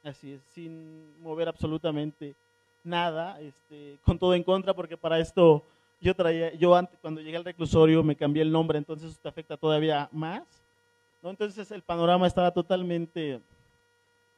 Así 0.02 0.32
es, 0.32 0.42
sin 0.52 1.20
mover 1.22 1.48
absolutamente 1.48 2.34
nada, 2.86 3.40
este, 3.40 3.98
con 4.04 4.18
todo 4.18 4.34
en 4.34 4.42
contra, 4.42 4.74
porque 4.74 4.96
para 4.96 5.18
esto 5.18 5.62
yo 6.00 6.14
traía, 6.14 6.54
yo 6.54 6.74
antes, 6.74 6.98
cuando 7.00 7.20
llegué 7.20 7.36
al 7.36 7.44
reclusorio 7.44 8.02
me 8.02 8.16
cambié 8.16 8.42
el 8.42 8.52
nombre, 8.52 8.78
entonces 8.78 9.10
eso 9.10 9.18
te 9.22 9.28
afecta 9.28 9.56
todavía 9.56 10.08
más. 10.12 10.42
¿no? 11.22 11.30
Entonces 11.30 11.70
el 11.70 11.82
panorama 11.82 12.26
estaba 12.26 12.50
totalmente 12.50 13.40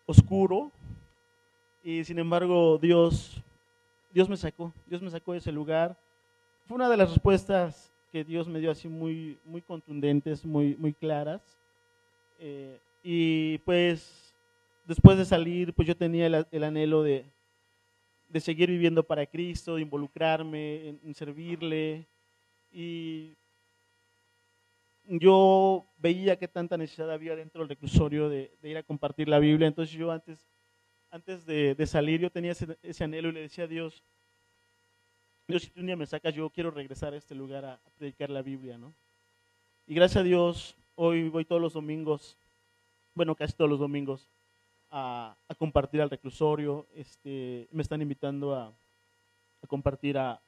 oscuro 0.06 0.70
y 1.84 2.04
sin 2.04 2.18
embargo 2.18 2.78
Dios, 2.78 3.42
Dios 4.12 4.28
me 4.28 4.36
sacó, 4.36 4.72
Dios 4.86 5.02
me 5.02 5.10
sacó 5.10 5.32
de 5.32 5.38
ese 5.38 5.52
lugar. 5.52 5.96
Fue 6.66 6.76
una 6.76 6.88
de 6.88 6.96
las 6.96 7.10
respuestas 7.10 7.92
que 8.10 8.24
Dios 8.24 8.48
me 8.48 8.60
dio 8.60 8.70
así 8.70 8.88
muy, 8.88 9.38
muy 9.44 9.60
contundentes, 9.60 10.44
muy, 10.44 10.76
muy 10.76 10.92
claras. 10.92 11.42
Eh, 12.38 12.78
y 13.02 13.58
pues 13.58 14.34
después 14.86 15.18
de 15.18 15.24
salir, 15.24 15.72
pues 15.74 15.86
yo 15.86 15.96
tenía 15.96 16.26
el, 16.26 16.64
anhelo 16.64 17.02
de, 17.02 17.24
de, 18.28 18.40
seguir 18.40 18.68
viviendo 18.70 19.02
para 19.02 19.26
Cristo, 19.26 19.76
de 19.76 19.82
involucrarme, 19.82 20.88
en, 21.02 21.14
servirle. 21.14 22.08
Y 22.70 23.36
yo 25.04 25.86
veía 25.96 26.38
que 26.38 26.48
tanta 26.48 26.76
necesidad 26.76 27.10
había 27.10 27.36
dentro 27.36 27.60
del 27.60 27.68
reclusorio 27.68 28.28
de, 28.28 28.56
ir 28.62 28.76
a 28.76 28.82
compartir 28.82 29.28
la 29.28 29.38
Biblia. 29.38 29.68
Entonces 29.68 29.94
yo 29.96 30.10
antes, 30.10 30.46
antes 31.10 31.46
de, 31.46 31.86
salir, 31.86 32.20
yo 32.20 32.30
tenía 32.30 32.52
ese, 32.52 32.78
ese, 32.82 33.04
anhelo 33.04 33.30
y 33.30 33.32
le 33.32 33.40
decía 33.40 33.64
a 33.64 33.68
Dios, 33.68 34.04
Dios, 35.46 35.62
si 35.62 35.70
tú 35.70 35.80
un 35.80 35.86
día 35.86 35.96
me 35.96 36.06
sacas, 36.06 36.34
yo 36.34 36.50
quiero 36.50 36.70
regresar 36.70 37.14
a 37.14 37.16
este 37.16 37.34
lugar 37.34 37.64
a, 37.64 37.74
a 37.74 37.90
predicar 37.96 38.28
la 38.28 38.42
Biblia, 38.42 38.76
¿no? 38.76 38.94
Y 39.86 39.94
gracias 39.94 40.20
a 40.20 40.24
Dios, 40.24 40.76
hoy 40.94 41.30
voy 41.30 41.46
todos 41.46 41.62
los 41.62 41.72
domingos 41.72 42.38
bueno, 43.18 43.34
casi 43.34 43.52
todos 43.52 43.68
los 43.68 43.80
domingos, 43.80 44.30
a, 44.90 45.36
compartir 45.58 46.00
al 46.00 46.10
reclusorio. 46.10 46.86
Este, 46.94 47.68
me 47.72 47.82
están 47.82 48.02
invitando 48.02 48.54
a, 48.54 48.72
compartir 49.66 50.18
a... 50.18 50.40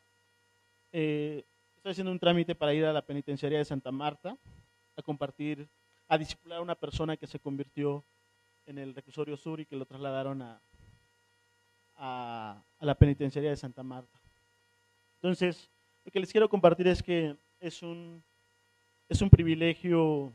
Eh, 0.93 1.45
estoy 1.76 1.93
haciendo 1.93 2.12
un 2.12 2.18
trámite 2.18 2.55
para 2.55 2.74
ir 2.74 2.84
a 2.84 2.93
la 2.93 3.05
penitenciaría 3.05 3.59
de 3.59 3.64
Santa 3.64 3.91
Marta, 3.91 4.36
a 4.97 5.03
compartir, 5.03 5.68
a 6.09 6.18
discipular 6.18 6.59
a 6.59 6.62
una 6.62 6.74
persona 6.74 7.16
que 7.16 7.26
se 7.26 7.38
convirtió 7.38 8.05
en 8.66 8.78
el 8.78 8.95
reclusorio 8.95 9.36
sur 9.36 9.61
y 9.61 9.66
que 9.66 9.76
lo 9.76 9.86
trasladaron 9.86 10.43
a, 10.43 10.62
a, 12.01 12.64
la 12.80 12.95
penitenciaría 12.95 13.51
de 13.51 13.57
Santa 13.57 13.82
Marta. 13.82 14.20
Entonces, 15.16 15.70
lo 16.05 16.11
que 16.11 16.20
les 16.20 16.32
quiero 16.32 16.49
compartir 16.49 16.88
es 16.88 17.03
que 17.03 17.36
es 17.61 17.82
un, 17.82 18.24
es 19.09 19.20
un 19.20 19.28
privilegio 19.28 20.32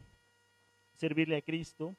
servirle 0.93 1.38
a 1.38 1.41
Cristo, 1.41 1.95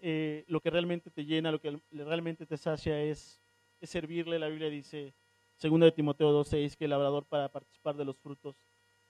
eh, 0.00 0.44
lo 0.46 0.60
que 0.60 0.70
realmente 0.70 1.10
te 1.10 1.24
llena, 1.24 1.50
lo 1.50 1.60
que 1.60 1.80
realmente 1.90 2.46
te 2.46 2.56
sacia 2.56 3.00
es, 3.02 3.40
servirle. 3.82 4.38
La 4.38 4.48
Biblia 4.48 4.68
dice, 4.68 5.14
segundo 5.56 5.86
de 5.86 5.92
Timoteo 5.92 6.32
2.6, 6.44 6.76
que 6.76 6.84
el 6.84 6.90
labrador 6.90 7.24
para 7.26 7.50
participar 7.50 7.96
de 7.96 8.04
los 8.04 8.18
frutos 8.18 8.56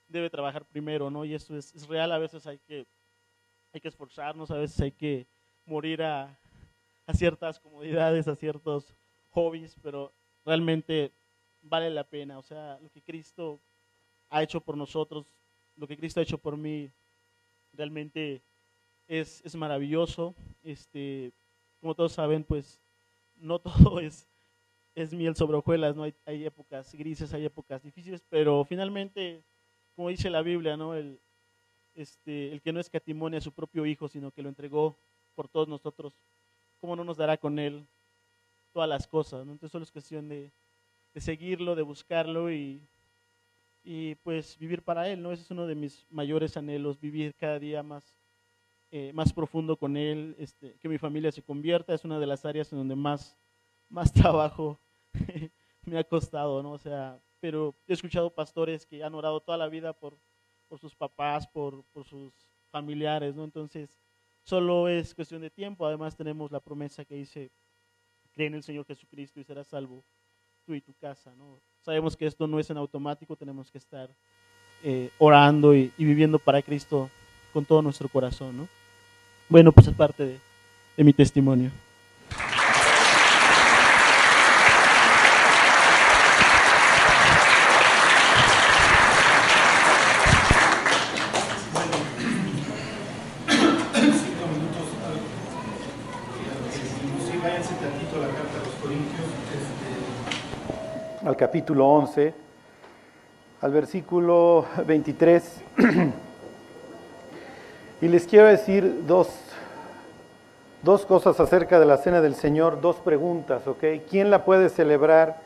debe 0.07 0.31
trabajar 0.31 0.67
primero, 0.67 1.11
¿no? 1.11 1.25
Y 1.25 1.35
eso 1.35 1.57
es, 1.57 1.87
real, 1.87 2.13
a 2.13 2.19
veces 2.19 2.47
hay 2.47 2.59
que, 2.59 2.87
hay 3.73 3.81
que 3.81 3.89
esforzarnos, 3.89 4.51
a 4.51 4.57
veces 4.57 4.81
hay 4.81 4.93
que 4.93 5.27
morir 5.65 6.03
a, 6.03 6.39
a 7.07 7.15
ciertas 7.15 7.59
comodidades, 7.61 8.29
a 8.29 8.35
ciertos 8.35 8.95
hobbies, 9.31 9.77
pero 9.83 10.13
realmente 10.45 11.13
vale 11.63 11.91
la 11.91 12.05
pena. 12.05 12.39
O 12.39 12.43
sea, 12.43 12.79
lo 12.81 12.91
que 12.91 13.03
Cristo 13.03 13.61
ha 14.31 14.43
hecho 14.43 14.61
por 14.61 14.77
nosotros, 14.77 15.27
lo 15.77 15.87
que 15.87 15.97
Cristo 15.97 16.21
ha 16.21 16.23
hecho 16.23 16.39
por 16.39 16.57
mí, 16.57 16.91
realmente 17.73 18.43
es, 19.09 19.43
es 19.45 19.57
maravilloso. 19.57 20.35
Este, 20.63 21.33
como 21.81 21.95
todos 21.95 22.13
saben, 22.13 22.45
pues 22.45 22.81
no 23.35 23.59
todo 23.61 23.99
es, 23.99 24.29
es 24.95 25.13
miel 25.13 25.35
sobre 25.35 25.57
hojuelas, 25.57 25.97
¿no? 25.97 26.05
Hay, 26.05 26.15
hay, 26.27 26.45
épocas 26.45 26.95
grises, 26.95 27.33
hay 27.35 27.47
épocas 27.47 27.83
difíciles, 27.83 28.23
pero 28.29 28.65
finalmente, 28.65 29.43
como 29.97 30.11
dice 30.11 30.31
la 30.31 30.43
Biblia, 30.43 30.77
¿no? 30.77 30.95
El, 30.95 31.21
este, 31.95 32.53
el 32.53 32.61
que 32.61 32.73
no 32.73 32.81
escatimonia 32.81 33.39
a 33.39 33.43
su 33.43 33.53
propio 33.53 33.85
Hijo, 33.87 34.09
sino 34.09 34.31
que 34.31 34.43
lo 34.43 34.49
entregó 34.49 34.97
por 35.35 35.49
todos 35.49 35.69
nosotros, 35.69 36.15
¿cómo 36.81 36.95
no 36.95 37.05
nos 37.05 37.17
dará 37.17 37.37
con 37.37 37.59
Él 37.59 37.87
todas 38.73 38.89
las 38.89 39.07
cosas? 39.09 39.45
¿no? 39.47 39.53
Entonces 39.53 39.73
solo 39.73 39.85
es 39.85 39.91
cuestión 39.91 40.29
de, 40.29 40.53
de 41.15 41.21
seguirlo, 41.21 41.75
de 41.75 41.83
buscarlo 41.83 42.53
y, 42.53 42.89
y 43.83 44.15
pues 44.17 44.59
vivir 44.59 44.83
para 44.83 45.09
Él, 45.09 45.23
¿no? 45.23 45.33
Ese 45.33 45.43
es 45.43 45.51
uno 45.51 45.67
de 45.67 45.75
mis 45.75 46.07
mayores 46.11 46.57
anhelos, 46.57 47.01
vivir 47.01 47.35
cada 47.35 47.59
día 47.59 47.83
más 47.83 48.18
eh, 48.91 49.13
más 49.13 49.33
profundo 49.33 49.77
con 49.77 49.97
Él, 49.97 50.35
este, 50.39 50.79
que 50.79 50.89
mi 50.89 50.99
familia 50.99 51.31
se 51.31 51.43
convierta, 51.43 51.95
es 51.95 52.05
una 52.05 52.19
de 52.19 52.27
las 52.27 52.45
áreas 52.45 52.73
en 52.73 52.79
donde 52.79 52.97
más, 52.97 53.37
más 53.89 54.13
trabajo 54.13 54.81
me 55.85 55.99
ha 55.99 56.05
costado, 56.05 56.63
¿no? 56.63 56.73
O 56.73 56.79
sea, 56.79 57.21
pero 57.41 57.75
he 57.87 57.93
escuchado 57.93 58.35
pastores 58.35 58.87
que 58.87 59.05
han 59.05 59.15
orado 59.15 59.41
toda 59.41 59.59
la 59.59 59.69
vida 59.69 59.93
por, 59.93 60.19
por 60.69 60.79
sus 60.79 60.95
papás, 60.95 61.47
por, 61.47 61.85
por 61.93 62.05
sus 62.05 62.33
familiares, 62.71 63.35
¿no? 63.37 63.45
Entonces, 63.45 63.99
solo 64.43 64.89
es 64.89 65.15
cuestión 65.15 65.43
de 65.43 65.51
tiempo. 65.51 65.87
Además, 65.87 66.17
tenemos 66.17 66.51
la 66.51 66.61
promesa 66.61 67.05
que 67.05 67.15
dice, 67.15 67.51
cree 68.33 68.49
en 68.49 68.55
el 68.55 68.63
Señor 68.63 68.87
Jesucristo 68.87 69.41
y 69.41 69.45
serás 69.45 69.67
salvo 69.69 70.05
tú 70.65 70.75
y 70.75 70.81
tu 70.81 70.95
casa, 70.95 71.35
¿no? 71.35 71.61
Sabemos 71.81 72.17
que 72.17 72.27
esto 72.27 72.47
no 72.47 72.59
es 72.59 72.69
en 72.71 72.77
automático, 72.77 73.37
tenemos 73.37 73.71
que 73.71 73.79
estar 73.79 74.15
eh, 74.83 75.11
orando 75.19 75.75
y, 75.75 75.93
y, 75.97 76.05
viviendo 76.05 76.39
para 76.39 76.63
Cristo 76.63 77.11
con 77.53 77.65
todo 77.65 77.83
nuestro 77.83 78.09
corazón, 78.09 78.57
¿no? 78.57 78.69
Bueno, 79.49 79.73
pues 79.73 79.87
es 79.87 79.95
parte 79.95 80.25
de, 80.25 80.39
de 80.97 81.05
mi 81.05 81.13
testimonio. 81.13 81.71
al 101.29 101.37
capítulo 101.37 101.87
11, 101.87 102.33
al 103.61 103.71
versículo 103.71 104.65
23. 104.87 105.61
Y 108.01 108.07
les 108.07 108.29
quiero 108.29 108.47
decir 108.47 109.07
dos, 109.09 109.29
dos 110.85 111.05
cosas 111.05 111.41
acerca 111.41 111.81
de 111.81 111.87
la 111.87 111.97
cena 111.97 112.21
del 112.21 112.37
Señor, 112.37 112.81
dos 112.81 112.95
preguntas, 112.97 113.67
¿ok? 113.67 113.83
¿Quién 114.09 114.31
la 114.31 114.45
puede 114.45 114.69
celebrar 114.69 115.39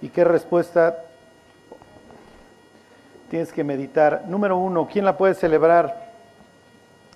y 0.00 0.08
qué 0.08 0.24
respuesta 0.24 1.04
tienes 3.28 3.52
que 3.52 3.62
meditar? 3.62 4.24
Número 4.26 4.56
uno, 4.56 4.88
¿quién 4.90 5.04
la 5.04 5.18
puede 5.18 5.34
celebrar? 5.34 6.12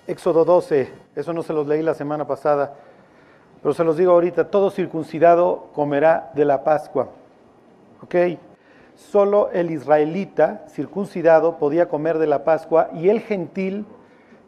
Éxodo 0.05 0.45
12, 0.45 0.93
eso 1.15 1.33
no 1.33 1.41
se 1.41 1.53
los 1.53 1.65
leí 1.65 1.81
la 1.81 1.95
semana 1.95 2.27
pasada, 2.27 2.75
pero 3.63 3.73
se 3.73 3.83
los 3.83 3.97
digo 3.97 4.11
ahorita, 4.11 4.51
todo 4.51 4.69
circuncidado 4.69 5.69
comerá 5.73 6.29
de 6.35 6.45
la 6.45 6.63
Pascua, 6.63 7.07
¿ok? 8.03 8.15
Solo 8.95 9.49
el 9.53 9.71
israelita 9.71 10.65
circuncidado 10.69 11.57
podía 11.57 11.89
comer 11.89 12.19
de 12.19 12.27
la 12.27 12.43
Pascua 12.43 12.91
y 12.93 13.09
el 13.09 13.21
gentil 13.21 13.87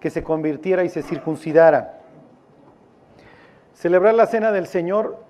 que 0.02 0.10
se 0.10 0.24
convirtiera 0.24 0.84
y 0.84 0.89
se 0.89 1.04
circuncidara. 1.04 1.99
Celebrar 3.74 4.16
la 4.16 4.26
cena 4.26 4.52
del 4.52 4.68
Señor 4.68 5.24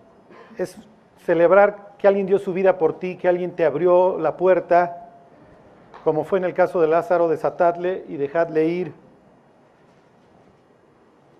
es 0.57 0.77
celebrar 1.25 1.91
que 1.97 2.07
alguien 2.07 2.25
dio 2.25 2.39
su 2.39 2.53
vida 2.53 2.77
por 2.77 2.97
ti, 2.97 3.17
que 3.17 3.27
alguien 3.27 3.51
te 3.51 3.65
abrió 3.65 4.17
la 4.17 4.37
puerta, 4.37 5.09
como 6.03 6.23
fue 6.23 6.39
en 6.39 6.45
el 6.45 6.53
caso 6.53 6.81
de 6.81 6.87
Lázaro, 6.87 7.27
desatadle 7.27 8.05
y 8.07 8.17
dejadle 8.17 8.65
ir. 8.65 8.93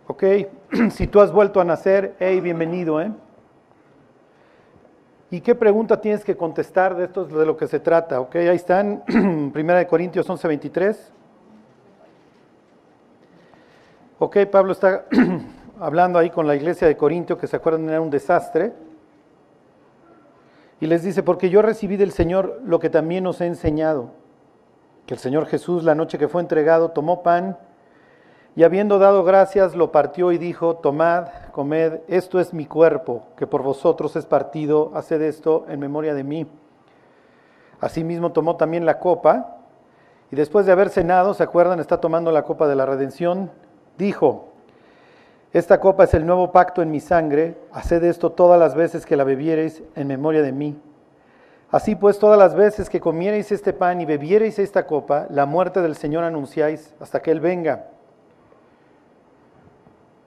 ¿Ok? 0.08 0.24
Si 0.92 1.08
tú 1.08 1.22
has 1.22 1.32
vuelto 1.32 1.60
a 1.62 1.64
nacer, 1.64 2.16
hey, 2.20 2.40
bienvenido, 2.42 3.02
¿eh? 3.02 3.12
¿Y 5.30 5.40
qué 5.40 5.56
pregunta 5.56 6.02
tienes 6.02 6.26
que 6.26 6.36
contestar 6.36 6.96
de 6.98 7.06
esto 7.06 7.24
de 7.24 7.46
lo 7.46 7.56
que 7.56 7.68
se 7.68 7.80
trata? 7.80 8.20
¿Ok? 8.20 8.36
Ahí 8.36 8.56
están, 8.56 9.04
1 9.56 9.88
Corintios 9.88 10.30
11, 10.30 10.48
23. 10.50 11.14
Ok, 14.24 14.38
Pablo 14.52 14.74
está 14.74 15.06
hablando 15.80 16.20
ahí 16.20 16.30
con 16.30 16.46
la 16.46 16.56
iglesia 16.56 16.88
de 16.88 16.96
Corintio, 16.96 17.40
que 17.40 17.48
se 17.48 17.56
acuerdan 17.56 17.90
era 17.90 18.02
un 18.02 18.12
desastre. 18.12 18.72
Y 20.80 20.86
les 20.86 21.02
dice, 21.02 21.24
porque 21.24 21.50
yo 21.50 21.64
recibí 21.64 21.98
del 21.98 22.12
Señor 22.12 22.62
lo 22.64 22.80
que 22.80 22.92
también 22.92 23.26
os 23.26 23.42
he 23.42 23.48
enseñado, 23.48 24.12
que 25.08 25.16
el 25.16 25.20
Señor 25.20 25.48
Jesús 25.48 25.84
la 25.84 25.96
noche 25.96 26.20
que 26.20 26.28
fue 26.28 26.40
entregado 26.40 26.92
tomó 26.92 27.24
pan 27.24 27.58
y 28.56 28.62
habiendo 28.62 29.00
dado 29.00 29.24
gracias 29.24 29.76
lo 29.76 29.92
partió 29.92 30.32
y 30.32 30.38
dijo, 30.38 30.76
tomad, 30.76 31.30
comed, 31.52 32.02
esto 32.08 32.40
es 32.40 32.54
mi 32.54 32.68
cuerpo, 32.68 33.24
que 33.36 33.48
por 33.48 33.64
vosotros 33.64 34.16
es 34.16 34.28
partido, 34.28 34.92
haced 34.94 35.20
esto 35.24 35.66
en 35.68 35.80
memoria 35.80 36.14
de 36.14 36.24
mí. 36.24 36.46
Asimismo 37.80 38.32
tomó 38.32 38.56
también 38.56 38.86
la 38.86 39.00
copa 39.00 39.58
y 40.30 40.36
después 40.36 40.68
de 40.68 40.74
haber 40.74 40.90
cenado, 40.90 41.34
¿se 41.34 41.42
acuerdan? 41.42 41.80
Está 41.80 42.00
tomando 42.00 42.32
la 42.32 42.44
copa 42.44 42.68
de 42.68 42.76
la 42.76 42.86
redención 42.86 43.50
dijo, 44.02 44.50
esta 45.54 45.80
copa 45.80 46.06
es 46.06 46.14
el 46.14 46.26
nuevo 46.26 46.52
pacto 46.52 46.82
en 46.82 46.92
mi 46.92 47.00
sangre, 47.00 47.58
haced 47.72 48.04
esto 48.04 48.32
todas 48.32 48.60
las 48.60 48.74
veces 48.74 49.06
que 49.06 49.16
la 49.16 49.24
bebiereis 49.24 49.84
en 49.96 50.08
memoria 50.08 50.42
de 50.42 50.52
mí. 50.52 50.80
Así 51.70 51.96
pues, 51.96 52.20
todas 52.20 52.38
las 52.38 52.56
veces 52.56 52.90
que 52.90 53.00
comiereis 53.00 53.52
este 53.52 53.72
pan 53.72 54.02
y 54.02 54.06
bebiereis 54.06 54.60
esta 54.60 54.86
copa, 54.86 55.28
la 55.30 55.46
muerte 55.46 55.82
del 55.82 55.96
Señor 55.96 56.24
anunciáis 56.24 56.94
hasta 57.00 57.22
que 57.22 57.32
Él 57.32 57.40
venga. 57.40 57.88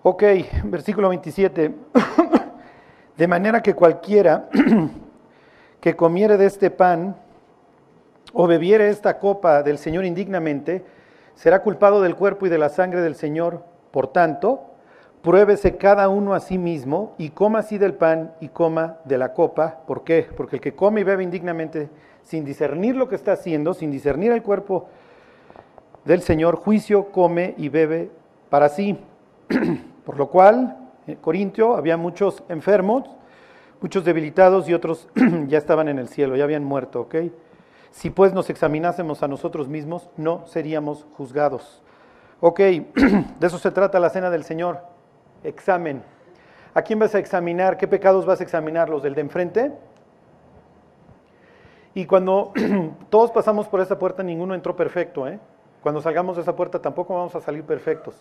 Ok, 0.02 0.22
versículo 0.64 1.08
27. 1.10 1.74
De 3.16 3.28
manera 3.28 3.62
que 3.62 3.74
cualquiera 3.74 4.48
que 5.80 5.96
comiere 5.96 6.36
de 6.36 6.46
este 6.46 6.70
pan 6.70 7.16
o 8.32 8.46
bebiere 8.46 8.88
esta 8.88 9.18
copa 9.18 9.62
del 9.62 9.78
Señor 9.78 10.04
indignamente, 10.04 10.84
será 11.34 11.62
culpado 11.62 12.00
del 12.00 12.16
cuerpo 12.16 12.46
y 12.46 12.48
de 12.48 12.58
la 12.58 12.68
sangre 12.68 13.00
del 13.00 13.14
Señor. 13.14 13.64
Por 13.90 14.08
tanto, 14.08 14.74
pruébese 15.22 15.76
cada 15.76 16.08
uno 16.08 16.34
a 16.34 16.40
sí 16.40 16.58
mismo 16.58 17.14
y 17.18 17.30
coma 17.30 17.60
así 17.60 17.78
del 17.78 17.94
pan 17.94 18.34
y 18.40 18.48
coma 18.48 18.98
de 19.04 19.18
la 19.18 19.32
copa. 19.32 19.80
¿Por 19.86 20.04
qué? 20.04 20.28
Porque 20.36 20.56
el 20.56 20.62
que 20.62 20.74
come 20.74 21.00
y 21.00 21.04
bebe 21.04 21.22
indignamente, 21.22 21.88
sin 22.22 22.44
discernir 22.44 22.96
lo 22.96 23.08
que 23.08 23.14
está 23.14 23.32
haciendo, 23.32 23.74
sin 23.74 23.90
discernir 23.90 24.32
el 24.32 24.42
cuerpo 24.42 24.88
del 26.04 26.22
Señor, 26.22 26.56
juicio 26.56 27.10
come 27.10 27.54
y 27.56 27.68
bebe 27.68 28.10
para 28.50 28.68
sí. 28.68 28.98
Por 30.04 30.18
lo 30.18 30.28
cual, 30.28 30.76
en 31.06 31.16
Corintio 31.16 31.76
había 31.76 31.96
muchos 31.96 32.42
enfermos, 32.48 33.08
muchos 33.80 34.04
debilitados 34.04 34.68
y 34.68 34.74
otros 34.74 35.08
ya 35.48 35.58
estaban 35.58 35.88
en 35.88 35.98
el 35.98 36.08
cielo, 36.08 36.36
ya 36.36 36.44
habían 36.44 36.64
muerto, 36.64 37.02
¿ok? 37.02 37.14
Si 37.94 38.10
pues 38.10 38.34
nos 38.34 38.50
examinásemos 38.50 39.22
a 39.22 39.28
nosotros 39.28 39.68
mismos, 39.68 40.10
no 40.16 40.44
seríamos 40.46 41.06
juzgados. 41.16 41.80
Ok, 42.40 42.58
de 43.38 43.46
eso 43.46 43.56
se 43.56 43.70
trata 43.70 44.00
la 44.00 44.10
cena 44.10 44.30
del 44.30 44.42
Señor. 44.42 44.80
Examen. 45.44 46.02
¿A 46.74 46.82
quién 46.82 46.98
vas 46.98 47.14
a 47.14 47.20
examinar? 47.20 47.76
¿Qué 47.76 47.86
pecados 47.86 48.26
vas 48.26 48.40
a 48.40 48.42
examinar? 48.42 48.88
¿Los 48.90 49.04
del 49.04 49.14
de 49.14 49.20
enfrente? 49.20 49.72
Y 51.94 52.04
cuando 52.06 52.52
todos 53.10 53.30
pasamos 53.30 53.68
por 53.68 53.80
esa 53.80 53.96
puerta, 53.96 54.24
ninguno 54.24 54.56
entró 54.56 54.74
perfecto. 54.74 55.28
¿eh? 55.28 55.38
Cuando 55.80 56.02
salgamos 56.02 56.34
de 56.34 56.42
esa 56.42 56.56
puerta 56.56 56.82
tampoco 56.82 57.14
vamos 57.14 57.36
a 57.36 57.40
salir 57.40 57.62
perfectos. 57.62 58.16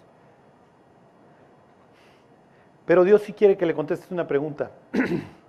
Pero 2.85 3.03
Dios 3.03 3.23
sí 3.23 3.33
quiere 3.33 3.57
que 3.57 3.65
le 3.65 3.73
contestes 3.73 4.11
una 4.11 4.27
pregunta. 4.27 4.69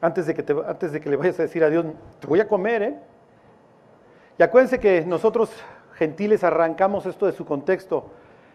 antes, 0.00 0.26
de 0.26 0.34
que 0.34 0.42
te, 0.42 0.54
antes 0.66 0.92
de 0.92 1.00
que 1.00 1.10
le 1.10 1.16
vayas 1.16 1.38
a 1.40 1.42
decir 1.42 1.64
a 1.64 1.70
Dios, 1.70 1.86
te 2.20 2.26
voy 2.26 2.40
a 2.40 2.48
comer, 2.48 2.82
¿eh? 2.82 2.98
Y 4.38 4.42
acuérdense 4.42 4.78
que 4.78 5.04
nosotros 5.06 5.50
gentiles 5.94 6.44
arrancamos 6.44 7.06
esto 7.06 7.26
de 7.26 7.32
su 7.32 7.46
contexto. 7.46 8.10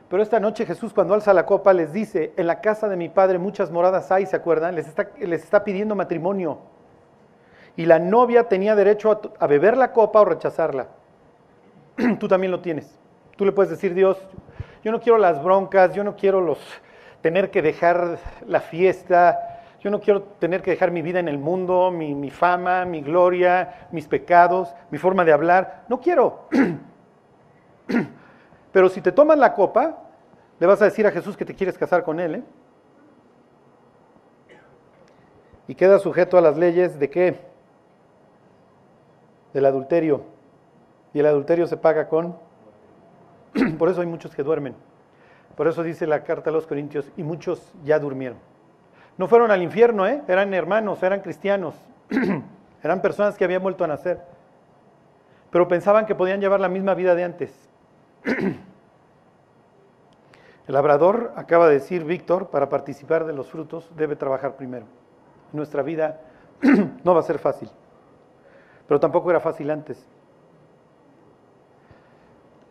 Pero 0.10 0.22
esta 0.22 0.40
noche 0.40 0.66
Jesús 0.66 0.94
cuando 0.94 1.14
alza 1.14 1.34
la 1.34 1.46
copa 1.46 1.74
les 1.74 1.92
dice, 1.92 2.34
en 2.38 2.46
la 2.46 2.62
casa 2.62 2.88
de 2.88 2.98
mi 2.98 3.10
Padre 3.10 3.40
muchas 3.40 3.72
moradas 3.72 4.12
hay, 4.12 4.26
¿se 4.26 4.36
acuerdan? 4.36 4.76
Les 4.76 4.88
está, 4.88 5.10
les 5.20 5.44
está 5.44 5.64
pidiendo 5.64 5.96
matrimonio. 5.96 6.60
Y 7.76 7.86
la 7.86 7.98
novia 7.98 8.44
tenía 8.50 8.76
derecho 8.76 9.12
a, 9.12 9.44
a 9.44 9.48
beber 9.48 9.78
la 9.78 9.94
copa 9.94 10.22
o 10.22 10.26
rechazarla. 10.26 10.88
Tú 12.20 12.28
también 12.28 12.52
lo 12.52 12.60
tienes. 12.60 12.94
Tú 13.38 13.46
le 13.46 13.54
puedes 13.54 13.72
decir, 13.72 13.94
Dios, 13.96 14.18
yo 14.84 14.92
no 14.92 15.00
quiero 15.00 15.18
las 15.18 15.42
broncas, 15.44 15.94
yo 15.96 16.04
no 16.04 16.16
quiero 16.16 16.42
los, 16.42 16.60
tener 17.22 17.50
que 17.50 17.62
dejar 17.62 18.20
la 18.46 18.60
fiesta, 18.60 19.51
yo 19.82 19.90
no 19.90 20.00
quiero 20.00 20.22
tener 20.22 20.62
que 20.62 20.72
dejar 20.72 20.92
mi 20.92 21.02
vida 21.02 21.20
en 21.20 21.28
el 21.28 21.40
mundo, 21.40 21.90
mi, 21.90 22.30
fama, 22.30 22.86
mi 22.86 23.02
gloria, 23.02 23.88
mis 23.92 24.08
pecados, 24.08 24.72
mi 24.92 25.00
forma 25.00 25.26
de 25.26 25.34
hablar. 25.34 25.86
No 25.90 26.00
quiero. 26.00 26.48
Pero 28.72 28.90
si 28.90 29.02
te 29.02 29.12
toman 29.12 29.40
la 29.40 29.56
copa, 29.56 29.98
le 30.60 30.68
vas 30.68 30.80
a 30.84 30.86
decir 30.86 31.08
a 31.08 31.12
Jesús 31.12 31.36
que 31.36 31.46
te 31.46 31.56
quieres 31.56 31.80
casar 31.80 32.04
con 32.04 32.20
él. 32.20 32.36
¿eh? 32.36 32.44
Y 35.68 35.74
queda 35.74 35.98
sujeto 35.98 36.38
a 36.38 36.42
las 36.42 36.58
leyes 36.58 37.00
de 37.00 37.10
qué? 37.10 37.40
Del 39.52 39.66
adulterio. 39.66 40.26
Y 41.12 41.20
el 41.20 41.26
adulterio 41.26 41.66
se 41.66 41.78
paga 41.78 42.08
con... 42.08 42.38
Por 43.80 43.90
eso 43.90 44.02
hay 44.02 44.08
muchos 44.08 44.36
que 44.36 44.44
duermen. 44.44 44.76
Por 45.58 45.68
eso 45.68 45.82
dice 45.82 46.06
la 46.06 46.24
carta 46.24 46.52
a 46.52 46.54
los 46.54 46.68
Corintios, 46.68 47.12
y 47.18 47.24
muchos 47.24 47.74
ya 47.84 47.98
durmieron. 47.98 48.51
No 49.18 49.28
fueron 49.28 49.52
al 49.52 49.62
infierno, 49.62 50.08
¿eh? 50.08 50.22
eran 50.28 50.54
hermanos, 50.54 51.04
eran 51.04 51.22
cristianos, 51.22 51.76
eran 52.84 53.02
personas 53.02 53.38
que 53.38 53.44
habían 53.44 53.62
vuelto 53.62 53.84
a 53.84 53.88
nacer, 53.88 54.22
pero 55.50 55.68
pensaban 55.68 56.06
que 56.06 56.16
podían 56.16 56.40
llevar 56.40 56.60
la 56.60 56.70
misma 56.70 56.94
vida 56.94 57.14
de 57.16 57.24
antes. 57.24 57.70
El 60.68 60.76
labrador, 60.76 61.34
acaba 61.36 61.68
de 61.68 61.74
decir 61.76 62.06
Víctor, 62.06 62.48
para 62.48 62.70
participar 62.70 63.26
de 63.26 63.34
los 63.34 63.50
frutos 63.50 63.90
debe 63.96 64.16
trabajar 64.16 64.56
primero. 64.56 64.86
Nuestra 65.52 65.84
vida 65.84 66.22
no 67.04 67.14
va 67.14 67.20
a 67.20 67.24
ser 67.24 67.40
fácil, 67.40 67.70
pero 68.88 69.00
tampoco 69.00 69.30
era 69.30 69.40
fácil 69.40 69.70
antes. 69.70 70.06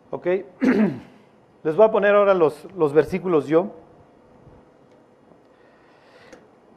¿Ok? 0.09 0.27
Les 1.63 1.75
voy 1.75 1.85
a 1.85 1.91
poner 1.91 2.15
ahora 2.15 2.33
los, 2.33 2.67
los 2.75 2.91
versículos 2.91 3.47
yo. 3.47 3.71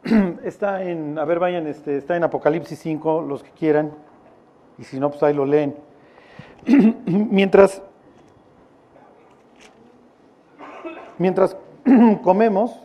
Está 0.45 0.83
en, 0.83 1.19
a 1.19 1.25
ver, 1.25 1.39
vayan, 1.39 1.67
este, 1.67 1.97
está 1.97 2.17
en 2.17 2.25
Apocalipsis 2.25 2.79
5, 2.79 3.23
los 3.23 3.43
que 3.43 3.51
quieran, 3.51 3.93
y 4.79 4.85
si 4.85 5.01
no, 5.01 5.11
pues 5.11 5.23
ahí 5.23 5.35
lo 5.35 5.47
leen. 5.47 5.75
Mientras 7.07 7.83
Mientras 11.19 11.57
comemos, 12.23 12.81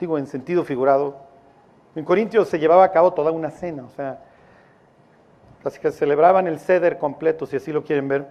digo 0.00 0.18
en 0.18 0.26
sentido 0.26 0.64
figurado, 0.64 1.16
en 1.94 2.04
Corintios 2.04 2.48
se 2.48 2.58
llevaba 2.58 2.84
a 2.84 2.90
cabo 2.90 3.12
toda 3.12 3.30
una 3.30 3.50
cena, 3.50 3.84
o 3.84 3.90
sea, 3.90 4.24
las 5.62 5.78
que 5.78 5.92
celebraban 5.92 6.48
el 6.48 6.58
ceder 6.58 6.98
completo, 6.98 7.46
si 7.46 7.56
así 7.56 7.72
lo 7.72 7.84
quieren 7.84 8.08
ver. 8.08 8.28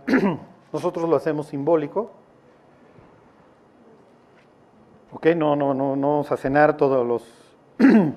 Nosotros 0.74 1.10
lo 1.10 1.16
hacemos 1.16 1.48
simbólico. 1.48 2.12
¿Ok? 5.14 5.28
No, 5.36 5.56
no, 5.56 5.74
no, 5.74 5.96
no 5.96 6.10
vamos 6.10 6.32
a 6.32 6.38
cenar 6.38 6.76
todos 6.76 7.06
los, 7.06 7.24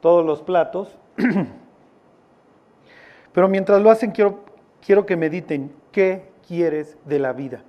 todos 0.00 0.24
los 0.24 0.42
platos. 0.42 0.96
Pero 3.32 3.48
mientras 3.48 3.80
lo 3.80 3.90
hacen, 3.90 4.10
quiero, 4.10 4.40
quiero 4.84 5.06
que 5.06 5.16
mediten, 5.16 5.74
¿qué 5.90 6.30
quieres 6.46 6.98
de 7.06 7.18
la 7.18 7.32
vida? 7.32 7.62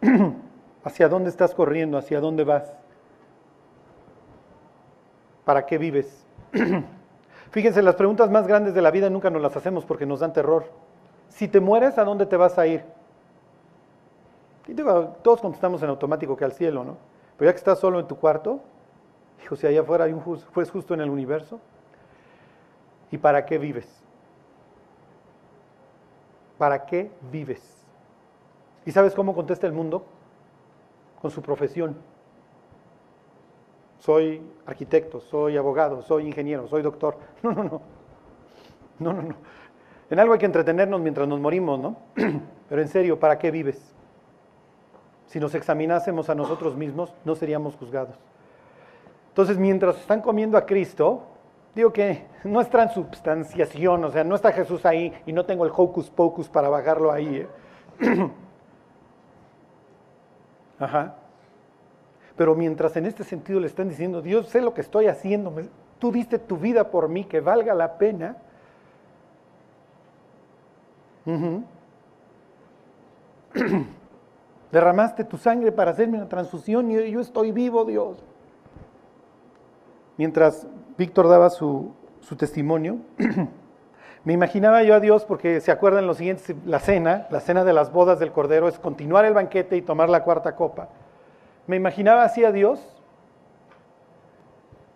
¿Hacia 0.84 1.08
dónde 1.08 1.30
estás 1.30 1.54
corriendo? 1.54 1.96
¿Hacia 1.96 2.20
dónde 2.20 2.42
vas? 2.42 2.72
¿Para 5.44 5.66
qué 5.66 5.78
vives? 5.78 6.26
Fíjense, 7.50 7.82
las 7.82 7.94
preguntas 7.94 8.30
más 8.30 8.46
grandes 8.46 8.74
de 8.74 8.82
la 8.82 8.90
vida 8.90 9.10
nunca 9.10 9.30
nos 9.30 9.42
las 9.42 9.56
hacemos 9.56 9.84
porque 9.84 10.06
nos 10.06 10.20
dan 10.20 10.32
terror. 10.32 10.64
Si 11.28 11.46
te 11.46 11.60
mueres, 11.60 11.98
¿a 11.98 12.04
dónde 12.04 12.26
te 12.26 12.36
vas 12.36 12.58
a 12.58 12.66
ir? 12.66 12.82
Y 14.66 14.74
digo, 14.74 15.16
todos 15.22 15.40
contestamos 15.40 15.82
en 15.82 15.90
automático 15.90 16.36
que 16.36 16.44
al 16.44 16.52
cielo, 16.52 16.84
¿no? 16.84 16.96
Pero 17.36 17.48
ya 17.48 17.52
que 17.52 17.58
estás 17.58 17.78
solo 17.78 17.98
en 17.98 18.06
tu 18.06 18.16
cuarto, 18.16 18.60
dijo, 19.40 19.56
si 19.56 19.66
allá 19.66 19.80
afuera 19.80 20.04
hay 20.04 20.12
un 20.12 20.20
juez 20.20 20.70
justo 20.70 20.94
en 20.94 21.00
el 21.00 21.10
universo, 21.10 21.60
¿y 23.10 23.18
para 23.18 23.44
qué 23.44 23.58
vives? 23.58 24.02
¿Para 26.58 26.86
qué 26.86 27.10
vives? 27.32 27.84
¿Y 28.86 28.92
sabes 28.92 29.14
cómo 29.14 29.34
contesta 29.34 29.66
el 29.66 29.72
mundo? 29.72 30.04
Con 31.20 31.30
su 31.30 31.42
profesión. 31.42 31.96
Soy 33.98 34.42
arquitecto, 34.66 35.20
soy 35.20 35.56
abogado, 35.56 36.02
soy 36.02 36.26
ingeniero, 36.26 36.68
soy 36.68 36.82
doctor. 36.82 37.16
No, 37.42 37.52
no, 37.52 37.64
no. 37.64 37.82
No, 38.98 39.12
no, 39.12 39.22
no. 39.22 39.34
En 40.10 40.20
algo 40.20 40.34
hay 40.34 40.38
que 40.38 40.46
entretenernos 40.46 41.00
mientras 41.00 41.26
nos 41.26 41.40
morimos, 41.40 41.80
¿no? 41.80 41.96
Pero 42.68 42.82
en 42.82 42.88
serio, 42.88 43.18
¿para 43.18 43.38
qué 43.38 43.50
vives? 43.50 43.91
Si 45.32 45.40
nos 45.40 45.54
examinásemos 45.54 46.28
a 46.28 46.34
nosotros 46.34 46.76
mismos, 46.76 47.14
no 47.24 47.34
seríamos 47.34 47.74
juzgados. 47.76 48.14
Entonces, 49.28 49.56
mientras 49.56 49.96
están 49.96 50.20
comiendo 50.20 50.58
a 50.58 50.66
Cristo, 50.66 51.22
digo 51.74 51.90
que 51.90 52.26
no 52.44 52.60
es 52.60 52.68
transubstanciación, 52.68 54.04
o 54.04 54.10
sea, 54.10 54.24
no 54.24 54.34
está 54.34 54.52
Jesús 54.52 54.84
ahí 54.84 55.10
y 55.24 55.32
no 55.32 55.46
tengo 55.46 55.64
el 55.64 55.72
hocus 55.74 56.10
pocus 56.10 56.50
para 56.50 56.68
bajarlo 56.68 57.10
ahí. 57.10 57.48
¿eh? 57.98 57.98
Ajá. 60.78 61.14
Pero 62.36 62.54
mientras 62.54 62.94
en 62.98 63.06
este 63.06 63.24
sentido 63.24 63.58
le 63.58 63.68
están 63.68 63.88
diciendo, 63.88 64.20
Dios, 64.20 64.50
sé 64.50 64.60
lo 64.60 64.74
que 64.74 64.82
estoy 64.82 65.06
haciendo, 65.06 65.50
tú 65.98 66.12
diste 66.12 66.38
tu 66.38 66.58
vida 66.58 66.90
por 66.90 67.08
mí, 67.08 67.24
que 67.24 67.40
valga 67.40 67.72
la 67.72 67.96
pena. 67.96 68.36
Derramaste 74.72 75.24
tu 75.24 75.36
sangre 75.36 75.70
para 75.70 75.90
hacerme 75.90 76.16
una 76.16 76.30
transfusión 76.30 76.90
y 76.90 77.10
yo 77.10 77.20
estoy 77.20 77.52
vivo, 77.52 77.84
Dios. 77.84 78.24
Mientras 80.16 80.66
Víctor 80.96 81.28
daba 81.28 81.50
su, 81.50 81.92
su 82.20 82.36
testimonio, 82.36 82.96
me 84.24 84.32
imaginaba 84.32 84.82
yo 84.82 84.94
a 84.94 85.00
Dios, 85.00 85.26
porque 85.26 85.60
se 85.60 85.70
acuerdan 85.70 86.06
los 86.06 86.16
siguientes, 86.16 86.56
la 86.64 86.78
cena, 86.78 87.26
la 87.30 87.40
cena 87.40 87.64
de 87.64 87.74
las 87.74 87.92
bodas 87.92 88.18
del 88.18 88.32
Cordero 88.32 88.66
es 88.66 88.78
continuar 88.78 89.26
el 89.26 89.34
banquete 89.34 89.76
y 89.76 89.82
tomar 89.82 90.08
la 90.08 90.24
cuarta 90.24 90.56
copa. 90.56 90.88
Me 91.66 91.76
imaginaba 91.76 92.24
así 92.24 92.42
a 92.42 92.50
Dios 92.50 92.80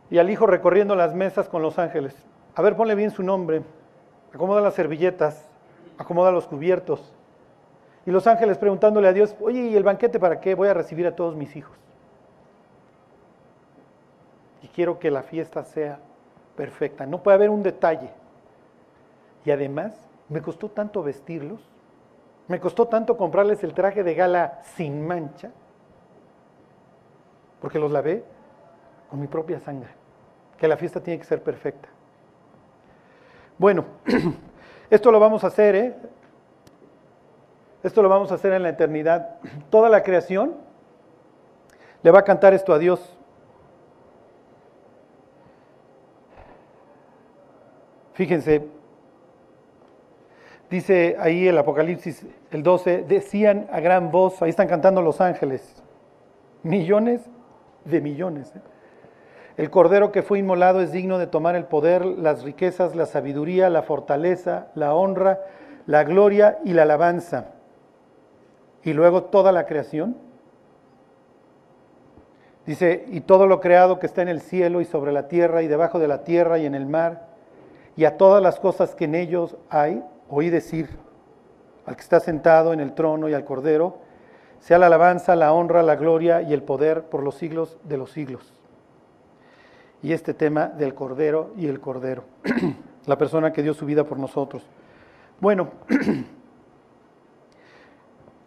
y 0.08 0.16
al 0.18 0.30
hijo 0.30 0.46
recorriendo 0.46 0.96
las 0.96 1.14
mesas 1.14 1.50
con 1.50 1.60
los 1.60 1.78
ángeles. 1.78 2.16
A 2.54 2.62
ver, 2.62 2.76
ponle 2.76 2.94
bien 2.94 3.10
su 3.10 3.22
nombre, 3.22 3.62
acomoda 4.32 4.62
las 4.62 4.74
servilletas, 4.74 5.50
acomoda 5.98 6.30
los 6.30 6.46
cubiertos. 6.46 7.15
Y 8.06 8.12
los 8.12 8.26
ángeles 8.28 8.56
preguntándole 8.56 9.08
a 9.08 9.12
Dios, 9.12 9.34
oye, 9.40 9.62
¿y 9.62 9.76
el 9.76 9.82
banquete 9.82 10.20
para 10.20 10.40
qué? 10.40 10.54
Voy 10.54 10.68
a 10.68 10.74
recibir 10.74 11.06
a 11.08 11.16
todos 11.16 11.34
mis 11.34 11.56
hijos. 11.56 11.76
Y 14.62 14.68
quiero 14.68 15.00
que 15.00 15.10
la 15.10 15.24
fiesta 15.24 15.64
sea 15.64 15.98
perfecta, 16.56 17.04
no 17.04 17.22
puede 17.22 17.34
haber 17.34 17.50
un 17.50 17.64
detalle. 17.64 18.10
Y 19.44 19.50
además, 19.50 19.92
me 20.28 20.40
costó 20.40 20.70
tanto 20.70 21.02
vestirlos, 21.02 21.60
me 22.48 22.60
costó 22.60 22.86
tanto 22.86 23.16
comprarles 23.16 23.62
el 23.64 23.74
traje 23.74 24.04
de 24.04 24.14
gala 24.14 24.60
sin 24.76 25.04
mancha, 25.04 25.50
porque 27.60 27.78
los 27.78 27.90
lavé 27.90 28.24
con 29.10 29.20
mi 29.20 29.26
propia 29.26 29.58
sangre, 29.58 29.90
que 30.58 30.68
la 30.68 30.76
fiesta 30.76 31.00
tiene 31.00 31.18
que 31.18 31.26
ser 31.26 31.42
perfecta. 31.42 31.88
Bueno, 33.58 33.84
esto 34.90 35.10
lo 35.10 35.18
vamos 35.18 35.42
a 35.42 35.48
hacer, 35.48 35.74
¿eh? 35.74 35.96
Esto 37.86 38.02
lo 38.02 38.08
vamos 38.08 38.32
a 38.32 38.34
hacer 38.34 38.52
en 38.52 38.64
la 38.64 38.70
eternidad. 38.70 39.36
Toda 39.70 39.88
la 39.88 40.02
creación 40.02 40.54
le 42.02 42.10
va 42.10 42.18
a 42.18 42.24
cantar 42.24 42.52
esto 42.52 42.72
a 42.72 42.80
Dios. 42.80 43.16
Fíjense, 48.14 48.66
dice 50.68 51.16
ahí 51.20 51.46
el 51.46 51.56
Apocalipsis, 51.58 52.26
el 52.50 52.64
12, 52.64 53.04
decían 53.06 53.68
a 53.70 53.78
gran 53.78 54.10
voz, 54.10 54.42
ahí 54.42 54.50
están 54.50 54.66
cantando 54.66 55.00
los 55.00 55.20
ángeles, 55.20 55.80
millones 56.64 57.20
de 57.84 58.00
millones. 58.00 58.52
¿eh? 58.56 58.60
El 59.58 59.70
cordero 59.70 60.10
que 60.10 60.22
fue 60.22 60.40
inmolado 60.40 60.80
es 60.80 60.90
digno 60.90 61.18
de 61.18 61.28
tomar 61.28 61.54
el 61.54 61.66
poder, 61.66 62.04
las 62.04 62.42
riquezas, 62.42 62.96
la 62.96 63.06
sabiduría, 63.06 63.70
la 63.70 63.82
fortaleza, 63.82 64.72
la 64.74 64.92
honra, 64.92 65.40
la 65.86 66.02
gloria 66.02 66.58
y 66.64 66.72
la 66.72 66.82
alabanza. 66.82 67.52
Y 68.86 68.94
luego 68.94 69.24
toda 69.24 69.52
la 69.52 69.66
creación. 69.66 70.16
Dice, 72.64 73.04
y 73.08 73.20
todo 73.20 73.46
lo 73.46 73.60
creado 73.60 73.98
que 73.98 74.06
está 74.06 74.22
en 74.22 74.28
el 74.28 74.40
cielo 74.40 74.80
y 74.80 74.86
sobre 74.86 75.12
la 75.12 75.28
tierra 75.28 75.62
y 75.62 75.68
debajo 75.68 75.98
de 75.98 76.08
la 76.08 76.24
tierra 76.24 76.58
y 76.58 76.64
en 76.64 76.74
el 76.74 76.86
mar, 76.86 77.26
y 77.94 78.06
a 78.06 78.16
todas 78.16 78.42
las 78.42 78.58
cosas 78.58 78.94
que 78.94 79.04
en 79.04 79.14
ellos 79.14 79.56
hay, 79.68 80.02
oí 80.30 80.48
decir, 80.48 80.88
al 81.84 81.96
que 81.96 82.02
está 82.02 82.18
sentado 82.18 82.72
en 82.72 82.80
el 82.80 82.94
trono 82.94 83.28
y 83.28 83.34
al 83.34 83.44
cordero, 83.44 83.98
sea 84.60 84.78
la 84.78 84.86
alabanza, 84.86 85.36
la 85.36 85.52
honra, 85.52 85.82
la 85.82 85.96
gloria 85.96 86.40
y 86.40 86.54
el 86.54 86.62
poder 86.62 87.02
por 87.02 87.22
los 87.22 87.34
siglos 87.34 87.76
de 87.84 87.98
los 87.98 88.10
siglos 88.10 88.56
y 90.02 90.12
este 90.12 90.34
tema 90.34 90.68
del 90.68 90.94
Cordero 90.94 91.52
y 91.56 91.66
el 91.66 91.80
Cordero, 91.80 92.24
la 93.06 93.18
persona 93.18 93.52
que 93.52 93.62
dio 93.62 93.74
su 93.74 93.86
vida 93.86 94.04
por 94.04 94.18
nosotros. 94.18 94.62
Bueno, 95.40 95.70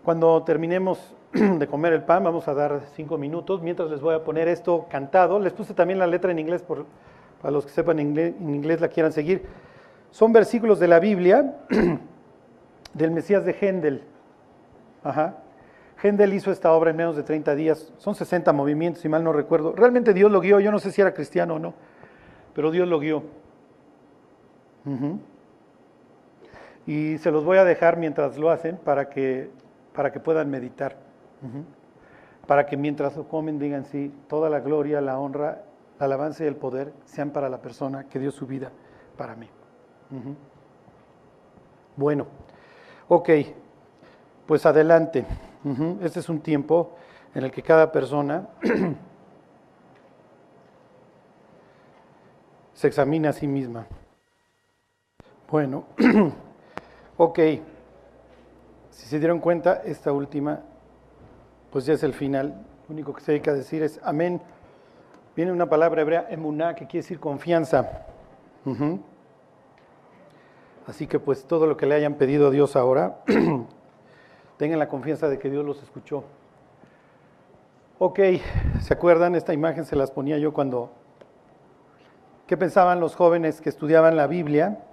cuando 0.04 0.44
terminemos 0.44 1.16
de 1.34 1.68
comer 1.68 1.94
el 1.94 2.04
pan, 2.04 2.24
vamos 2.24 2.48
a 2.48 2.54
dar 2.54 2.82
cinco 2.96 3.18
minutos, 3.18 3.62
mientras 3.62 3.90
les 3.90 4.02
voy 4.02 4.16
a 4.16 4.24
poner 4.24 4.48
esto 4.48 4.88
cantado. 4.90 5.40
Les 5.40 5.54
puse 5.54 5.74
también 5.74 6.00
la 6.00 6.08
letra 6.08 6.32
en 6.32 6.40
inglés, 6.40 6.64
para 6.64 7.52
los 7.52 7.66
que 7.66 7.72
sepan 7.72 8.00
inglés, 8.00 8.34
en 8.40 8.56
inglés 8.56 8.82
la 8.82 8.88
quieran 8.88 9.12
seguir. 9.12 9.46
Son 10.12 10.34
versículos 10.34 10.80
de 10.80 10.88
la 10.88 11.00
Biblia, 11.00 11.56
del 12.94 13.12
Mesías 13.12 13.46
de 13.46 13.54
Händel. 13.54 14.04
Ajá. 15.04 15.36
Hendel 16.02 16.34
hizo 16.34 16.52
esta 16.52 16.72
obra 16.72 16.92
en 16.92 16.96
menos 16.96 17.16
de 17.16 17.24
30 17.24 17.56
días, 17.56 17.92
son 17.98 18.16
60 18.16 18.54
movimientos, 18.54 19.02
si 19.02 19.10
mal 19.10 19.24
no 19.24 19.34
recuerdo. 19.34 19.74
Realmente 19.76 20.14
Dios 20.14 20.32
lo 20.32 20.40
guió, 20.40 20.60
yo 20.60 20.72
no 20.72 20.80
sé 20.80 20.92
si 20.92 21.02
era 21.02 21.14
cristiano 21.14 21.56
o 21.56 21.60
no, 21.60 21.74
pero 22.54 22.72
Dios 22.72 22.88
lo 22.88 23.00
guió. 23.00 23.24
Y 26.88 27.18
se 27.20 27.32
los 27.32 27.44
voy 27.44 27.58
a 27.58 27.66
dejar 27.66 27.98
mientras 27.98 28.38
lo 28.38 28.50
hacen 28.50 28.78
para 28.78 29.10
que, 29.10 29.52
para 30.00 30.14
que 30.14 30.22
puedan 30.22 30.50
meditar. 30.50 30.96
Para 32.48 32.66
que 32.66 32.78
mientras 32.78 33.18
lo 33.18 33.28
comen 33.28 33.60
digan, 33.60 33.84
sí, 33.84 34.14
toda 34.30 34.50
la 34.50 34.62
gloria, 34.62 35.02
la 35.02 35.20
honra, 35.20 35.64
la 36.00 36.06
alabanza 36.06 36.46
y 36.46 36.48
el 36.48 36.56
poder 36.56 36.94
sean 37.04 37.32
para 37.32 37.50
la 37.50 37.62
persona 37.62 38.06
que 38.06 38.18
dio 38.18 38.32
su 38.32 38.48
vida 38.48 38.72
para 39.18 39.36
mí. 39.36 39.50
Bueno, 41.98 42.28
ok, 43.10 43.30
pues 44.48 44.66
adelante. 44.66 45.26
Este 46.02 46.22
es 46.22 46.30
un 46.30 46.40
tiempo 46.40 46.96
en 47.36 47.44
el 47.44 47.52
que 47.52 47.62
cada 47.62 47.92
persona 47.92 48.48
se 52.74 52.88
examina 52.88 53.32
a 53.32 53.34
sí 53.34 53.48
misma. 53.48 53.86
Bueno, 55.52 55.88
ok. 57.18 57.40
Si 59.00 59.06
se 59.08 59.18
dieron 59.18 59.40
cuenta, 59.40 59.82
esta 59.86 60.12
última, 60.12 60.60
pues 61.72 61.86
ya 61.86 61.94
es 61.94 62.04
el 62.04 62.14
final. 62.14 62.66
Lo 62.86 62.94
único 62.94 63.14
que 63.14 63.22
se 63.22 63.32
dedica 63.32 63.52
a 63.52 63.54
decir 63.54 63.82
es 63.82 63.98
amén. 64.04 64.42
Viene 65.38 65.54
una 65.54 65.70
palabra 65.70 66.02
hebrea, 66.02 66.28
emuná, 66.30 66.76
que 66.76 66.86
quiere 66.86 67.04
decir 67.04 67.18
confianza. 67.18 68.06
Así 70.86 71.08
que 71.08 71.18
pues 71.18 71.46
todo 71.46 71.66
lo 71.66 71.78
que 71.78 71.86
le 71.86 71.96
hayan 71.96 72.16
pedido 72.16 72.50
a 72.50 72.52
Dios 72.52 72.76
ahora, 72.76 73.22
tengan 74.58 74.80
la 74.80 74.90
confianza 74.90 75.30
de 75.30 75.40
que 75.40 75.50
Dios 75.50 75.66
los 75.66 75.82
escuchó. 75.82 76.26
Ok, 78.00 78.20
¿se 78.82 78.94
acuerdan? 78.94 79.34
Esta 79.34 79.54
imagen 79.54 79.86
se 79.86 79.96
las 79.96 80.12
ponía 80.12 80.38
yo 80.40 80.52
cuando... 80.52 80.92
¿Qué 82.48 82.58
pensaban 82.58 83.00
los 83.00 83.16
jóvenes 83.16 83.62
que 83.62 83.70
estudiaban 83.70 84.18
la 84.18 84.28
Biblia? 84.28 84.84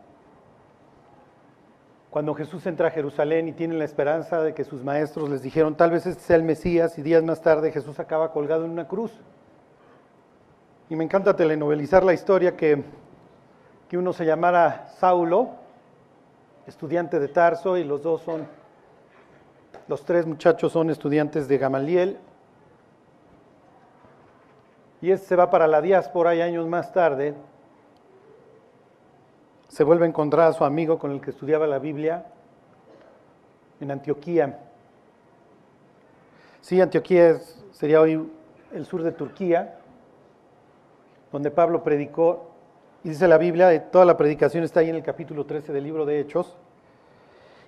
Cuando 2.10 2.34
Jesús 2.34 2.66
entra 2.66 2.88
a 2.88 2.90
Jerusalén 2.90 3.48
y 3.48 3.52
tienen 3.52 3.78
la 3.78 3.84
esperanza 3.84 4.40
de 4.42 4.54
que 4.54 4.64
sus 4.64 4.82
maestros 4.82 5.28
les 5.28 5.42
dijeron, 5.42 5.74
tal 5.74 5.90
vez 5.90 6.06
este 6.06 6.22
sea 6.22 6.36
el 6.36 6.42
Mesías, 6.42 6.98
y 6.98 7.02
días 7.02 7.22
más 7.22 7.42
tarde 7.42 7.72
Jesús 7.72 7.98
acaba 7.98 8.32
colgado 8.32 8.64
en 8.64 8.70
una 8.70 8.88
cruz. 8.88 9.12
Y 10.88 10.96
me 10.96 11.04
encanta 11.04 11.36
telenovelizar 11.36 12.04
la 12.04 12.14
historia 12.14 12.56
que, 12.56 12.82
que 13.88 13.98
uno 13.98 14.12
se 14.12 14.24
llamara 14.24 14.88
Saulo, 14.98 15.50
estudiante 16.66 17.18
de 17.18 17.28
Tarso, 17.28 17.76
y 17.76 17.84
los 17.84 18.02
dos 18.02 18.22
son 18.22 18.46
los 19.88 20.04
tres 20.04 20.26
muchachos 20.26 20.72
son 20.72 20.90
estudiantes 20.90 21.46
de 21.46 21.58
Gamaliel. 21.58 22.18
Y 25.00 25.12
este 25.12 25.28
se 25.28 25.36
va 25.36 25.48
para 25.50 25.68
la 25.68 25.80
diáspora 25.80 26.34
y 26.34 26.40
años 26.40 26.66
más 26.66 26.92
tarde 26.92 27.34
se 29.76 29.84
vuelve 29.84 30.06
a 30.06 30.08
encontrar 30.08 30.48
a 30.48 30.52
su 30.54 30.64
amigo 30.64 30.98
con 30.98 31.10
el 31.10 31.20
que 31.20 31.28
estudiaba 31.28 31.66
la 31.66 31.78
Biblia 31.78 32.24
en 33.78 33.90
Antioquía. 33.90 34.58
Sí, 36.62 36.80
Antioquía 36.80 37.38
sería 37.72 38.00
hoy 38.00 38.26
el 38.72 38.86
sur 38.86 39.02
de 39.02 39.12
Turquía, 39.12 39.76
donde 41.30 41.50
Pablo 41.50 41.82
predicó, 41.82 42.52
y 43.04 43.10
dice 43.10 43.28
la 43.28 43.36
Biblia, 43.36 43.90
toda 43.90 44.06
la 44.06 44.16
predicación 44.16 44.64
está 44.64 44.80
ahí 44.80 44.88
en 44.88 44.96
el 44.96 45.02
capítulo 45.02 45.44
13 45.44 45.74
del 45.74 45.84
libro 45.84 46.06
de 46.06 46.20
Hechos, 46.20 46.56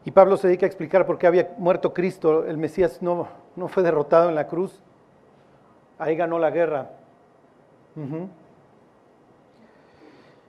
y 0.06 0.10
Pablo 0.10 0.38
se 0.38 0.46
dedica 0.46 0.64
a 0.64 0.68
explicar 0.68 1.04
por 1.04 1.18
qué 1.18 1.26
había 1.26 1.50
muerto 1.58 1.92
Cristo. 1.92 2.46
El 2.46 2.56
Mesías 2.56 3.02
no, 3.02 3.28
no 3.54 3.68
fue 3.68 3.82
derrotado 3.82 4.30
en 4.30 4.34
la 4.34 4.46
cruz. 4.46 4.80
Ahí 5.98 6.16
ganó 6.16 6.38
la 6.38 6.48
guerra. 6.48 6.88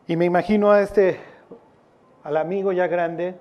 Y 0.08 0.16
me 0.16 0.24
imagino 0.24 0.72
a 0.72 0.80
este, 0.80 1.20
al 2.30 2.38
amigo 2.38 2.72
ya 2.72 2.86
grande, 2.86 3.36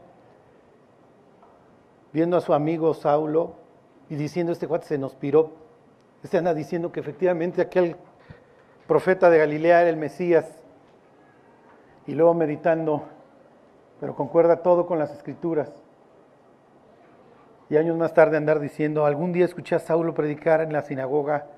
viendo 2.10 2.38
a 2.38 2.40
su 2.40 2.54
amigo 2.54 2.94
Saulo 2.94 3.52
y 4.08 4.16
diciendo, 4.16 4.50
este 4.50 4.66
cuate 4.66 4.86
se 4.86 4.96
nos 4.96 5.14
piró. 5.14 5.50
Este 6.22 6.38
anda 6.38 6.54
diciendo 6.54 6.90
que 6.90 7.00
efectivamente 7.00 7.60
aquel 7.60 7.96
profeta 8.86 9.28
de 9.28 9.36
Galilea 9.36 9.82
era 9.82 9.90
el 9.90 9.98
Mesías. 9.98 10.46
Y 12.06 12.14
luego 12.14 12.32
meditando, 12.32 13.04
pero 14.00 14.16
concuerda 14.16 14.62
todo 14.62 14.86
con 14.86 14.98
las 14.98 15.12
escrituras 15.12 15.70
y 17.68 17.76
años 17.76 17.98
más 17.98 18.14
tarde 18.14 18.38
andar 18.38 18.58
diciendo, 18.58 19.04
algún 19.04 19.34
día 19.34 19.44
escuché 19.44 19.74
a 19.74 19.80
Saulo 19.80 20.14
predicar 20.14 20.62
en 20.62 20.72
la 20.72 20.80
sinagoga, 20.80 21.48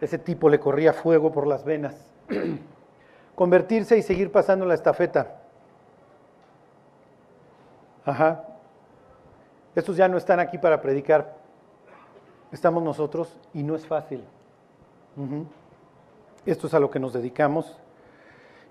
ese 0.00 0.18
tipo 0.18 0.48
le 0.48 0.58
corría 0.58 0.92
fuego 0.92 1.30
por 1.30 1.46
las 1.46 1.64
venas. 1.64 1.94
Convertirse 3.36 3.96
y 3.96 4.02
seguir 4.02 4.32
pasando 4.32 4.66
la 4.66 4.74
estafeta. 4.74 5.45
Ajá. 8.06 8.44
Estos 9.74 9.96
ya 9.96 10.08
no 10.08 10.16
están 10.16 10.40
aquí 10.40 10.56
para 10.56 10.80
predicar. 10.80 11.34
Estamos 12.52 12.82
nosotros 12.82 13.36
y 13.52 13.62
no 13.62 13.74
es 13.74 13.86
fácil. 13.86 14.24
Esto 16.46 16.68
es 16.68 16.74
a 16.74 16.80
lo 16.80 16.90
que 16.90 17.00
nos 17.00 17.12
dedicamos 17.12 17.78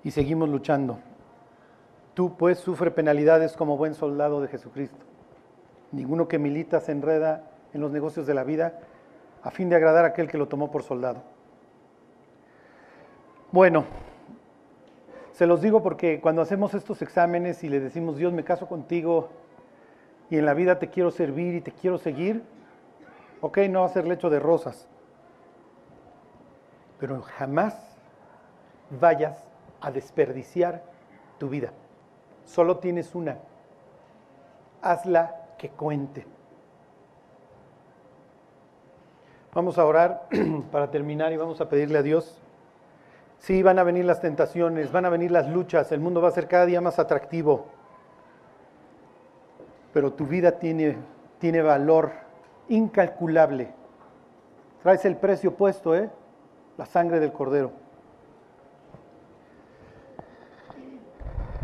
y 0.03 0.11
seguimos 0.11 0.49
luchando. 0.49 0.97
Tú 2.13 2.37
pues 2.37 2.59
sufre 2.59 2.91
penalidades 2.91 3.57
como 3.57 3.77
buen 3.77 3.93
soldado 3.93 4.41
de 4.41 4.47
Jesucristo. 4.47 5.05
Ninguno 5.91 6.27
que 6.27 6.39
milita 6.39 6.79
se 6.79 6.93
enreda 6.93 7.43
en 7.73 7.81
los 7.81 7.91
negocios 7.91 8.25
de 8.25 8.33
la 8.33 8.45
vida 8.45 8.79
a 9.43 9.51
fin 9.51 9.69
de 9.69 9.75
agradar 9.75 10.05
a 10.05 10.09
aquel 10.09 10.29
que 10.29 10.37
lo 10.37 10.47
tomó 10.47 10.71
por 10.71 10.81
soldado. 10.81 11.21
Bueno, 13.51 13.85
se 15.35 15.45
los 15.45 15.61
digo 15.61 15.83
porque 15.83 16.21
cuando 16.21 16.41
hacemos 16.41 16.73
estos 16.73 17.01
exámenes 17.01 17.61
y 17.65 17.67
le 17.67 17.81
decimos, 17.81 18.15
Dios, 18.15 18.31
me 18.31 18.45
caso 18.45 18.67
contigo 18.67 19.27
y 20.29 20.37
en 20.37 20.45
la 20.45 20.53
vida 20.53 20.79
te 20.79 20.89
quiero 20.89 21.11
servir 21.11 21.55
y 21.55 21.61
te 21.61 21.73
quiero 21.73 21.97
seguir, 21.97 22.41
ok, 23.41 23.57
no 23.69 23.81
va 23.81 23.87
a 23.87 23.89
ser 23.89 24.07
lecho 24.07 24.29
de 24.29 24.39
rosas, 24.39 24.87
pero 27.01 27.21
jamás 27.21 27.75
vayas 28.89 29.43
a 29.81 29.91
desperdiciar 29.91 30.83
tu 31.37 31.49
vida. 31.49 31.73
Solo 32.45 32.77
tienes 32.77 33.13
una. 33.13 33.39
Hazla 34.81 35.35
que 35.57 35.67
cuente. 35.67 36.25
Vamos 39.53 39.77
a 39.77 39.85
orar 39.85 40.29
para 40.71 40.91
terminar 40.91 41.33
y 41.33 41.37
vamos 41.37 41.59
a 41.59 41.67
pedirle 41.67 41.97
a 41.97 42.03
Dios 42.03 42.41
Sí, 43.45 43.61
van 43.61 43.77
a 43.77 43.83
venir 43.83 44.05
las 44.05 44.21
tentaciones, 44.21 44.91
van 44.91 45.05
a 45.05 45.09
venir 45.09 45.29
las 45.29 45.47
luchas, 45.47 45.91
el 45.91 45.99
mundo 45.99 46.19
va 46.19 46.29
a 46.29 46.31
ser 46.31 46.47
cada 46.47 46.65
día 46.65 46.81
más 46.81 46.97
atractivo. 46.97 47.67
Pero 49.93 50.13
tu 50.13 50.25
vida 50.25 50.53
tiene, 50.53 50.97
tiene 51.37 51.61
valor 51.61 52.11
incalculable. 52.69 53.71
Traes 54.81 55.05
el 55.05 55.17
precio 55.17 55.55
puesto, 55.55 55.93
¿eh? 55.95 56.09
La 56.75 56.87
sangre 56.87 57.19
del 57.19 57.31
cordero. 57.31 57.71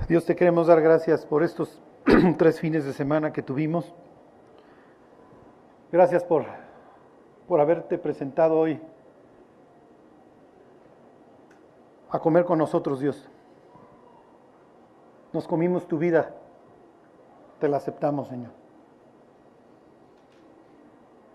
Dios 0.08 0.24
te 0.24 0.36
queremos 0.36 0.68
dar 0.68 0.82
gracias 0.82 1.26
por 1.26 1.42
estos 1.42 1.82
tres 2.38 2.60
fines 2.60 2.86
de 2.86 2.94
semana 2.94 3.34
que 3.34 3.42
tuvimos. 3.42 3.92
Gracias 5.92 6.24
por, 6.24 6.46
por 7.48 7.60
haberte 7.60 7.98
presentado 7.98 8.60
hoy 8.60 8.80
a 12.12 12.20
comer 12.20 12.46
con 12.46 12.58
nosotros, 12.58 13.00
Dios. 13.00 13.28
Nos 15.34 15.48
comimos 15.48 15.88
tu 15.88 15.98
vida, 15.98 16.34
te 17.60 17.70
la 17.70 17.78
aceptamos, 17.78 18.28
Señor. 18.28 18.52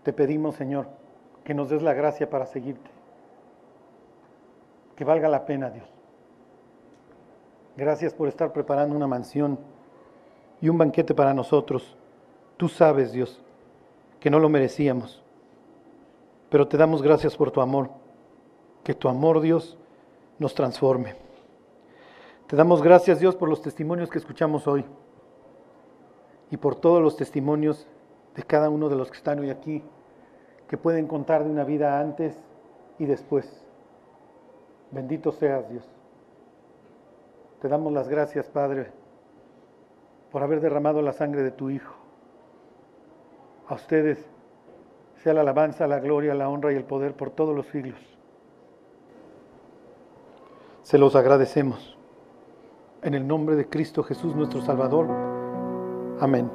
Te 0.03 0.12
pedimos, 0.12 0.55
Señor, 0.55 0.87
que 1.45 1.55
nos 1.55 1.70
des 1.70 1.83
la 1.83 1.95
gracia 1.95 2.29
para 2.29 2.47
seguirte. 2.47 2.91
Que 4.95 5.05
valga 5.05 5.29
la 5.29 5.47
pena, 5.47 5.70
Dios. 5.70 5.89
Gracias 7.77 8.14
por 8.14 8.29
estar 8.29 8.53
preparando 8.53 8.95
una 8.95 9.07
mansión 9.07 9.59
y 10.61 10.68
un 10.68 10.79
banquete 10.79 11.14
para 11.14 11.35
nosotros. 11.35 11.97
Tú 12.57 12.68
sabes, 12.68 13.12
Dios, 13.12 13.43
que 14.20 14.31
no 14.31 14.39
lo 14.39 14.49
merecíamos. 14.49 15.22
Pero 16.51 16.68
te 16.68 16.77
damos 16.77 17.03
gracias 17.03 17.37
por 17.37 17.51
tu 17.51 17.61
amor. 17.61 17.91
Que 18.85 18.95
tu 18.95 19.09
amor, 19.09 19.41
Dios, 19.41 19.77
nos 20.39 20.55
transforme. 20.55 21.14
Te 22.47 22.57
damos 22.57 22.82
gracias 22.82 23.18
Dios 23.18 23.34
por 23.34 23.49
los 23.49 23.62
testimonios 23.62 24.11
que 24.11 24.18
escuchamos 24.18 24.66
hoy 24.68 24.84
y 26.51 26.57
por 26.57 26.76
todos 26.76 27.03
los 27.03 27.16
testimonios 27.16 27.87
de 28.34 28.43
cada 28.43 28.70
uno 28.70 28.89
de 28.89 28.97
los 28.97 29.11
que 29.11 29.16
están 29.16 29.41
hoy 29.41 29.51
aquí, 29.51 29.82
que 30.68 30.76
pueden 30.76 31.07
contar 31.07 31.45
de 31.45 31.51
una 31.51 31.64
vida 31.64 31.99
antes 31.99 32.37
y 32.99 33.07
después. 33.07 33.66
Bendito 34.91 35.32
seas 35.32 35.68
Dios. 35.68 35.84
Te 37.61 37.68
damos 37.68 37.93
las 37.93 38.09
gracias, 38.09 38.47
Padre, 38.49 38.93
por 40.30 40.43
haber 40.43 40.61
derramado 40.61 41.03
la 41.03 41.12
sangre 41.12 41.43
de 41.43 41.51
tu 41.51 41.70
Hijo. 41.70 41.95
A 43.68 43.74
ustedes 43.74 44.24
sea 45.16 45.34
la 45.34 45.41
alabanza, 45.41 45.89
la 45.89 45.99
gloria, 45.99 46.34
la 46.34 46.49
honra 46.49 46.72
y 46.72 46.76
el 46.76 46.84
poder 46.84 47.14
por 47.14 47.30
todos 47.30 47.57
los 47.57 47.66
siglos. 47.66 48.16
Se 50.87 50.99
los 50.99 51.16
agradecemos. 51.16 51.99
En 53.03 53.14
el 53.14 53.26
nombre 53.26 53.57
de 53.57 53.68
Cristo 53.68 54.05
Jesús 54.05 54.37
nuestro 54.37 54.62
Salvador. 54.62 55.09
Amén. 56.20 56.49